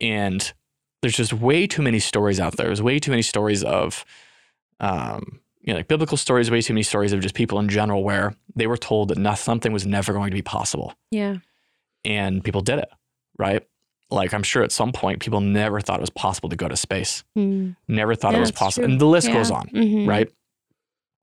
And 0.00 0.52
there's 1.02 1.16
just 1.16 1.32
way 1.34 1.66
too 1.66 1.82
many 1.82 1.98
stories 1.98 2.40
out 2.40 2.56
there. 2.56 2.66
There's 2.66 2.80
way 2.82 2.98
too 2.98 3.10
many 3.10 3.22
stories 3.22 3.62
of, 3.62 4.04
um, 4.80 5.40
you 5.60 5.72
know, 5.72 5.78
like 5.80 5.88
biblical 5.88 6.16
stories, 6.16 6.50
way 6.50 6.62
too 6.62 6.72
many 6.72 6.82
stories 6.82 7.12
of 7.12 7.20
just 7.20 7.34
people 7.34 7.58
in 7.58 7.68
general 7.68 8.02
where 8.02 8.34
they 8.54 8.66
were 8.66 8.76
told 8.78 9.08
that 9.08 9.18
not, 9.18 9.38
something 9.38 9.72
was 9.72 9.86
never 9.86 10.12
going 10.12 10.30
to 10.30 10.34
be 10.34 10.42
possible 10.42 10.94
Yeah. 11.10 11.36
and 12.04 12.42
people 12.42 12.60
did 12.62 12.78
it, 12.78 12.88
right? 13.38 13.62
Like 14.10 14.32
I'm 14.32 14.42
sure 14.42 14.62
at 14.62 14.70
some 14.72 14.92
point 14.92 15.20
people 15.20 15.40
never 15.40 15.80
thought 15.80 15.98
it 15.98 16.00
was 16.00 16.10
possible 16.10 16.48
to 16.48 16.56
go 16.56 16.68
to 16.68 16.76
space, 16.76 17.24
Mm. 17.36 17.76
never 17.88 18.14
thought 18.14 18.32
Yeah, 18.32 18.38
it 18.38 18.40
was 18.42 18.52
possible. 18.52 18.84
true. 18.86 18.92
And 18.92 19.00
the 19.00 19.06
list 19.06 19.28
Yeah. 19.28 19.34
goes 19.34 19.50
on, 19.50 19.68
Mhm. 19.74 20.06
right? 20.06 20.28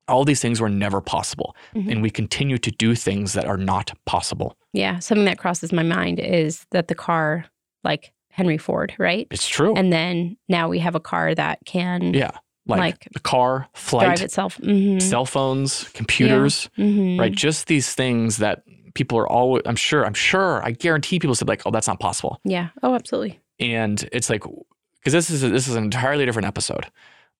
All 0.09 0.25
these 0.25 0.41
things 0.41 0.59
were 0.59 0.69
never 0.69 0.99
possible. 0.99 1.55
Mhm. 1.75 1.91
And 1.91 2.01
we 2.01 2.09
continue 2.09 2.57
to 2.57 2.71
do 2.71 2.93
things 2.93 3.33
that 3.33 3.45
are 3.45 3.55
not 3.57 3.93
possible. 4.05 4.57
Yeah. 4.73 4.99
Something 4.99 5.25
that 5.25 5.37
crosses 5.37 5.71
my 5.71 5.83
mind 5.83 6.19
is 6.19 6.65
that 6.71 6.89
the 6.89 6.95
car, 6.95 7.45
like 7.85 8.11
Henry 8.29 8.57
Ford, 8.57 8.93
right? 8.99 9.27
It's 9.31 9.47
true. 9.47 9.73
And 9.75 9.93
then 9.93 10.35
now 10.49 10.67
we 10.67 10.79
have 10.79 10.95
a 10.95 10.99
car 10.99 11.33
that 11.35 11.59
can 11.65 12.13
yeah. 12.13 12.31
like, 12.67 12.79
Like 12.79 13.07
the 13.13 13.19
car, 13.21 13.69
flight, 13.73 14.07
drive 14.07 14.21
itself. 14.21 14.55
hmm 14.57 14.99
cell 14.99 15.25
phones, 15.25 15.85
computers, 15.93 16.69
hmm 16.75 17.17
right? 17.19 17.31
Just 17.31 17.67
these 17.67 17.93
things 17.95 18.37
that 18.37 18.63
people 18.93 19.17
are 19.17 19.27
always, 19.27 19.63
I'm 19.65 19.75
sure, 19.75 20.05
I'm 20.05 20.13
sure, 20.13 20.63
I 20.63 20.71
guarantee 20.71 21.19
people 21.19 21.35
said, 21.35 21.47
like, 21.47 21.63
oh, 21.65 21.71
that's 21.71 21.87
not 21.87 21.99
possible. 21.99 22.39
Yeah. 22.43 22.69
Oh, 22.83 22.93
absolutely. 22.95 23.39
And 23.59 24.07
it's 24.11 24.29
like, 24.29 24.43
because 24.43 25.13
this 25.13 25.29
is 25.29 25.41
this 25.41 25.67
is 25.67 25.75
an 25.75 25.83
entirely 25.83 26.25
different 26.25 26.47
episode, 26.47 26.85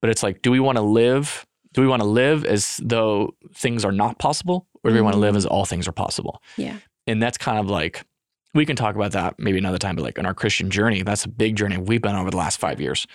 but 0.01 0.09
it's 0.09 0.23
like, 0.23 0.41
do 0.41 0.51
we 0.51 0.59
want 0.59 0.77
to 0.77 0.81
live? 0.81 1.45
Do 1.73 1.81
we 1.81 1.87
want 1.87 2.01
to 2.01 2.07
live 2.07 2.45
as 2.45 2.79
though 2.83 3.35
things 3.53 3.83
are 3.85 3.91
not 3.91 4.19
possible, 4.19 4.67
or 4.83 4.91
do 4.91 4.95
we 4.95 5.01
want 5.01 5.13
to 5.15 5.19
live 5.19 5.33
Mhm. 5.33 5.37
as 5.37 5.45
all 5.45 5.65
things 5.65 5.87
are 5.87 5.91
possible? 5.93 6.41
Yeah. 6.57 6.77
And 7.07 7.21
that's 7.21 7.37
kind 7.37 7.57
of 7.57 7.67
like 7.69 8.03
we 8.53 8.65
can 8.65 8.75
talk 8.75 8.95
about 8.95 9.13
that 9.13 9.39
maybe 9.39 9.57
another 9.57 9.79
time, 9.79 9.95
but 9.95 10.03
like 10.03 10.17
in 10.19 10.25
our 10.27 10.33
Christian 10.35 10.69
journey, 10.69 11.01
that's 11.01 11.25
a 11.25 11.29
big 11.29 11.55
journey 11.55 11.77
we've 11.77 12.01
been 12.01 12.13
on 12.13 12.21
over 12.21 12.29
the 12.31 12.37
last 12.37 12.59
five 12.59 12.79
years. 12.79 13.07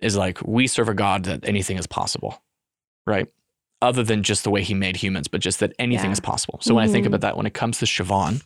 Is 0.00 0.16
like 0.16 0.38
we 0.46 0.66
serve 0.66 0.88
a 0.88 0.94
God 0.94 1.24
that 1.24 1.46
anything 1.46 1.76
is 1.76 1.86
possible, 1.86 2.40
right? 3.06 3.26
Other 3.80 4.02
than 4.02 4.22
just 4.22 4.42
the 4.44 4.50
way 4.50 4.62
He 4.62 4.74
made 4.74 4.96
humans, 4.96 5.28
but 5.28 5.40
just 5.40 5.60
that 5.60 5.72
anything 5.78 6.06
Yeah. 6.06 6.12
is 6.12 6.20
possible. 6.20 6.58
So 6.62 6.74
when 6.74 6.84
I 6.84 6.88
think 6.90 7.04
Mhm. 7.04 7.08
about 7.08 7.20
that, 7.20 7.36
when 7.36 7.46
it 7.46 7.54
comes 7.54 7.78
to 7.78 7.84
Siobhan, 7.84 8.42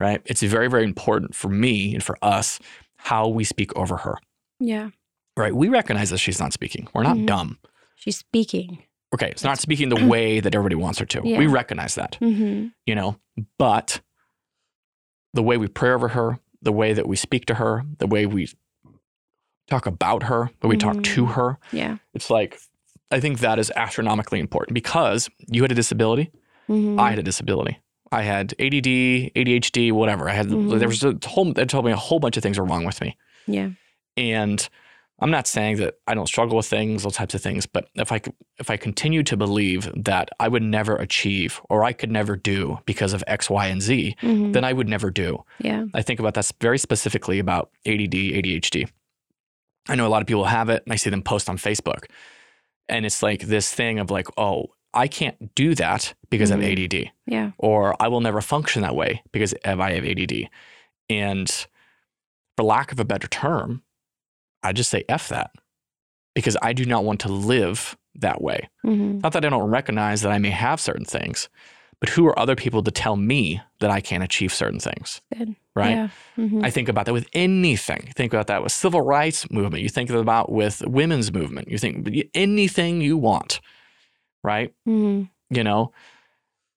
right, 0.00 0.22
it's 0.24 0.42
very 0.42 0.68
very 0.68 0.84
important 0.84 1.34
for 1.34 1.48
me 1.48 1.94
and 1.94 2.02
for 2.02 2.16
us 2.22 2.58
how 2.96 3.28
we 3.28 3.44
speak 3.44 3.74
over 3.76 3.98
her. 3.98 4.16
Yeah. 4.58 4.90
Right? 5.36 5.54
We 5.54 5.68
recognize 5.68 6.10
that 6.10 6.18
she's 6.18 6.40
not 6.40 6.52
speaking. 6.52 6.88
We're 6.94 7.02
not 7.04 7.16
Mhm. 7.18 7.26
dumb. 7.26 7.58
She's 7.94 8.16
speaking. 8.16 8.82
Okay, 9.14 9.30
it's 9.30 9.44
not 9.44 9.58
speaking 9.58 9.88
the 9.90 9.96
way 10.14 10.40
that 10.40 10.54
everybody 10.54 10.74
wants 10.76 10.98
her 10.98 11.06
to. 11.06 11.20
Yeah. 11.24 11.38
We 11.38 11.46
recognize 11.46 11.94
that 11.96 12.16
hmm 12.16 12.68
you 12.86 12.94
know, 12.94 13.20
but 13.58 14.00
the 15.34 15.42
way 15.42 15.56
we 15.58 15.68
pray 15.68 15.90
over 15.90 16.08
her, 16.08 16.40
the 16.62 16.72
way 16.72 16.92
that 16.94 17.06
we 17.06 17.16
speak 17.16 17.44
to 17.46 17.54
her, 17.54 17.84
the 17.98 18.06
way 18.06 18.24
we 18.26 18.48
talk 19.68 19.84
about 19.86 20.24
her, 20.24 20.50
the 20.60 20.66
way 20.68 20.72
we 20.74 20.78
talk 20.78 21.02
to 21.02 21.26
Mhm. 21.26 21.32
her, 21.34 21.58
Yeah. 21.70 21.98
it's 22.14 22.30
like, 22.30 22.58
I 23.10 23.20
think 23.20 23.38
that 23.40 23.58
is 23.58 23.72
astronomically 23.74 24.38
important 24.40 24.74
because 24.74 25.28
you 25.48 25.62
had 25.62 25.72
a 25.72 25.74
disability, 25.74 26.30
hmm 26.66 26.98
I 27.00 27.10
had 27.10 27.18
a 27.18 27.22
disability. 27.22 27.78
I 28.12 28.22
had 28.22 28.54
ADD, 28.58 29.32
ADHD, 29.36 29.92
whatever. 29.92 30.28
I 30.28 30.32
had, 30.34 30.48
Mhm. 30.48 30.78
there 30.78 30.88
was 30.88 31.04
a 31.04 31.14
whole, 31.26 31.52
they 31.52 31.64
told 31.66 31.84
me 31.84 31.92
a 31.92 31.96
whole 31.96 32.18
bunch 32.20 32.36
of 32.36 32.42
things 32.42 32.58
were 32.58 32.64
wrong 32.64 32.84
with 32.84 33.00
me. 33.00 33.16
Yeah. 33.46 33.70
And 34.16 34.66
I'm 35.20 35.30
not 35.30 35.46
saying 35.46 35.76
that 35.78 35.94
I 36.06 36.14
don't 36.14 36.26
struggle 36.28 36.56
with 36.56 36.66
things, 36.66 37.02
those 37.02 37.14
types 37.16 37.34
of 37.34 37.42
things, 37.42 37.66
but 37.66 37.88
if 37.96 38.12
I 38.12 38.20
if 38.58 38.70
I 38.70 38.76
continue 38.76 39.22
to 39.24 39.36
believe 39.36 39.90
that 40.04 40.28
I 40.38 40.48
would 40.48 40.62
never 40.62 40.94
achieve 40.96 41.60
or 41.68 41.82
I 41.84 41.92
could 41.92 42.10
never 42.12 42.36
do 42.36 42.78
because 42.86 43.12
of 43.14 43.24
X, 43.26 43.50
Y, 43.50 43.66
and 43.66 43.82
Z, 43.82 44.16
hmm 44.20 44.52
then 44.52 44.64
I 44.64 44.72
would 44.72 44.88
never 44.88 45.10
do. 45.10 45.44
Yeah. 45.58 45.86
I 45.92 46.02
think 46.02 46.20
about 46.20 46.34
that 46.34 46.50
very 46.60 46.78
specifically 46.78 47.38
about 47.40 47.70
ADD, 47.84 48.14
ADHD. 48.38 48.88
I 49.88 49.96
know 49.96 50.06
a 50.06 50.08
lot 50.14 50.20
of 50.22 50.28
people 50.28 50.44
have 50.44 50.68
it, 50.68 50.82
and 50.86 50.92
I 50.92 50.96
see 50.96 51.10
them 51.10 51.22
post 51.22 51.48
on 51.50 51.56
Facebook, 51.58 52.04
and 52.88 53.04
it's 53.06 53.22
like 53.22 53.42
this 53.42 53.72
thing 53.72 53.98
of 53.98 54.10
like, 54.10 54.26
oh, 54.38 54.66
I 54.94 55.06
can't 55.08 55.54
do 55.54 55.74
that 55.74 56.14
because 56.30 56.50
Mhm. 56.50 56.54
I 56.54 56.56
have 56.56 56.64
ADD, 56.72 57.10
Yeah. 57.26 57.50
or 57.58 57.94
I 58.02 58.08
will 58.08 58.20
never 58.20 58.40
function 58.40 58.82
that 58.82 58.94
way 58.96 59.22
because 59.32 59.54
I 59.64 59.68
have 59.70 60.04
ADD. 60.04 60.48
And 61.10 61.48
for 62.56 62.62
lack 62.64 62.90
of 62.92 62.98
a 63.00 63.04
better 63.04 63.28
term, 63.28 63.82
I 64.62 64.72
just 64.72 64.90
say 64.90 65.04
F 65.08 65.28
that 65.28 65.50
because 66.34 66.56
I 66.62 66.72
do 66.72 66.84
not 66.84 67.04
want 67.04 67.20
to 67.20 67.28
live 67.28 67.96
that 68.14 68.40
way. 68.42 68.68
hmm 68.82 69.18
Not 69.22 69.32
that 69.34 69.44
I 69.44 69.48
don't 69.48 69.70
recognize 69.70 70.22
that 70.22 70.32
I 70.32 70.38
may 70.38 70.50
have 70.50 70.80
certain 70.80 71.04
things, 71.04 71.48
but 72.00 72.10
who 72.10 72.26
are 72.26 72.38
other 72.38 72.54
people 72.56 72.82
to 72.82 72.90
tell 72.90 73.16
me 73.16 73.60
that 73.80 73.90
I 73.90 74.00
can't 74.00 74.22
achieve 74.22 74.52
certain 74.54 74.80
things? 74.80 75.20
Good. 75.36 75.56
Right. 75.74 75.90
Yeah. 75.96 76.08
hmm 76.36 76.64
I 76.64 76.70
think 76.70 76.88
about 76.88 77.06
that 77.06 77.12
with 77.12 77.28
anything. 77.32 78.12
Think 78.16 78.32
about 78.32 78.46
that 78.48 78.62
with 78.62 78.72
civil 78.72 79.00
rights 79.00 79.50
movement. 79.50 79.82
You 79.82 79.88
think 79.88 80.10
about 80.10 80.50
with 80.50 80.82
women's 80.86 81.32
movement. 81.32 81.68
You 81.70 81.78
think 81.78 82.08
anything 82.34 83.00
you 83.00 83.16
want, 83.16 83.60
right? 84.42 84.72
hmm 84.84 85.22
You 85.50 85.64
know, 85.64 85.92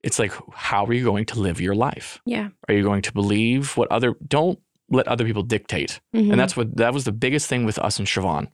it's 0.04 0.18
like, 0.20 0.34
how 0.54 0.86
are 0.86 0.94
you 0.94 1.04
going 1.04 1.26
to 1.28 1.40
live 1.40 1.60
your 1.62 1.76
life? 1.76 2.20
Yeah. 2.26 2.50
Are 2.68 2.74
you 2.74 2.84
going 2.84 3.02
to 3.04 3.14
believe 3.14 3.78
what 3.78 3.92
other? 3.92 4.16
Don't 4.28 4.60
let 4.90 5.08
other 5.08 5.26
people 5.26 5.44
dictate. 5.44 6.00
hmm 6.14 6.32
And 6.32 6.40
that's 6.40 6.56
what 6.58 6.76
that 6.78 6.94
was 6.94 7.04
the 7.06 7.12
biggest 7.12 7.48
thing 7.48 7.66
with 7.66 7.78
us 7.80 8.00
and 8.00 8.08
Siobhan 8.08 8.48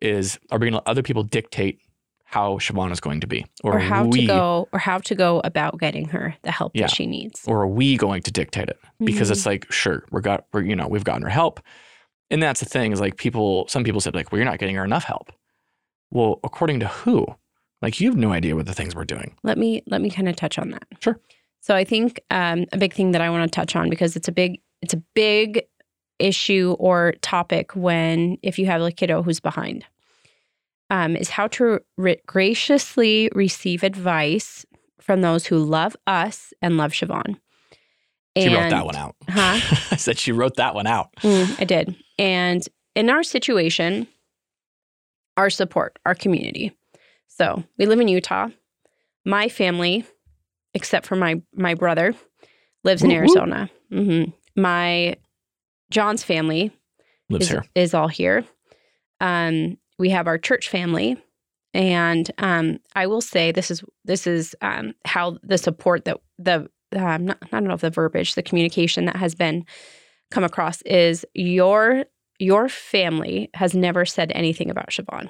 is 0.00 0.38
are 0.50 0.58
we 0.58 0.66
going 0.66 0.72
to 0.72 0.78
let 0.78 0.88
other 0.88 1.02
people 1.02 1.22
dictate 1.22 1.80
how 2.34 2.58
Siobhan 2.58 2.90
is 2.92 3.00
going 3.00 3.20
to 3.20 3.26
be, 3.26 3.46
or 3.62 3.78
how 3.78 4.04
we, 4.06 4.22
to 4.22 4.26
go 4.26 4.68
or 4.72 4.78
how 4.78 4.98
to 4.98 5.14
go 5.14 5.40
about 5.44 5.78
getting 5.78 6.06
her 6.08 6.34
the 6.42 6.50
help 6.50 6.72
Yeah. 6.74 6.82
that 6.86 6.90
she 6.96 7.06
needs. 7.06 7.42
or 7.46 7.62
are 7.62 7.68
we 7.80 7.96
going 7.96 8.22
to 8.22 8.30
dictate 8.30 8.68
it? 8.68 8.78
because 9.04 9.28
Mhm. 9.28 9.32
it's 9.32 9.46
like 9.46 9.70
sure 9.72 10.04
we're 10.12 10.20
got 10.30 10.46
we're 10.52 10.62
you 10.62 10.76
know 10.76 10.86
we've 10.88 11.04
gotten 11.04 11.22
her 11.22 11.28
help 11.42 11.60
and 12.30 12.42
that's 12.42 12.60
the 12.60 12.66
thing 12.66 12.92
is 12.92 13.00
like 13.00 13.16
people 13.16 13.66
some 13.68 13.82
people 13.84 14.00
said 14.00 14.14
like 14.14 14.30
well 14.30 14.38
you're 14.38 14.50
not 14.52 14.58
getting 14.60 14.76
her 14.76 14.84
enough 14.84 15.04
help 15.04 15.32
well 16.10 16.38
according 16.44 16.78
to 16.80 16.86
who 16.86 17.26
like 17.82 18.00
you 18.00 18.08
have 18.08 18.16
no 18.16 18.32
idea 18.32 18.54
what 18.54 18.66
the 18.66 18.72
things 18.72 18.94
we're 18.94 19.04
doing 19.04 19.34
let 19.42 19.58
me 19.58 19.82
let 19.86 20.00
me 20.00 20.08
kind 20.10 20.28
of 20.28 20.36
touch 20.36 20.58
on 20.58 20.70
that. 20.70 20.86
Sure. 21.00 21.18
So 21.60 21.74
I 21.74 21.84
think 21.84 22.20
um, 22.30 22.66
a 22.72 22.78
big 22.78 22.92
thing 22.94 23.10
that 23.12 23.20
I 23.20 23.30
want 23.30 23.50
to 23.50 23.54
touch 23.60 23.74
on 23.76 23.88
because 23.90 24.16
it's 24.16 24.28
a 24.28 24.32
big 24.32 24.60
it's 24.82 24.94
a 24.94 25.02
big 25.14 25.62
issue 26.20 26.76
or 26.78 27.14
topic 27.20 27.74
when 27.74 28.38
if 28.42 28.58
you 28.58 28.66
have 28.66 28.80
a 28.80 28.92
kiddo 28.92 29.22
who's 29.22 29.40
behind 29.40 29.84
um, 30.90 31.16
is 31.16 31.30
how 31.30 31.46
to 31.48 31.80
re- 31.96 32.20
graciously 32.26 33.30
receive 33.34 33.82
advice 33.82 34.64
from 35.00 35.20
those 35.20 35.46
who 35.46 35.58
love 35.58 35.96
us 36.06 36.52
and 36.62 36.76
love 36.76 36.92
Siobhan. 36.92 37.36
she 38.36 38.48
wrote 38.48 38.70
that 38.70 38.86
one 38.86 38.96
out 38.96 39.16
Huh? 39.28 39.60
i 39.90 39.96
said 39.96 40.18
she 40.18 40.32
wrote 40.32 40.56
that 40.56 40.74
one 40.74 40.86
out 40.86 41.14
Mm, 41.22 41.60
I 41.60 41.64
did. 41.64 41.94
And 42.18 42.66
in 42.94 43.10
our 43.10 43.22
situation, 43.22 44.06
our 45.36 45.50
support, 45.50 45.98
our 46.06 46.14
community. 46.14 46.76
So 47.26 47.64
we 47.78 47.86
live 47.86 47.98
in 48.00 48.08
Utah. 48.08 48.48
My 49.24 49.48
family, 49.48 50.04
except 50.74 51.06
for 51.06 51.16
my 51.16 51.42
my 51.54 51.74
brother, 51.74 52.14
lives 52.84 53.02
in. 53.02 53.10
Arizona. 53.10 53.68
hmm 53.90 54.24
My 54.56 55.16
John's 55.90 56.22
family 56.22 56.70
lives 57.28 57.46
is, 57.46 57.50
here 57.50 57.64
is 57.74 57.94
all 57.94 58.08
here. 58.08 58.44
Um, 59.20 59.76
we 59.98 60.10
have 60.10 60.26
our 60.26 60.38
church 60.38 60.68
family, 60.68 61.16
and 61.72 62.30
um, 62.38 62.78
I 62.94 63.06
will 63.06 63.20
say 63.20 63.52
this 63.52 63.70
is 63.70 63.82
this 64.04 64.26
is 64.26 64.54
um, 64.62 64.94
how 65.04 65.38
the 65.42 65.58
support 65.58 66.04
that 66.04 66.18
the 66.38 66.68
um, 66.96 67.26
not, 67.26 67.38
I 67.42 67.46
don't 67.50 67.64
know 67.64 67.74
if 67.74 67.80
the 67.80 67.90
verbiage, 67.90 68.34
the 68.34 68.42
communication 68.42 69.06
that 69.06 69.16
has 69.16 69.34
been 69.34 69.64
come 70.30 70.44
across 70.44 70.82
is 70.82 71.24
your 71.34 72.04
your 72.38 72.68
family 72.68 73.50
has 73.54 73.74
never 73.74 74.04
said 74.04 74.32
anything 74.34 74.70
about 74.70 74.90
Siobhan. 74.90 75.28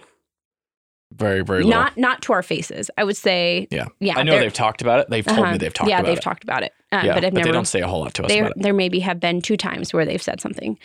very 1.12 1.42
very 1.42 1.62
little 1.62 1.81
Not 1.81 1.96
not 1.96 2.22
to 2.22 2.33
our 2.33 2.42
faces. 2.42 2.90
I 2.96 3.05
would 3.05 3.16
say 3.16 3.68
Yeah. 3.70 3.87
yeah. 4.00 4.14
i 4.16 4.22
know 4.22 4.38
they've 4.38 4.53
talked 4.53 4.81
about 4.83 5.00
it 5.00 5.11
they've 5.11 5.24
told 5.24 5.40
uh-huh. 5.40 5.53
me 5.53 5.59
they've 5.59 5.72
talked 5.72 5.90
yeah, 5.90 5.98
about 5.98 6.07
it. 6.07 6.09
Yeah, 6.09 6.14
they've 6.14 6.24
talked 6.24 6.44
about 6.44 6.62
it, 6.62 6.72
uh, 6.92 7.03
yeah, 7.05 7.14
but 7.14 7.24
I've 7.24 7.35
they 7.35 7.40
never 7.40 7.53
don't 7.53 7.66
say 7.66 7.81
a 7.81 7.88
whole 7.88 8.00
lot 8.00 8.14
to 8.14 8.24
us 8.24 8.29
there 8.29 8.44
about 8.44 8.57
it 8.57 8.62
there 8.62 8.72
maybe 8.74 9.00
have 9.00 9.20
been 9.20 9.40
two 9.40 9.57
times 9.57 9.92
where 9.92 10.07
they've 10.07 10.22
said 10.22 10.40
something 10.40 10.79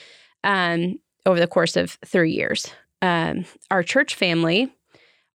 um, 0.44 0.98
over 1.26 1.40
the 1.40 1.48
course 1.48 1.76
of 1.76 1.98
three 2.06 2.32
years. 2.32 2.72
Um, 3.02 3.46
our 3.72 3.84
church 3.84 4.16
family 4.16 4.74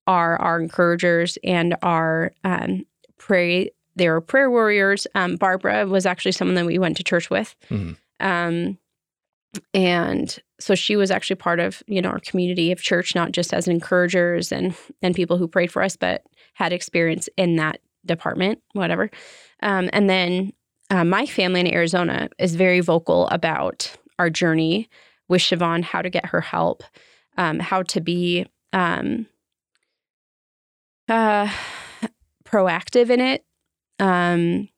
are 0.07 0.41
our 0.41 0.61
encouragers 0.61 1.39
and 1.43 1.77
our 1.83 2.33
um, 2.45 2.85
pray. 3.19 3.71
They're 3.97 4.21
prayer 4.21 4.51
warriors. 4.51 5.07
Um, 5.15 5.37
Barbara 5.37 5.87
was 5.87 6.05
actually 6.05 6.33
someone 6.33 6.57
that 6.57 6.67
we 6.67 6.79
went 6.79 6.97
to 6.99 7.03
church 7.05 7.31
with, 7.31 7.55
Mhm. 7.71 7.97
um, 8.21 8.79
and 9.73 10.39
so 10.61 10.75
she 10.75 10.97
was 10.97 11.11
actually 11.11 11.37
part 11.37 11.61
of 11.61 11.83
you 11.87 12.03
know 12.03 12.09
our 12.11 12.19
community 12.21 12.73
of 12.73 12.83
church, 12.83 13.15
not 13.15 13.33
just 13.33 13.55
as 13.55 13.69
encouragers 13.69 14.53
and 14.53 14.75
and 15.03 15.15
people 15.15 15.37
who 15.39 15.49
prayed 15.49 15.71
for 15.73 15.83
us, 15.83 15.97
but 15.97 16.23
had 16.55 16.73
experience 16.73 17.29
in 17.37 17.57
that 17.57 17.81
department, 18.05 18.61
whatever. 18.73 19.11
Um, 19.63 19.89
and 19.93 20.11
then 20.11 20.53
uh, 20.91 21.05
my 21.05 21.25
family 21.27 21.61
in 21.61 21.73
Arizona 21.73 22.29
is 22.39 22.55
very 22.57 22.81
vocal 22.81 23.29
about 23.29 23.91
our 24.19 24.29
journey 24.29 24.89
with 25.29 25.41
Siobhan, 25.41 25.83
how 25.83 26.03
to 26.03 26.11
get 26.11 26.27
her 26.27 26.41
help, 26.43 26.83
um, 27.37 27.59
how 27.59 27.83
to 27.83 28.01
be 28.01 28.47
um, 28.73 29.27
uh, 31.09 31.51
proactive 32.45 33.11
in 33.11 33.21
it. 33.21 33.45
Um, 33.99 34.69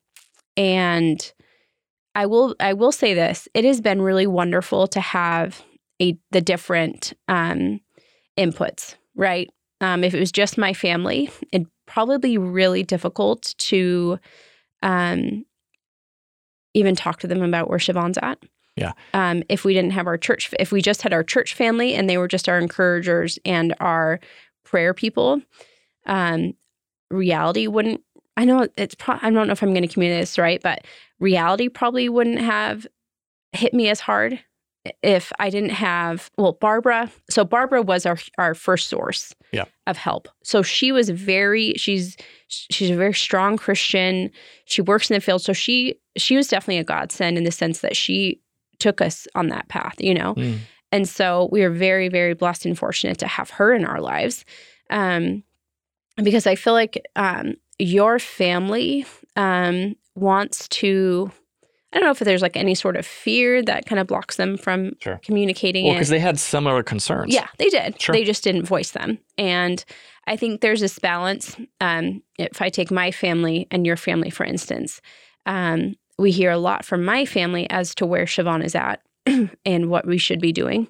and 0.55 1.33
I 2.15 2.25
will 2.25 2.55
I 2.59 2.73
will 2.73 2.91
say 2.91 3.13
this: 3.13 3.47
it 3.53 3.63
has 3.63 3.81
been 3.81 4.01
really 4.01 4.27
wonderful 4.27 4.87
to 4.87 4.99
have 4.99 5.63
a 6.01 6.17
the 6.31 6.41
different 6.41 7.13
um, 7.27 7.81
inputs. 8.37 8.95
Right? 9.15 9.49
Um, 9.81 10.03
if 10.03 10.13
it 10.13 10.19
was 10.19 10.31
just 10.31 10.57
my 10.57 10.73
family, 10.73 11.29
it'd 11.51 11.67
probably 11.85 12.17
be 12.17 12.37
really 12.37 12.83
difficult 12.83 13.53
to 13.57 14.19
um, 14.81 15.45
even 16.73 16.95
talk 16.95 17.19
to 17.19 17.27
them 17.27 17.41
about 17.41 17.69
where 17.69 17.79
Siobhan's 17.79 18.17
at. 18.21 18.39
Yeah. 18.77 18.93
Um, 19.13 19.43
if 19.49 19.65
we 19.65 19.73
didn't 19.73 19.91
have 19.91 20.07
our 20.07 20.17
church, 20.17 20.53
if 20.59 20.71
we 20.71 20.81
just 20.81 21.01
had 21.01 21.13
our 21.13 21.23
church 21.23 21.53
family 21.55 21.95
and 21.95 22.09
they 22.09 22.17
were 22.17 22.27
just 22.27 22.47
our 22.47 22.59
encouragers 22.59 23.39
and 23.43 23.73
our 23.79 24.19
prayer 24.63 24.93
people, 24.93 25.41
um, 26.05 26.53
reality 27.09 27.67
wouldn't. 27.67 28.01
I 28.37 28.45
know 28.45 28.67
it's. 28.77 28.95
Pro- 28.95 29.17
I 29.21 29.31
don't 29.31 29.47
know 29.47 29.53
if 29.53 29.63
I'm 29.63 29.73
going 29.73 29.87
to 29.87 29.93
communicate 29.93 30.21
this 30.21 30.37
right, 30.37 30.61
but 30.61 30.85
reality 31.19 31.69
probably 31.69 32.07
wouldn't 32.07 32.39
have 32.39 32.85
hit 33.51 33.73
me 33.73 33.89
as 33.89 33.99
hard 33.99 34.39
if 35.01 35.31
I 35.39 35.49
didn't 35.49 35.71
have 35.71 36.29
well 36.37 36.53
Barbara, 36.53 37.11
so 37.29 37.43
Barbara 37.43 37.81
was 37.81 38.05
our 38.05 38.17
our 38.37 38.53
first 38.53 38.89
source 38.89 39.33
Yeah. 39.51 39.65
of 39.87 39.97
help. 39.97 40.27
So 40.43 40.61
she 40.61 40.91
was 40.91 41.09
very 41.09 41.73
she's 41.77 42.15
she's 42.47 42.91
a 42.91 42.95
very 42.95 43.13
strong 43.13 43.57
Christian. 43.57 44.29
She 44.65 44.81
works 44.81 45.09
in 45.09 45.15
the 45.15 45.19
field, 45.21 45.41
so 45.41 45.51
she 45.51 45.95
she 46.15 46.37
was 46.37 46.47
definitely 46.47 46.77
a 46.77 46.83
godsend 46.83 47.37
in 47.37 47.43
the 47.43 47.51
sense 47.51 47.79
that 47.81 47.97
she 47.97 48.39
took 48.79 49.01
us 49.01 49.27
on 49.35 49.47
that 49.47 49.67
path, 49.67 49.95
you 49.99 50.13
know. 50.13 50.35
Mm. 50.35 50.59
And 50.91 51.09
so 51.09 51.49
we 51.51 51.63
are 51.63 51.69
very 51.69 52.09
very 52.09 52.33
blessed 52.33 52.65
and 52.65 52.77
fortunate 52.77 53.17
to 53.19 53.27
have 53.27 53.49
her 53.51 53.73
in 53.73 53.85
our 53.85 54.01
lives. 54.01 54.45
Um 54.89 55.43
because 56.23 56.47
I 56.47 56.55
feel 56.55 56.73
like 56.73 57.05
um 57.15 57.55
your 57.79 58.19
family 58.19 59.05
um 59.35 59.95
wants 60.15 60.67
to 60.69 61.31
I 61.93 61.99
don't 61.99 62.05
know 62.07 62.11
if 62.11 62.19
there's 62.19 62.41
like 62.41 62.57
any 62.57 62.75
sort 62.75 62.97
of 62.97 63.05
fear 63.05 63.63
that 63.63 63.85
kind 63.85 63.99
of 63.99 64.07
blocks 64.07 64.35
them 64.35 64.57
from 64.57 64.93
Sure. 64.99 65.19
communicating 65.23 65.85
Well, 65.85 65.93
because 65.93 66.09
they 66.09 66.19
had 66.19 66.37
similar 66.37 66.83
concerns. 66.83 67.33
Yeah, 67.33 67.47
they 67.57 67.69
did. 67.69 67.99
Sure. 68.01 68.13
They 68.13 68.25
just 68.25 68.43
didn't 68.43 68.65
voice 68.65 68.91
them. 68.91 69.19
And 69.37 69.83
I 70.27 70.35
think 70.35 70.59
there's 70.59 70.81
this 70.81 70.99
balance. 70.99 71.55
Um, 71.79 72.21
if 72.37 72.61
I 72.61 72.69
take 72.69 72.91
my 72.91 73.11
family 73.11 73.67
and 73.71 73.85
your 73.85 73.95
family, 73.95 74.29
for 74.29 74.43
instance, 74.43 75.01
um, 75.45 75.95
we 76.17 76.31
hear 76.31 76.51
a 76.51 76.57
lot 76.57 76.85
from 76.85 77.05
my 77.05 77.25
family 77.25 77.69
as 77.69 77.93
to 77.95 78.05
where 78.05 78.25
Siobhan 78.25 78.63
is 78.63 78.75
at 78.75 79.01
and 79.65 79.89
what 79.89 80.05
we 80.05 80.17
should 80.17 80.39
be 80.41 80.51
doing. 80.51 80.87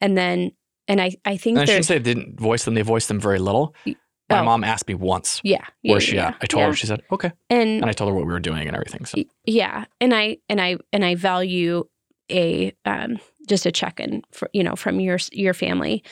And 0.00 0.16
then, 0.18 0.52
and 0.88 1.00
I, 1.00 1.12
I 1.24 1.36
think 1.36 1.58
And 1.58 1.62
I 1.62 1.66
shouldn't 1.66 1.86
say 1.86 1.98
they 1.98 2.14
didn't 2.14 2.38
voice 2.40 2.64
them. 2.64 2.74
They 2.74 2.82
voiced 2.82 3.08
them 3.08 3.20
very 3.20 3.38
little. 3.38 3.74
My 3.86 4.40
Oh. 4.40 4.44
mom 4.44 4.64
asked 4.64 4.88
me 4.88 4.94
once, 4.94 5.40
yeah, 5.44 5.58
yeah, 5.82 5.92
where's 5.92 6.02
she 6.02 6.16
yeah, 6.16 6.28
at? 6.28 6.36
I 6.40 6.46
told 6.46 6.62
yeah. 6.62 6.66
her. 6.68 6.74
She 6.74 6.86
said, 6.86 7.02
okay. 7.12 7.30
And 7.50 7.82
And 7.82 7.84
I 7.84 7.92
told 7.92 8.10
her 8.10 8.14
what 8.14 8.26
we 8.26 8.32
were 8.32 8.40
doing 8.40 8.66
and 8.66 8.74
everything. 8.74 9.04
So 9.04 9.22
yeah 9.44 9.84
and 10.00 10.14
i 10.14 10.38
and 10.48 10.60
i 10.60 10.78
and 10.92 11.04
i 11.04 11.14
value 11.14 11.84
a 12.32 12.72
um 12.86 13.18
just 13.46 13.66
a 13.66 13.70
check-in 13.72 14.22
for 14.32 14.48
you 14.54 14.64
know 14.64 14.74
from 14.74 14.98
your 14.98 15.18
your 15.32 15.52
family 15.52 16.02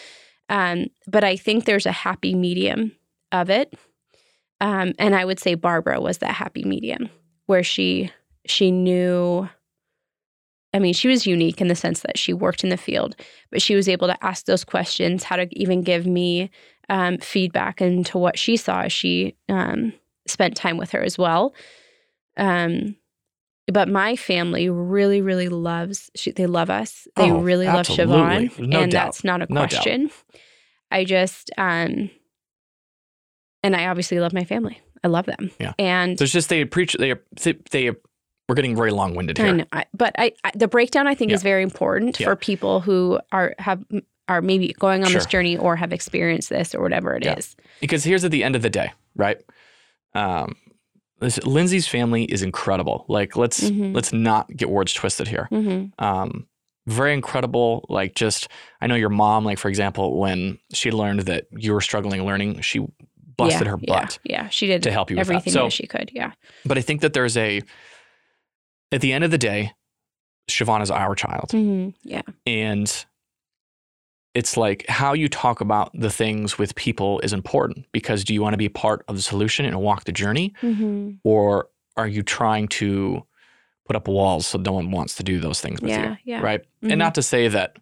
um 0.51 0.87
but 1.07 1.25
i 1.25 1.35
think 1.37 1.65
there's 1.65 1.87
a 1.87 1.93
happy 1.93 2.35
medium 2.35 2.93
of 3.33 3.49
it 3.49 3.73
um 4.61 4.93
and 4.99 5.15
i 5.15 5.25
would 5.25 5.41
say 5.41 5.55
barbara 5.55 5.99
was 5.99 6.19
that 6.19 6.35
happy 6.35 6.65
medium 6.65 7.09
where 7.47 7.63
she 7.63 8.11
she 8.47 8.71
knew 8.71 9.49
I 10.75 10.79
mean, 10.79 10.95
she 10.95 11.09
was 11.09 11.27
unique 11.27 11.61
in 11.61 11.69
the 11.69 11.75
sense 11.75 12.01
that 12.01 12.17
she 12.17 12.33
worked 12.33 12.65
in 12.65 12.71
the 12.71 12.79
field, 12.79 13.15
but 13.51 13.61
she 13.61 13.75
was 13.75 13.91
able 13.91 14.07
to 14.09 14.25
ask 14.25 14.47
those 14.47 14.65
questions, 14.65 15.23
how 15.23 15.37
to 15.37 15.47
even 15.53 15.83
give 15.83 16.07
me 16.07 16.51
um, 16.89 17.19
feedback 17.19 17.83
into 17.83 18.17
what 18.17 18.39
she 18.39 18.57
saw. 18.57 18.81
as 18.85 18.93
She 18.93 19.37
um, 19.51 19.93
spent 20.27 20.57
time 20.57 20.79
with 20.79 20.91
her 20.93 21.03
as 21.03 21.19
well. 21.19 21.53
Um, 22.39 22.97
but 23.71 23.87
my 23.91 24.17
family 24.17 24.71
really, 24.71 25.21
really 25.21 25.51
loves. 25.51 26.11
She, 26.17 26.31
they 26.33 26.47
love 26.47 26.71
us. 26.71 27.07
They 27.17 27.31
Oh, 27.31 27.41
really 27.41 27.67
love 27.67 27.81
absolutely. 27.81 28.49
Siobhan, 28.49 28.59
No 28.69 28.81
and 28.81 28.91
doubt. 28.93 29.05
that's 29.09 29.25
not 29.25 29.43
a 29.43 29.47
No 29.53 29.61
doubt. 29.67 29.69
question. 29.71 30.11
I 30.91 31.05
just, 31.05 31.51
um, 31.59 32.09
and 33.63 33.77
I 33.77 33.89
obviously 33.89 34.19
love 34.21 34.33
my 34.33 34.45
family. 34.45 34.81
I 35.05 35.09
love 35.09 35.27
them. 35.27 35.51
Yeah. 35.61 35.75
and 35.79 36.17
there's 36.17 36.33
just 36.33 36.49
they 36.49 36.65
preach 36.65 36.97
they 36.99 37.15
they, 37.43 37.59
they 37.73 37.91
we're 38.53 38.57
getting 38.57 38.77
very 38.77 38.91
long 38.91 39.15
winded 39.15 39.41
I 39.41 39.45
here. 39.45 39.55
know, 39.55 39.65
I, 39.73 39.87
but 39.95 40.15
I, 40.19 40.33
I 40.45 40.51
the 40.55 40.69
breakdown 40.69 41.07
I 41.07 41.15
think 41.15 41.31
Yeah. 41.31 41.37
is 41.37 41.43
very 41.43 41.63
important 41.63 42.21
Yeah. 42.21 42.27
for 42.27 42.37
people 42.37 42.81
who 42.81 43.19
are 43.33 43.55
have 43.59 43.83
are 44.29 44.43
maybe 44.43 44.75
going 44.79 45.03
on 45.05 45.13
this 45.13 45.25
journey 45.27 45.57
or 45.57 45.75
have 45.77 45.91
experienced 45.93 46.51
this 46.51 46.75
or 46.75 46.83
whatever 46.83 47.15
it 47.17 47.25
is. 47.27 47.57
Yeah. 47.59 47.65
Because 47.81 48.05
here's 48.05 48.25
at 48.25 48.31
the 48.31 48.45
end 48.45 48.55
of 48.57 48.63
the 48.63 48.69
day, 48.71 48.93
right? 49.17 49.39
Um, 50.15 50.55
this, 51.21 51.43
Lindsay's 51.45 51.89
family 51.89 52.25
is 52.25 52.43
incredible. 52.43 53.07
Like 53.09 53.37
let's 53.37 53.61
Mhm. 53.71 53.95
let's 53.95 54.13
not 54.13 54.55
get 54.55 54.69
words 54.69 54.93
twisted 54.93 55.29
here. 55.29 55.49
Mm-hmm. 55.51 56.05
um, 56.05 56.47
very 56.87 57.15
incredible. 57.15 57.87
Like, 57.89 58.15
just 58.17 58.49
I 58.81 58.87
know 58.89 58.97
your 58.97 59.09
mom, 59.09 59.45
like 59.45 59.59
for 59.59 59.69
example, 59.69 60.19
when 60.19 60.59
she 60.75 60.91
learned 60.91 61.21
that 61.21 61.47
you 61.57 61.73
were 61.73 61.81
struggling 61.81 62.27
learning, 62.27 62.61
she 62.61 62.81
busted 63.37 63.63
yeah, 63.67 63.71
her 63.71 63.77
butt 63.79 64.19
Yeah, 64.25 64.43
yeah, 64.43 64.49
she 64.51 64.67
did 64.67 64.83
to 64.83 64.91
help 64.91 65.11
you 65.11 65.17
everything 65.17 65.53
So- 65.55 65.63
that 65.65 65.73
she 65.73 65.87
could. 65.87 66.11
Yeah. 66.13 66.33
But 66.67 66.77
I 66.79 66.81
think 66.83 67.01
that 67.01 67.13
there's 67.15 67.37
a, 67.37 67.63
at 68.93 69.01
the 69.01 69.13
end 69.13 69.25
of 69.25 69.31
the 69.31 69.39
day, 69.39 69.73
Siobhan 70.51 70.83
is 70.83 70.91
our 70.91 71.15
child, 71.15 71.49
Mm-hmm. 71.51 71.91
Yeah. 72.05 72.23
and 72.47 73.05
it's 74.35 74.57
like 74.57 74.87
how 74.89 75.13
you 75.13 75.29
talk 75.29 75.61
about 75.61 75.91
the 75.95 76.09
things 76.11 76.57
with 76.59 76.75
people 76.75 77.21
is 77.21 77.33
important 77.35 77.87
because 77.93 78.25
do 78.25 78.33
you 78.33 78.41
want 78.41 78.55
to 78.55 78.59
be 78.59 78.69
part 78.69 79.05
of 79.09 79.17
the 79.17 79.23
solution 79.23 79.65
and 79.67 79.79
walk 79.81 80.05
the 80.05 80.13
journey, 80.13 80.53
Mm-hmm. 80.63 81.13
or 81.25 81.69
are 81.97 82.09
you 82.09 82.23
trying 82.23 82.69
to 82.69 83.23
put 83.87 83.97
up 83.97 84.09
walls 84.09 84.47
so 84.47 84.59
no 84.59 84.73
one 84.73 84.91
wants 84.91 85.17
to 85.17 85.23
do 85.23 85.39
those 85.39 85.61
things 85.61 85.81
with 85.83 85.91
Yeah. 85.91 86.11
you? 86.13 86.17
Yeah. 86.25 86.41
right? 86.41 86.61
Mhm. 86.83 86.93
And 86.93 86.99
not 86.99 87.15
to 87.17 87.23
say 87.23 87.49
that 87.49 87.77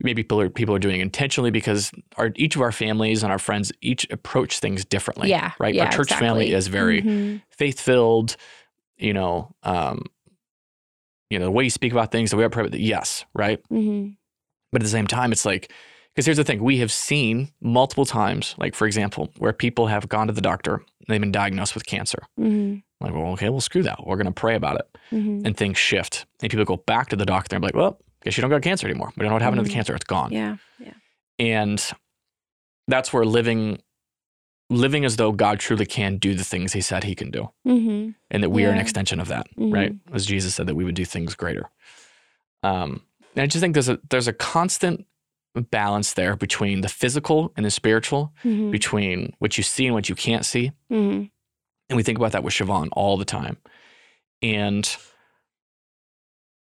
maybe 0.00 0.22
people 0.22 0.40
are, 0.40 0.50
people 0.50 0.74
are 0.74 0.78
doing 0.80 1.00
it 1.00 1.02
intentionally 1.02 1.50
because 1.50 1.90
our 2.18 2.32
each 2.36 2.56
of 2.56 2.60
our 2.62 2.72
families 2.72 3.22
and 3.22 3.32
our 3.32 3.38
friends 3.38 3.72
each 3.80 4.06
approach 4.10 4.58
things 4.58 4.84
differently. 4.84 5.30
Yeah. 5.30 5.52
right. 5.58 5.74
Yeah, 5.74 5.84
our 5.86 5.92
church 5.92 6.12
family 6.12 6.52
is 6.52 6.66
very 6.66 7.00
Mhm. 7.00 7.42
faith 7.50 7.80
filled. 7.80 8.36
You 8.98 9.12
know, 9.14 9.54
um, 9.62 10.02
you 11.30 11.38
know 11.38 11.46
the 11.46 11.50
way 11.50 11.64
you 11.64 11.70
speak 11.70 11.92
about 11.92 12.12
things, 12.12 12.30
the 12.30 12.36
way 12.36 12.44
I 12.44 12.48
pray. 12.48 12.68
Yes, 12.72 13.24
right. 13.34 13.60
Mhm. 13.70 14.16
But 14.72 14.82
at 14.82 14.84
the 14.84 14.90
same 14.90 15.06
time, 15.06 15.32
it's 15.32 15.44
like 15.44 15.70
because 16.14 16.26
here's 16.26 16.36
the 16.36 16.44
thing: 16.44 16.62
we 16.62 16.78
have 16.78 16.92
seen 16.92 17.50
multiple 17.60 18.06
times, 18.06 18.54
like 18.58 18.74
for 18.74 18.86
example, 18.86 19.30
where 19.38 19.52
people 19.52 19.86
have 19.88 20.08
gone 20.08 20.26
to 20.28 20.32
the 20.32 20.40
doctor, 20.40 20.74
and 20.76 21.06
they've 21.08 21.20
been 21.20 21.32
diagnosed 21.32 21.74
with 21.74 21.86
cancer. 21.86 22.18
Mhm. 22.38 22.82
Like, 23.00 23.12
well, 23.12 23.32
okay, 23.32 23.48
well, 23.50 23.60
screw 23.60 23.82
that. 23.82 24.06
We're 24.06 24.16
going 24.16 24.26
to 24.26 24.32
pray 24.32 24.54
about 24.54 24.76
it 24.76 24.98
Mhm. 25.12 25.44
and 25.44 25.56
things 25.56 25.76
shift. 25.76 26.24
And 26.40 26.50
people 26.50 26.64
go 26.64 26.76
back 26.76 27.08
to 27.10 27.16
the 27.16 27.26
doctor 27.26 27.54
and 27.56 27.60
be 27.62 27.66
like, 27.66 27.74
well, 27.74 27.98
guess 28.22 28.36
you 28.36 28.40
don't 28.40 28.50
got 28.50 28.62
cancer 28.62 28.86
anymore. 28.88 29.12
We 29.16 29.22
don't 29.22 29.28
know 29.30 29.34
what 29.34 29.42
happened 29.42 29.58
to 29.62 29.68
the 29.68 29.74
cancer. 29.74 29.94
It's 29.94 30.04
gone. 30.04 30.32
Yeah. 30.32 30.56
Yeah. 30.78 30.94
And 31.38 31.84
that's 32.88 33.12
where 33.12 33.24
living 33.26 33.78
living 34.70 35.04
as 35.04 35.16
though 35.16 35.32
God 35.32 35.60
truly 35.60 35.86
can 35.86 36.16
do 36.16 36.34
the 36.34 36.44
things 36.44 36.72
he 36.72 36.80
said 36.80 37.04
he 37.04 37.14
can 37.14 37.30
do. 37.30 37.50
Mm-hmm. 37.66 38.10
And 38.30 38.42
that 38.42 38.50
we 38.50 38.64
are 38.64 38.70
an 38.70 38.78
extension 38.78 39.20
of 39.20 39.28
that, 39.28 39.46
right? 39.56 39.94
As 40.12 40.26
Jesus 40.26 40.54
said 40.54 40.66
that 40.66 40.74
we 40.74 40.84
would 40.84 40.94
do 40.94 41.04
things 41.04 41.34
greater. 41.34 41.70
Um, 42.62 43.02
and 43.34 43.42
I 43.42 43.46
just 43.46 43.60
think 43.60 43.74
there's 43.74 43.88
a 43.88 43.98
there's 44.10 44.28
a 44.28 44.32
constant 44.32 45.06
balance 45.70 46.14
there 46.14 46.34
between 46.34 46.80
the 46.80 46.88
physical 46.88 47.52
and 47.56 47.64
the 47.64 47.70
spiritual, 47.70 48.32
Mm-hmm. 48.44 48.70
between 48.70 49.34
what 49.38 49.56
you 49.56 49.62
see 49.62 49.86
and 49.86 49.94
what 49.94 50.08
you 50.08 50.14
can't 50.14 50.44
see. 50.44 50.72
Mm-hmm. 50.90 51.24
And 51.90 51.96
we 51.96 52.02
think 52.02 52.18
about 52.18 52.32
that 52.32 52.42
with 52.42 52.54
Siobhan 52.54 52.88
all 52.92 53.16
the 53.16 53.24
time. 53.24 53.58
And 54.42 54.96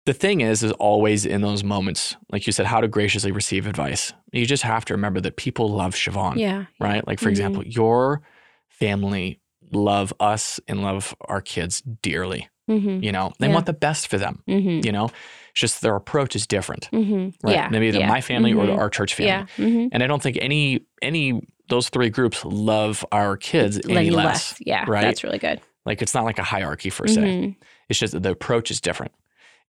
the 0.10 0.14
thing 0.14 0.41
is, 0.41 0.64
is 0.64 0.72
always 0.74 1.24
in 1.26 1.41
those 1.41 1.64
moments, 1.64 2.16
like 2.32 2.47
you 2.47 2.51
said, 2.53 2.66
how 2.66 2.82
to 2.82 2.88
graciously 2.88 3.32
receive 3.32 3.68
advice. 3.68 4.12
You 4.32 4.43
just 4.47 4.64
have 4.64 4.84
to 4.86 4.93
remember 4.95 5.22
that 5.22 5.36
people 5.36 5.70
love 5.70 5.93
Siobhan, 5.93 6.36
Yeah. 6.38 6.66
right? 6.80 7.05
Like, 7.07 7.20
for 7.20 7.28
Mhm. 7.28 7.36
example, 7.36 7.64
your 7.68 8.22
family 8.68 9.39
love 9.72 10.12
us 10.20 10.60
and 10.68 10.82
love 10.82 11.16
our 11.22 11.41
kids 11.41 11.82
dearly. 11.82 12.49
Mm-hmm. 12.68 13.03
You 13.03 13.12
know, 13.12 13.34
they 13.39 13.47
Yeah. 13.47 13.53
want 13.53 13.66
the 13.68 13.74
best 13.74 14.07
for 14.07 14.18
them. 14.18 14.41
Mm-hmm. 14.47 14.86
You 14.86 14.91
know, 14.91 15.05
it's 15.51 15.62
just 15.62 15.82
their 15.82 15.95
approach 15.95 16.36
is 16.36 16.47
different, 16.47 16.89
Mm-hmm. 16.91 17.45
right? 17.45 17.55
Yeah. 17.55 17.68
Maybe 17.70 17.88
either 17.88 17.99
yeah. 17.99 18.07
my 18.07 18.22
family 18.22 18.51
or 18.53 18.66
Mhm. 18.66 18.78
our 18.80 18.89
church 18.89 19.14
family. 19.14 19.30
Yeah. 19.32 19.45
Mm-hmm. 19.57 19.88
And 19.91 20.01
I 20.03 20.07
don't 20.07 20.22
think 20.24 20.38
any 20.41 20.82
any 21.03 21.41
those 21.68 21.89
three 21.89 22.10
groups 22.10 22.43
love 22.45 23.05
our 23.12 23.38
kids 23.38 23.78
any 23.86 23.93
Lenny 23.93 24.10
less. 24.10 24.55
Yeah. 24.60 24.86
right? 24.88 25.01
That's 25.03 25.24
really 25.24 25.38
good. 25.38 25.62
Like 25.86 26.01
it's 26.01 26.16
not 26.16 26.24
like 26.26 26.39
a 26.39 26.43
hierarchy 26.43 26.89
per 26.89 27.05
se. 27.07 27.55
It's 27.89 27.99
just 27.99 28.20
the 28.22 28.32
approach 28.32 28.72
is 28.72 28.82
different. 28.82 29.12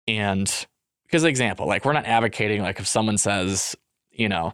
And 0.08 0.66
because 1.04 1.24
example, 1.24 1.66
like 1.66 1.84
we're 1.84 1.92
not 1.92 2.06
advocating 2.06 2.62
like 2.62 2.78
if 2.80 2.86
someone 2.86 3.18
says, 3.18 3.76
you 4.10 4.28
know, 4.28 4.52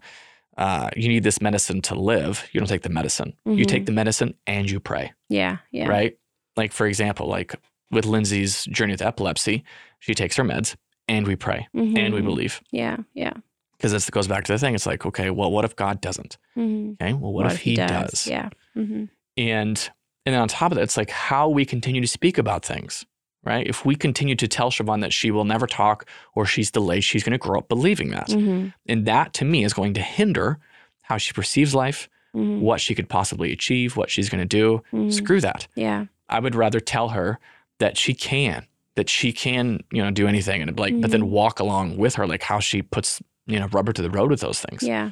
uh, 0.56 0.90
you 0.96 1.08
need 1.08 1.22
this 1.22 1.40
medicine 1.40 1.80
to 1.82 1.94
live, 1.94 2.48
you 2.52 2.60
don't 2.60 2.68
take 2.68 2.82
the 2.82 2.88
medicine. 2.90 3.34
You 3.46 3.64
Mhm. 3.64 3.68
take 3.68 3.86
the 3.86 3.92
medicine 3.92 4.34
and 4.46 4.70
you 4.70 4.78
pray, 4.80 5.12
Yeah. 5.28 5.58
Yeah. 5.70 5.88
right? 5.88 6.18
Like 6.56 6.72
for 6.72 6.86
example, 6.86 7.26
like 7.28 7.54
with 7.90 8.04
Lindsay's 8.04 8.64
journey 8.66 8.92
with 8.92 9.02
epilepsy, 9.02 9.64
she 10.00 10.14
takes 10.14 10.36
her 10.36 10.44
meds 10.44 10.76
and 11.08 11.26
we 11.26 11.34
pray 11.36 11.66
and 11.74 12.12
we 12.14 12.20
Mhm. 12.20 12.24
believe. 12.24 12.60
Yeah. 12.70 12.98
Yeah. 13.14 13.32
Because 13.76 13.92
this 13.92 14.10
goes 14.10 14.28
back 14.28 14.44
to 14.44 14.52
the 14.52 14.58
thing. 14.58 14.74
It's 14.74 14.84
like, 14.86 15.06
okay, 15.06 15.30
well, 15.30 15.50
what 15.50 15.64
if 15.64 15.74
God 15.74 16.02
doesn't? 16.02 16.36
Mm-hmm. 16.56 17.02
Okay, 17.02 17.14
well, 17.14 17.32
what, 17.32 17.46
if, 17.46 17.58
he 17.60 17.76
does? 17.76 18.26
Yeah. 18.26 18.50
Mm-hmm. 18.76 19.04
And 19.38 19.90
and 20.26 20.34
then 20.34 20.42
on 20.42 20.48
top 20.48 20.70
of 20.72 20.76
that, 20.76 20.82
it's 20.82 20.98
like 20.98 21.08
how 21.10 21.48
we 21.48 21.64
continue 21.64 22.02
to 22.02 22.06
speak 22.06 22.36
about 22.36 22.62
things, 22.64 23.06
right? 23.44 23.66
If 23.66 23.84
we 23.84 23.94
continue 23.94 24.34
to 24.36 24.46
tell 24.48 24.70
Siobhan 24.70 25.00
that 25.00 25.12
she 25.12 25.30
will 25.30 25.44
never 25.44 25.66
talk 25.66 26.06
or 26.34 26.44
she's 26.46 26.70
delayed, 26.70 27.04
she's 27.04 27.22
going 27.24 27.32
to 27.32 27.38
grow 27.38 27.58
up 27.60 27.68
believing 27.68 28.10
that. 28.10 28.28
Mm-hmm. 28.28 28.68
And 28.86 29.06
that 29.06 29.32
to 29.34 29.44
me 29.44 29.64
is 29.64 29.72
going 29.72 29.94
to 29.94 30.02
hinder 30.02 30.58
how 31.02 31.16
she 31.16 31.32
perceives 31.32 31.74
life, 31.74 32.08
Mm-hmm. 32.32 32.60
what 32.60 32.80
she 32.80 32.94
could 32.94 33.08
possibly 33.08 33.50
achieve, 33.50 33.96
what 33.96 34.08
she's 34.08 34.28
going 34.28 34.38
to 34.40 34.44
do. 34.46 34.82
Mhm. 34.92 35.12
Screw 35.12 35.40
that. 35.40 35.66
Yeah. 35.74 36.04
I 36.28 36.38
would 36.38 36.54
rather 36.54 36.78
tell 36.78 37.08
her 37.08 37.40
that 37.80 37.98
she 37.98 38.14
can, 38.14 38.68
that 38.94 39.08
she 39.08 39.32
can, 39.32 39.82
you 39.90 40.00
know, 40.00 40.12
do 40.12 40.28
anything 40.28 40.62
and 40.62 40.78
like, 40.78 41.00
but 41.00 41.10
then 41.10 41.22
Mhm. 41.22 41.30
walk 41.30 41.58
along 41.58 41.96
with 41.96 42.14
her, 42.14 42.28
like 42.28 42.44
how 42.44 42.60
she 42.60 42.82
puts, 42.82 43.20
you 43.48 43.58
know, 43.58 43.66
rubber 43.72 43.92
to 43.92 44.00
the 44.00 44.10
road 44.10 44.30
with 44.30 44.38
those 44.38 44.60
things. 44.60 44.84
Yeah. 44.84 45.10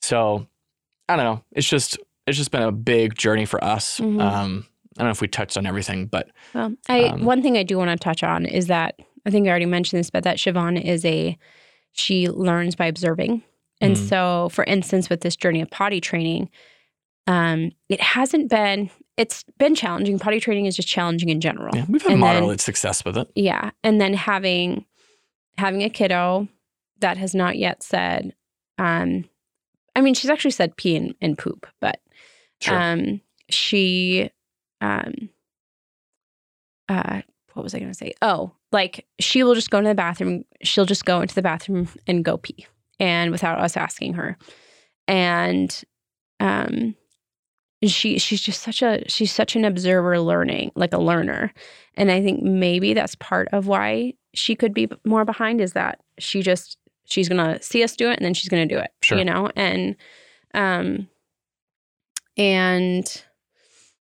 So 0.00 0.46
I 1.08 1.16
don't 1.16 1.24
know. 1.24 1.42
It's 1.50 1.68
just, 1.68 1.98
it's 2.26 2.38
just 2.38 2.52
been 2.52 2.62
a 2.62 2.70
big 2.70 3.16
journey 3.16 3.46
for 3.46 3.62
us. 3.64 3.98
Mhm. 3.98 4.20
Um, 4.22 4.66
I 4.96 5.02
don't 5.02 5.06
know 5.08 5.12
if 5.12 5.20
we 5.20 5.28
touched 5.28 5.56
on 5.56 5.66
everything, 5.66 6.06
but 6.06 6.30
Well, 6.54 6.74
I 6.88 7.04
Um, 7.04 7.24
one 7.24 7.42
thing 7.42 7.56
I 7.56 7.62
do 7.62 7.76
want 7.78 7.90
to 7.90 7.96
touch 7.96 8.22
on 8.22 8.46
is 8.46 8.66
that 8.68 8.98
I 9.26 9.30
think 9.30 9.46
I 9.46 9.50
already 9.50 9.66
mentioned 9.66 9.98
this, 10.00 10.10
but 10.10 10.22
that 10.24 10.36
Siobhan 10.36 10.82
is 10.82 11.04
a 11.04 11.36
she 11.92 12.28
learns 12.28 12.74
by 12.74 12.86
observing. 12.86 13.42
And 13.80 13.96
Mm. 13.96 14.08
so, 14.08 14.48
for 14.50 14.64
instance, 14.64 15.08
with 15.10 15.20
this 15.20 15.36
journey 15.36 15.60
of 15.60 15.70
potty 15.70 16.00
training, 16.00 16.48
um, 17.26 17.70
it 17.88 18.00
hasn't 18.00 18.50
been, 18.50 18.90
it's 19.16 19.44
been 19.58 19.74
challenging. 19.74 20.18
Potty 20.18 20.40
training 20.40 20.66
is 20.66 20.76
just 20.76 20.88
challenging 20.88 21.28
in 21.28 21.40
general. 21.40 21.74
Yeah, 21.74 21.86
we've 21.88 22.02
had 22.02 22.12
And 22.12 22.20
moderate 22.20 22.48
then- 22.48 22.58
success 22.58 23.04
with 23.04 23.16
it. 23.16 23.28
Yeah. 23.34 23.70
And 23.82 24.00
then 24.00 24.14
having 24.14 24.84
having 25.56 25.82
a 25.82 25.88
kiddo 25.90 26.48
that 26.98 27.16
has 27.16 27.32
not 27.34 27.56
yet 27.56 27.80
said, 27.82 28.34
um, 28.78 29.24
I 29.94 30.00
mean, 30.00 30.14
she's 30.14 30.30
actually 30.30 30.50
said 30.50 30.76
pee 30.76 30.96
and, 30.96 31.14
and 31.20 31.38
poop, 31.38 31.66
but 31.80 32.00
Sure. 32.60 32.76
um, 32.76 33.20
she, 33.48 34.30
um, 34.84 35.30
uh, 36.88 37.22
what 37.54 37.62
was 37.62 37.74
I 37.74 37.78
going 37.78 37.90
to 37.90 37.96
say? 37.96 38.12
Oh, 38.20 38.52
like 38.72 39.06
she 39.20 39.42
will 39.42 39.54
just 39.54 39.70
go 39.70 39.78
into 39.78 39.88
the 39.88 39.94
bathroom. 39.94 40.44
She'll 40.62 40.84
just 40.84 41.04
go 41.04 41.20
into 41.20 41.34
the 41.34 41.42
bathroom 41.42 41.88
and 42.06 42.24
go 42.24 42.36
pee, 42.36 42.66
and 43.00 43.30
without 43.30 43.60
us 43.60 43.76
asking 43.76 44.14
her. 44.14 44.36
And 45.08 45.82
um, 46.40 46.94
she 47.82 48.18
she's 48.18 48.42
just 48.42 48.62
such 48.62 48.82
a 48.82 49.08
she's 49.08 49.32
such 49.32 49.56
an 49.56 49.64
observer, 49.64 50.20
learning 50.20 50.72
like 50.74 50.92
a 50.92 50.98
learner, 50.98 51.52
and 51.94 52.10
I 52.10 52.22
think 52.22 52.42
maybe 52.42 52.92
that's 52.92 53.14
part 53.14 53.48
of 53.52 53.66
why 53.66 54.14
she 54.34 54.54
could 54.54 54.74
be 54.74 54.88
more 55.04 55.24
behind 55.24 55.60
is 55.60 55.72
that 55.72 56.00
she 56.18 56.42
just 56.42 56.76
she's 57.06 57.28
gonna 57.28 57.62
see 57.62 57.82
us 57.82 57.96
do 57.96 58.10
it 58.10 58.16
and 58.16 58.24
then 58.24 58.34
she's 58.34 58.48
gonna 58.48 58.66
do 58.66 58.78
it. 58.78 58.90
Sure. 59.02 59.18
You 59.18 59.24
know, 59.24 59.50
and 59.56 59.96
um, 60.52 61.08
and 62.36 63.24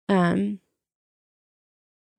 um 0.08 0.58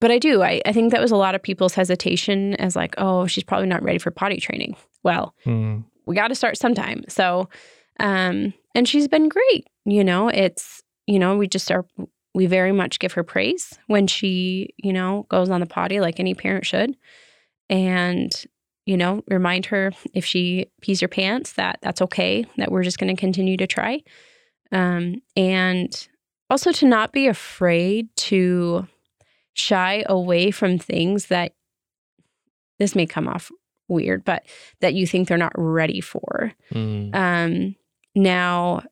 but 0.02 0.12
I 0.12 0.18
do. 0.20 0.44
I, 0.44 0.62
I 0.66 0.74
think 0.74 0.92
that 0.92 1.00
was 1.02 1.12
a 1.12 1.16
lot 1.16 1.34
of 1.34 1.42
people's 1.42 1.76
hesitation 1.76 2.56
as 2.56 2.76
like, 2.76 2.94
oh, 2.98 3.26
she's 3.26 3.46
probably 3.46 3.68
not 3.68 3.82
ready 3.84 4.00
for 4.00 4.12
potty 4.12 4.36
training. 4.38 4.76
Well, 5.02 5.34
Mm. 5.46 5.86
we 6.06 6.14
got 6.14 6.28
to 6.28 6.36
start 6.36 6.58
sometime. 6.58 7.06
So, 7.08 7.48
um, 8.02 8.54
and 8.76 8.86
she's 8.86 9.08
been 9.08 9.30
great. 9.30 9.66
You 9.86 10.04
know, 10.04 10.28
it's, 10.28 10.84
you 11.08 11.20
know, 11.20 11.38
we 11.38 11.48
just 11.48 11.72
are, 11.72 11.86
we 12.36 12.48
very 12.48 12.74
much 12.74 13.00
give 13.00 13.14
her 13.14 13.24
praise 13.24 13.80
when 13.88 14.08
she, 14.08 14.74
you 14.76 14.92
know, 14.92 15.26
goes 15.30 15.50
on 15.50 15.62
the 15.62 15.66
potty 15.66 16.02
like 16.02 16.20
any 16.20 16.34
parent 16.34 16.66
should. 16.66 16.98
And, 17.70 18.30
you 18.86 18.98
know, 18.98 19.24
remind 19.30 19.68
her 19.68 19.94
if 20.14 20.26
she 20.26 20.66
pees 20.82 21.00
her 21.00 21.08
pants 21.08 21.54
that 21.54 21.80
that's 21.82 22.02
okay, 22.02 22.44
that 22.58 22.74
we're 22.74 22.84
just 22.84 22.98
going 22.98 23.16
to 23.16 23.20
continue 23.20 23.56
to 23.56 23.68
try. 23.68 24.02
Um, 24.74 25.22
and 25.38 26.08
also 26.54 26.72
to 26.72 26.86
not 26.86 27.12
be 27.12 27.26
afraid 27.26 28.16
to 28.16 28.88
shy 29.54 30.04
away 30.06 30.52
from 30.52 30.78
things 30.78 31.26
that 31.26 31.54
this 32.78 32.94
may 32.96 33.08
come 33.08 33.28
off 33.28 33.52
weird, 33.88 34.24
but 34.24 34.46
that 34.80 34.94
you 34.94 35.08
think 35.08 35.28
they're 35.28 35.36
not 35.36 35.52
ready 35.56 36.00
for. 36.00 36.54
Mm. 36.72 37.16
Um, 37.16 37.76
now, 38.14 38.84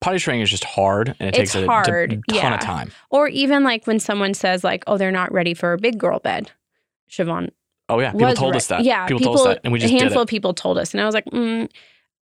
Potty 0.00 0.20
training 0.20 0.42
is 0.42 0.50
just 0.50 0.62
hard, 0.62 1.16
and 1.18 1.28
it 1.28 1.34
takes 1.34 1.56
a 1.56 1.66
hard, 1.66 2.10
ton 2.10 2.22
yeah. 2.32 2.54
of 2.54 2.60
time. 2.60 2.92
or 3.10 3.26
even 3.26 3.64
like 3.64 3.88
when 3.88 3.98
someone 3.98 4.32
says 4.32 4.62
like, 4.62 4.84
"Oh, 4.86 4.96
they're 4.96 5.10
not 5.10 5.32
ready 5.32 5.54
for 5.54 5.72
a 5.72 5.76
big 5.76 5.98
girl 5.98 6.20
bed." 6.20 6.52
Siobhan 7.10 7.50
Oh 7.88 7.98
yeah, 7.98 8.12
people 8.12 8.34
told 8.34 8.52
re- 8.52 8.58
us 8.58 8.68
that. 8.68 8.84
Yeah, 8.84 9.08
people, 9.08 9.34
told 9.34 9.38
us 9.38 9.44
that, 9.54 9.60
and 9.64 9.72
we 9.72 9.80
just 9.80 9.92
a 9.92 9.98
handful 9.98 10.22
of 10.22 10.28
people 10.28 10.54
told 10.54 10.78
us, 10.78 10.94
and 10.94 11.00
I 11.00 11.04
was 11.04 11.16
like, 11.16 11.24
mm, 11.24 11.68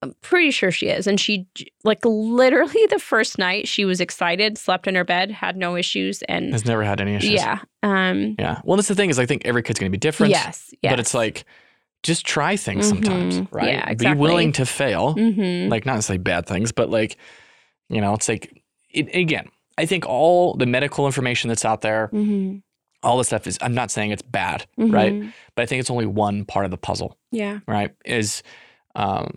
"I'm 0.03 0.15
pretty 0.21 0.51
sure 0.51 0.71
she 0.71 0.89
is." 0.89 1.07
And 1.07 1.19
she, 1.21 1.47
like, 1.85 2.01
literally 2.05 2.87
the 2.91 2.99
first 2.99 3.39
night, 3.39 3.67
she 3.69 3.85
was 3.85 4.01
excited, 4.01 4.59
slept 4.59 4.87
in 4.87 4.95
her 4.95 5.05
bed, 5.05 5.31
had 5.31 5.57
no 5.57 5.77
issues, 5.77 6.23
and 6.23 6.53
Has 6.53 6.65
never 6.65 6.83
had 6.85 7.01
any 7.01 7.15
issues. 7.15 7.31
yeah, 7.31 7.61
um, 7.83 8.37
yeah. 8.39 8.61
Well, 8.65 8.77
that's 8.77 8.89
the 8.89 8.95
thing 8.95 9.11
is, 9.11 9.19
I 9.19 9.27
think 9.27 9.43
every 9.45 9.63
kid's 9.63 9.79
going 9.79 9.91
to 9.91 9.97
be 9.97 9.99
different. 9.99 10.31
yes, 10.33 10.73
yes, 10.83 10.93
but 10.93 11.01
it's 11.01 11.15
like 11.15 11.45
just 12.03 12.25
try 12.27 12.57
things 12.57 12.87
sometimes, 12.87 13.41
Mhm. 13.41 13.49
right? 13.51 13.69
Yeah, 13.69 13.95
Be 13.95 14.15
willing 14.15 14.53
to 14.53 14.67
fail, 14.67 15.15
hmm 15.15 15.69
like 15.69 15.87
not 15.87 15.95
necessarily 15.95 16.23
bad 16.23 16.47
things, 16.47 16.73
but 16.73 16.91
like 16.91 17.17
you 17.89 18.01
know, 18.01 18.15
it's 18.15 18.29
like 18.29 18.63
it, 18.91 19.15
again. 19.15 19.49
I 19.79 19.85
think 19.87 20.07
all 20.07 20.55
the 20.55 20.65
medical 20.67 21.05
information 21.07 21.49
that's 21.49 21.65
out 21.65 21.81
there, 21.83 22.09
hmm 22.09 22.57
all 23.03 23.19
the 23.19 23.25
stuff 23.25 23.47
is. 23.47 23.59
I'm 23.61 23.75
not 23.75 23.91
saying 23.91 24.11
it's 24.11 24.23
bad, 24.23 24.67
Mm-hmm. 24.79 24.93
right? 24.95 25.15
But 25.55 25.63
I 25.63 25.67
think 25.67 25.81
it's 25.81 25.91
only 25.91 26.07
one 26.07 26.45
part 26.45 26.65
of 26.65 26.71
the 26.71 26.79
puzzle, 26.79 27.19
Yeah, 27.31 27.61
right? 27.69 27.95
Is 28.05 28.43
um, 28.95 29.37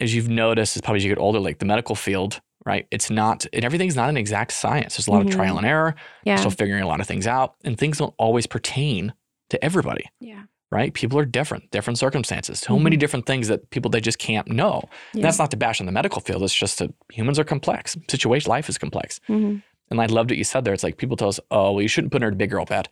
as 0.00 0.14
you've 0.14 0.28
noticed, 0.28 0.76
as 0.76 0.82
probably 0.82 0.98
as 0.98 1.04
you 1.04 1.10
get 1.10 1.20
older, 1.20 1.38
like 1.40 1.58
the 1.58 1.64
medical 1.66 1.94
field, 1.94 2.40
right? 2.64 2.86
It's 2.90 3.10
not, 3.10 3.46
and 3.52 3.64
everything's 3.64 3.96
not 3.96 4.08
an 4.08 4.16
exact 4.16 4.52
science. 4.52 4.96
There's 4.96 5.08
a 5.08 5.10
lot 5.10 5.22
Mhm. 5.22 5.28
of 5.28 5.34
trial 5.34 5.58
and 5.58 5.66
error. 5.66 5.94
yeah, 6.24 6.36
Still 6.36 6.50
figuring 6.50 6.82
a 6.82 6.86
lot 6.86 7.00
of 7.00 7.06
things 7.06 7.26
out, 7.26 7.54
and 7.64 7.76
things 7.78 7.98
don't 7.98 8.14
always 8.18 8.46
pertain 8.46 9.12
to 9.50 9.62
everybody. 9.64 10.04
yeah. 10.20 10.42
right? 10.70 10.92
People 10.92 11.18
are 11.18 11.24
different, 11.24 11.70
different 11.70 11.98
circumstances, 11.98 12.58
so 12.60 12.78
many 12.78 12.94
different 12.94 13.24
things 13.24 13.48
that 13.48 13.70
people 13.70 13.90
they 13.90 14.02
just 14.02 14.18
can't 14.18 14.46
know. 14.48 14.82
Yeah. 15.14 15.22
That's 15.22 15.38
not 15.38 15.50
to 15.52 15.56
bash 15.56 15.80
on 15.80 15.86
the 15.86 15.92
medical 15.92 16.20
field. 16.20 16.42
It's 16.42 16.54
just 16.54 16.78
that 16.80 16.92
humans 17.10 17.38
are 17.38 17.44
complex. 17.44 17.96
Situation, 18.10 18.50
life 18.50 18.68
is 18.68 18.76
complex. 18.76 19.18
Mhm. 19.30 19.62
And 19.90 19.98
I 19.98 20.04
loved 20.04 20.30
what 20.30 20.36
you 20.36 20.44
said 20.44 20.66
there. 20.66 20.74
It's 20.74 20.82
like 20.82 20.98
people 20.98 21.16
tell 21.16 21.28
us, 21.30 21.40
"Oh, 21.50 21.72
well, 21.72 21.80
you 21.80 21.88
shouldn't 21.88 22.12
put 22.12 22.20
her 22.20 22.28
in 22.28 22.34
a 22.34 22.36
big 22.36 22.50
girl 22.50 22.66
bed." 22.66 22.90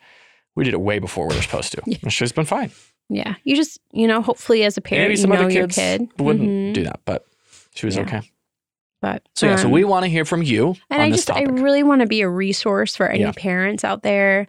We 0.54 0.64
did 0.64 0.72
it 0.72 0.80
way 0.80 0.98
before 0.98 1.28
we 1.28 1.34
were 1.36 1.42
supposed 1.42 1.70
to. 1.72 1.82
Yeah. 1.86 1.98
And 2.02 2.10
she's 2.10 2.32
been 2.32 2.46
fine. 2.46 2.70
Yeah. 3.08 3.34
You 3.44 3.54
just, 3.56 3.78
you 3.92 4.06
know, 4.08 4.20
hopefully 4.22 4.64
as 4.64 4.76
a 4.76 4.80
parent, 4.80 5.04
Maybe 5.04 5.12
you 5.12 5.16
some 5.22 5.30
know 5.30 5.36
other 5.36 5.50
your 5.50 5.68
kids 5.68 5.76
kid. 5.76 6.08
wouldn't 6.18 6.48
Mhm. 6.48 6.74
do 6.74 6.84
that, 6.84 7.00
but 7.04 7.24
she 7.74 7.86
was 7.86 7.96
Yeah. 7.96 8.02
okay. 8.02 8.20
But 9.02 9.22
So 9.34 9.46
yeah, 9.46 9.56
so 9.56 9.66
um, 9.66 9.72
we 9.72 9.84
want 9.84 10.04
to 10.04 10.08
hear 10.08 10.24
from 10.24 10.42
you 10.42 10.74
and 10.90 11.00
I 11.02 11.10
just, 11.10 11.30
I 11.30 11.42
really 11.42 11.82
want 11.82 12.00
to 12.00 12.06
be 12.06 12.22
a 12.22 12.28
resource 12.28 12.96
for 12.96 13.06
any 13.08 13.20
Yeah. 13.20 13.32
parents 13.36 13.84
out 13.84 14.02
there 14.02 14.48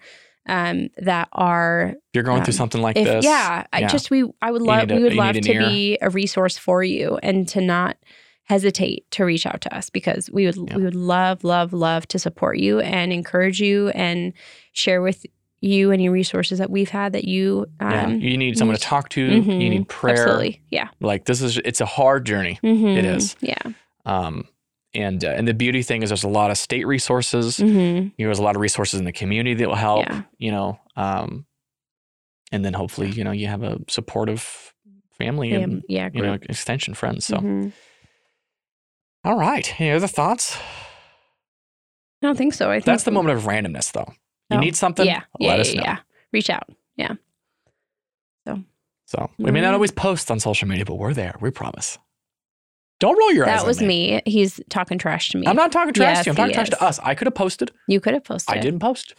um, 0.49 0.88
that 0.97 1.28
are, 1.34 1.89
if 1.89 1.97
you're 2.14 2.24
going 2.24 2.41
through 2.43 2.53
um, 2.53 2.58
something 2.58 2.82
like 2.82 2.95
if 2.95 3.03
this, 3.05 3.26
yeah, 3.26 3.66
I 3.74 3.86
just 3.88 4.10
we, 4.10 4.24
I 4.41 4.49
would 4.49 4.62
love, 4.62 4.89
a- 4.89 4.95
we 4.95 5.03
would 5.03 5.12
you 5.12 5.18
love 5.20 5.36
to 5.36 5.51
ear. 5.51 5.60
be 5.68 5.97
a 6.01 6.10
resource 6.10 6.58
for 6.58 6.82
you 6.84 7.20
and 7.22 7.45
to 7.49 7.60
not 7.62 7.97
hesitate 8.45 9.03
to 9.12 9.26
reach 9.26 9.45
out 9.45 9.60
to 9.60 9.76
us 9.76 9.89
because 9.89 10.30
we 10.32 10.45
would, 10.45 10.55
Yeah. 10.55 10.78
we 10.78 10.84
would 10.86 10.95
love, 10.95 11.43
love, 11.43 11.74
love 11.74 12.08
to 12.08 12.18
support 12.18 12.58
you 12.60 12.80
and 12.80 13.12
encourage 13.12 13.60
you 13.60 13.89
and 13.89 14.32
share 14.72 15.01
with 15.01 15.26
you 15.60 15.91
any 15.91 16.08
resources 16.10 16.60
that 16.60 16.70
we've 16.70 16.89
had 16.89 17.14
that 17.14 17.24
you, 17.26 17.66
um, 17.80 17.91
yeah, 17.91 18.08
you 18.10 18.38
need 18.38 18.58
someone 18.58 18.78
to 18.78 18.82
talk 18.84 19.10
to. 19.10 19.22
You 19.22 19.41
mhm, 19.41 19.58
need 19.58 19.89
prayer. 19.89 20.14
Absolutely. 20.24 20.62
Yeah. 20.70 20.89
Like 20.99 21.26
this 21.26 21.41
is, 21.41 21.58
it's 21.66 21.82
a 21.82 21.86
hard 21.86 22.26
journey. 22.26 22.60
Mhm. 22.64 23.03
is. 23.03 23.36
Yeah. 23.41 23.55
Um, 24.05 24.47
and 24.93 25.24
uh, 25.26 25.30
and 25.30 25.47
the 25.47 25.53
beauty 25.53 25.82
thing 25.84 26.01
is 26.03 26.10
there's 26.10 26.24
a 26.24 26.30
lot 26.30 26.49
of 26.51 26.58
state 26.58 26.86
resources. 26.86 27.58
hmm 27.58 27.68
you 27.68 28.03
know, 28.03 28.12
there's 28.18 28.39
a 28.39 28.43
lot 28.43 28.55
of 28.55 28.62
resources 28.62 28.99
in 28.99 29.05
the 29.05 29.12
community 29.12 29.55
that 29.55 29.68
will 29.68 29.76
help, 29.76 30.05
Yeah. 30.08 30.22
you 30.38 30.51
know, 30.51 30.80
um, 30.95 31.45
and 32.51 32.64
then 32.64 32.74
hopefully, 32.74 33.10
you 33.10 33.24
know, 33.24 33.32
you 33.32 33.47
have 33.47 33.64
a 33.64 33.80
supportive 33.89 34.74
family 35.18 35.49
Yeah. 35.49 35.58
and, 35.58 35.84
yeah 35.89 36.10
you 36.14 36.22
know, 36.22 36.34
extension 36.34 36.93
friends. 36.93 37.26
So, 37.26 37.38
Mhm. 37.38 37.74
all 39.26 39.38
right. 39.38 39.74
Any 39.82 39.91
other 39.91 40.08
thoughts? 40.08 40.55
I 42.22 42.28
don't 42.28 42.38
think 42.38 42.53
so. 42.53 42.70
I 42.70 42.76
think 42.76 42.86
That's 42.86 43.03
the 43.03 43.12
moment 43.12 43.38
of 43.38 43.43
randomness, 43.45 43.91
though. 43.91 44.14
You 44.50 44.58
Oh, 44.58 44.60
need 44.62 44.76
something, 44.76 45.06
Yeah. 45.06 45.24
let 45.39 45.56
yeah, 45.58 45.62
us 45.62 45.74
yeah, 45.74 45.80
know. 45.82 45.86
yeah. 45.86 45.98
Reach 46.32 46.50
out. 46.50 46.70
Yeah. 46.95 47.14
So, 48.48 48.64
So 49.06 49.30
we 49.38 49.52
may 49.52 49.62
not 49.62 49.74
always 49.74 49.91
post 49.91 50.32
on 50.32 50.39
social 50.39 50.68
media, 50.68 50.86
but 50.86 50.95
we're 50.95 51.14
there. 51.14 51.36
We 51.41 51.52
promise. 51.52 51.98
Don't 53.00 53.18
roll 53.18 53.32
your 53.34 53.45
eyes. 53.45 53.56
That 53.58 53.62
at 53.62 53.68
was 53.68 53.82
me. 53.82 54.22
He's 54.26 54.60
talking 54.70 54.98
trash 54.98 55.30
to 55.30 55.38
me. 55.38 55.45
I'm 55.48 55.56
not 55.56 55.72
talking 55.72 55.93
trash 55.93 56.18
Yes, 56.18 56.24
to 56.26 56.30
you. 56.30 56.32
I'm 56.32 56.36
talking 56.38 56.54
trash 56.54 56.70
is. 56.70 56.78
to 56.78 56.84
us. 56.84 57.00
I 57.04 57.14
could 57.14 57.28
have 57.28 57.36
posted. 57.36 57.72
You 57.88 58.00
could 58.00 58.14
have 58.14 58.24
posted. 58.24 58.56
I 58.58 58.60
didn't 58.60 58.80
post. 58.80 59.14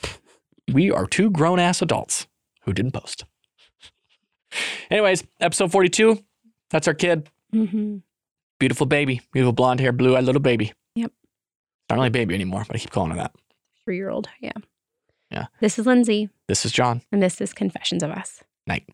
We 0.73 0.91
are 0.91 1.07
two 1.07 1.31
grown 1.31 1.59
ass 1.61 1.81
adults 1.83 2.27
who 2.63 2.73
didn't 2.73 2.93
post. 2.93 3.25
Anyways, 4.91 5.25
episode 5.41 5.71
42. 5.71 6.19
That's 6.71 6.89
our 6.89 6.95
kid. 6.95 7.29
hmm 7.53 7.99
Beautiful 8.59 8.87
baby. 8.87 9.21
Beautiful 9.33 9.53
blonde 9.53 9.79
hair, 9.79 9.93
blue 9.93 10.17
eyed 10.17 10.25
little 10.25 10.41
baby. 10.43 10.73
Yep. 10.97 11.13
Not 11.89 11.95
really 11.97 12.09
a 12.09 12.11
baby 12.11 12.35
anymore, 12.35 12.65
but 12.67 12.75
I 12.75 12.79
keep 12.81 12.91
calling 12.91 13.11
her 13.13 13.17
that. 13.19 13.33
Three 13.85 13.97
year 13.97 14.11
old. 14.11 14.29
Yeah. 14.41 14.53
Yeah. 15.31 15.47
This 15.61 15.79
is 15.79 15.85
Lindsay, 15.87 16.31
This 16.47 16.65
is 16.65 16.73
John. 16.73 17.03
and 17.13 17.23
this 17.23 17.39
is 17.41 17.53
Confessions 17.53 18.03
of 18.03 18.11
Us. 18.11 18.43
Night. 18.67 18.89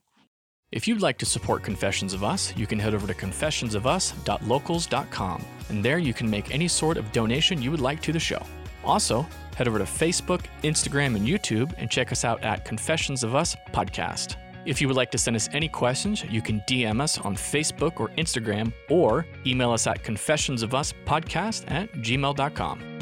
If 0.72 0.88
you'd 0.88 1.00
like 1.02 1.18
to 1.18 1.26
support 1.26 1.62
Confessions 1.62 2.12
of 2.14 2.24
Us, 2.24 2.52
you 2.56 2.66
can 2.66 2.78
head 2.80 2.94
over 2.94 3.06
to 3.06 3.14
confessionsofus.locals.com, 3.14 5.44
and 5.68 5.84
there 5.84 5.98
you 5.98 6.12
can 6.14 6.28
make 6.28 6.52
any 6.52 6.66
sort 6.68 6.96
of 6.96 7.12
donation 7.12 7.62
you 7.62 7.70
would 7.70 7.80
like 7.80 8.02
to 8.02 8.12
the 8.12 8.18
show. 8.18 8.42
Also, 8.84 9.24
head 9.56 9.68
over 9.68 9.78
to 9.78 9.84
Facebook, 9.84 10.40
Instagram, 10.64 11.14
and 11.16 11.24
YouTube 11.26 11.72
and 11.78 11.88
check 11.90 12.10
us 12.10 12.24
out 12.24 12.42
at 12.42 12.64
Confessions 12.64 13.22
of 13.22 13.34
Us 13.36 13.54
Podcast. 13.72 14.36
If 14.66 14.80
you 14.80 14.88
would 14.88 14.96
like 14.96 15.10
to 15.12 15.18
send 15.18 15.36
us 15.36 15.48
any 15.52 15.68
questions, 15.68 16.24
you 16.24 16.42
can 16.42 16.60
DM 16.68 17.00
us 17.00 17.18
on 17.18 17.36
Facebook 17.36 18.00
or 18.00 18.08
Instagram, 18.18 18.72
or 18.90 19.24
email 19.46 19.70
us 19.72 19.86
at 19.86 20.02
confessionsofuspodcast 20.02 21.70
at 21.70 21.92
gmail.com. 21.92 22.93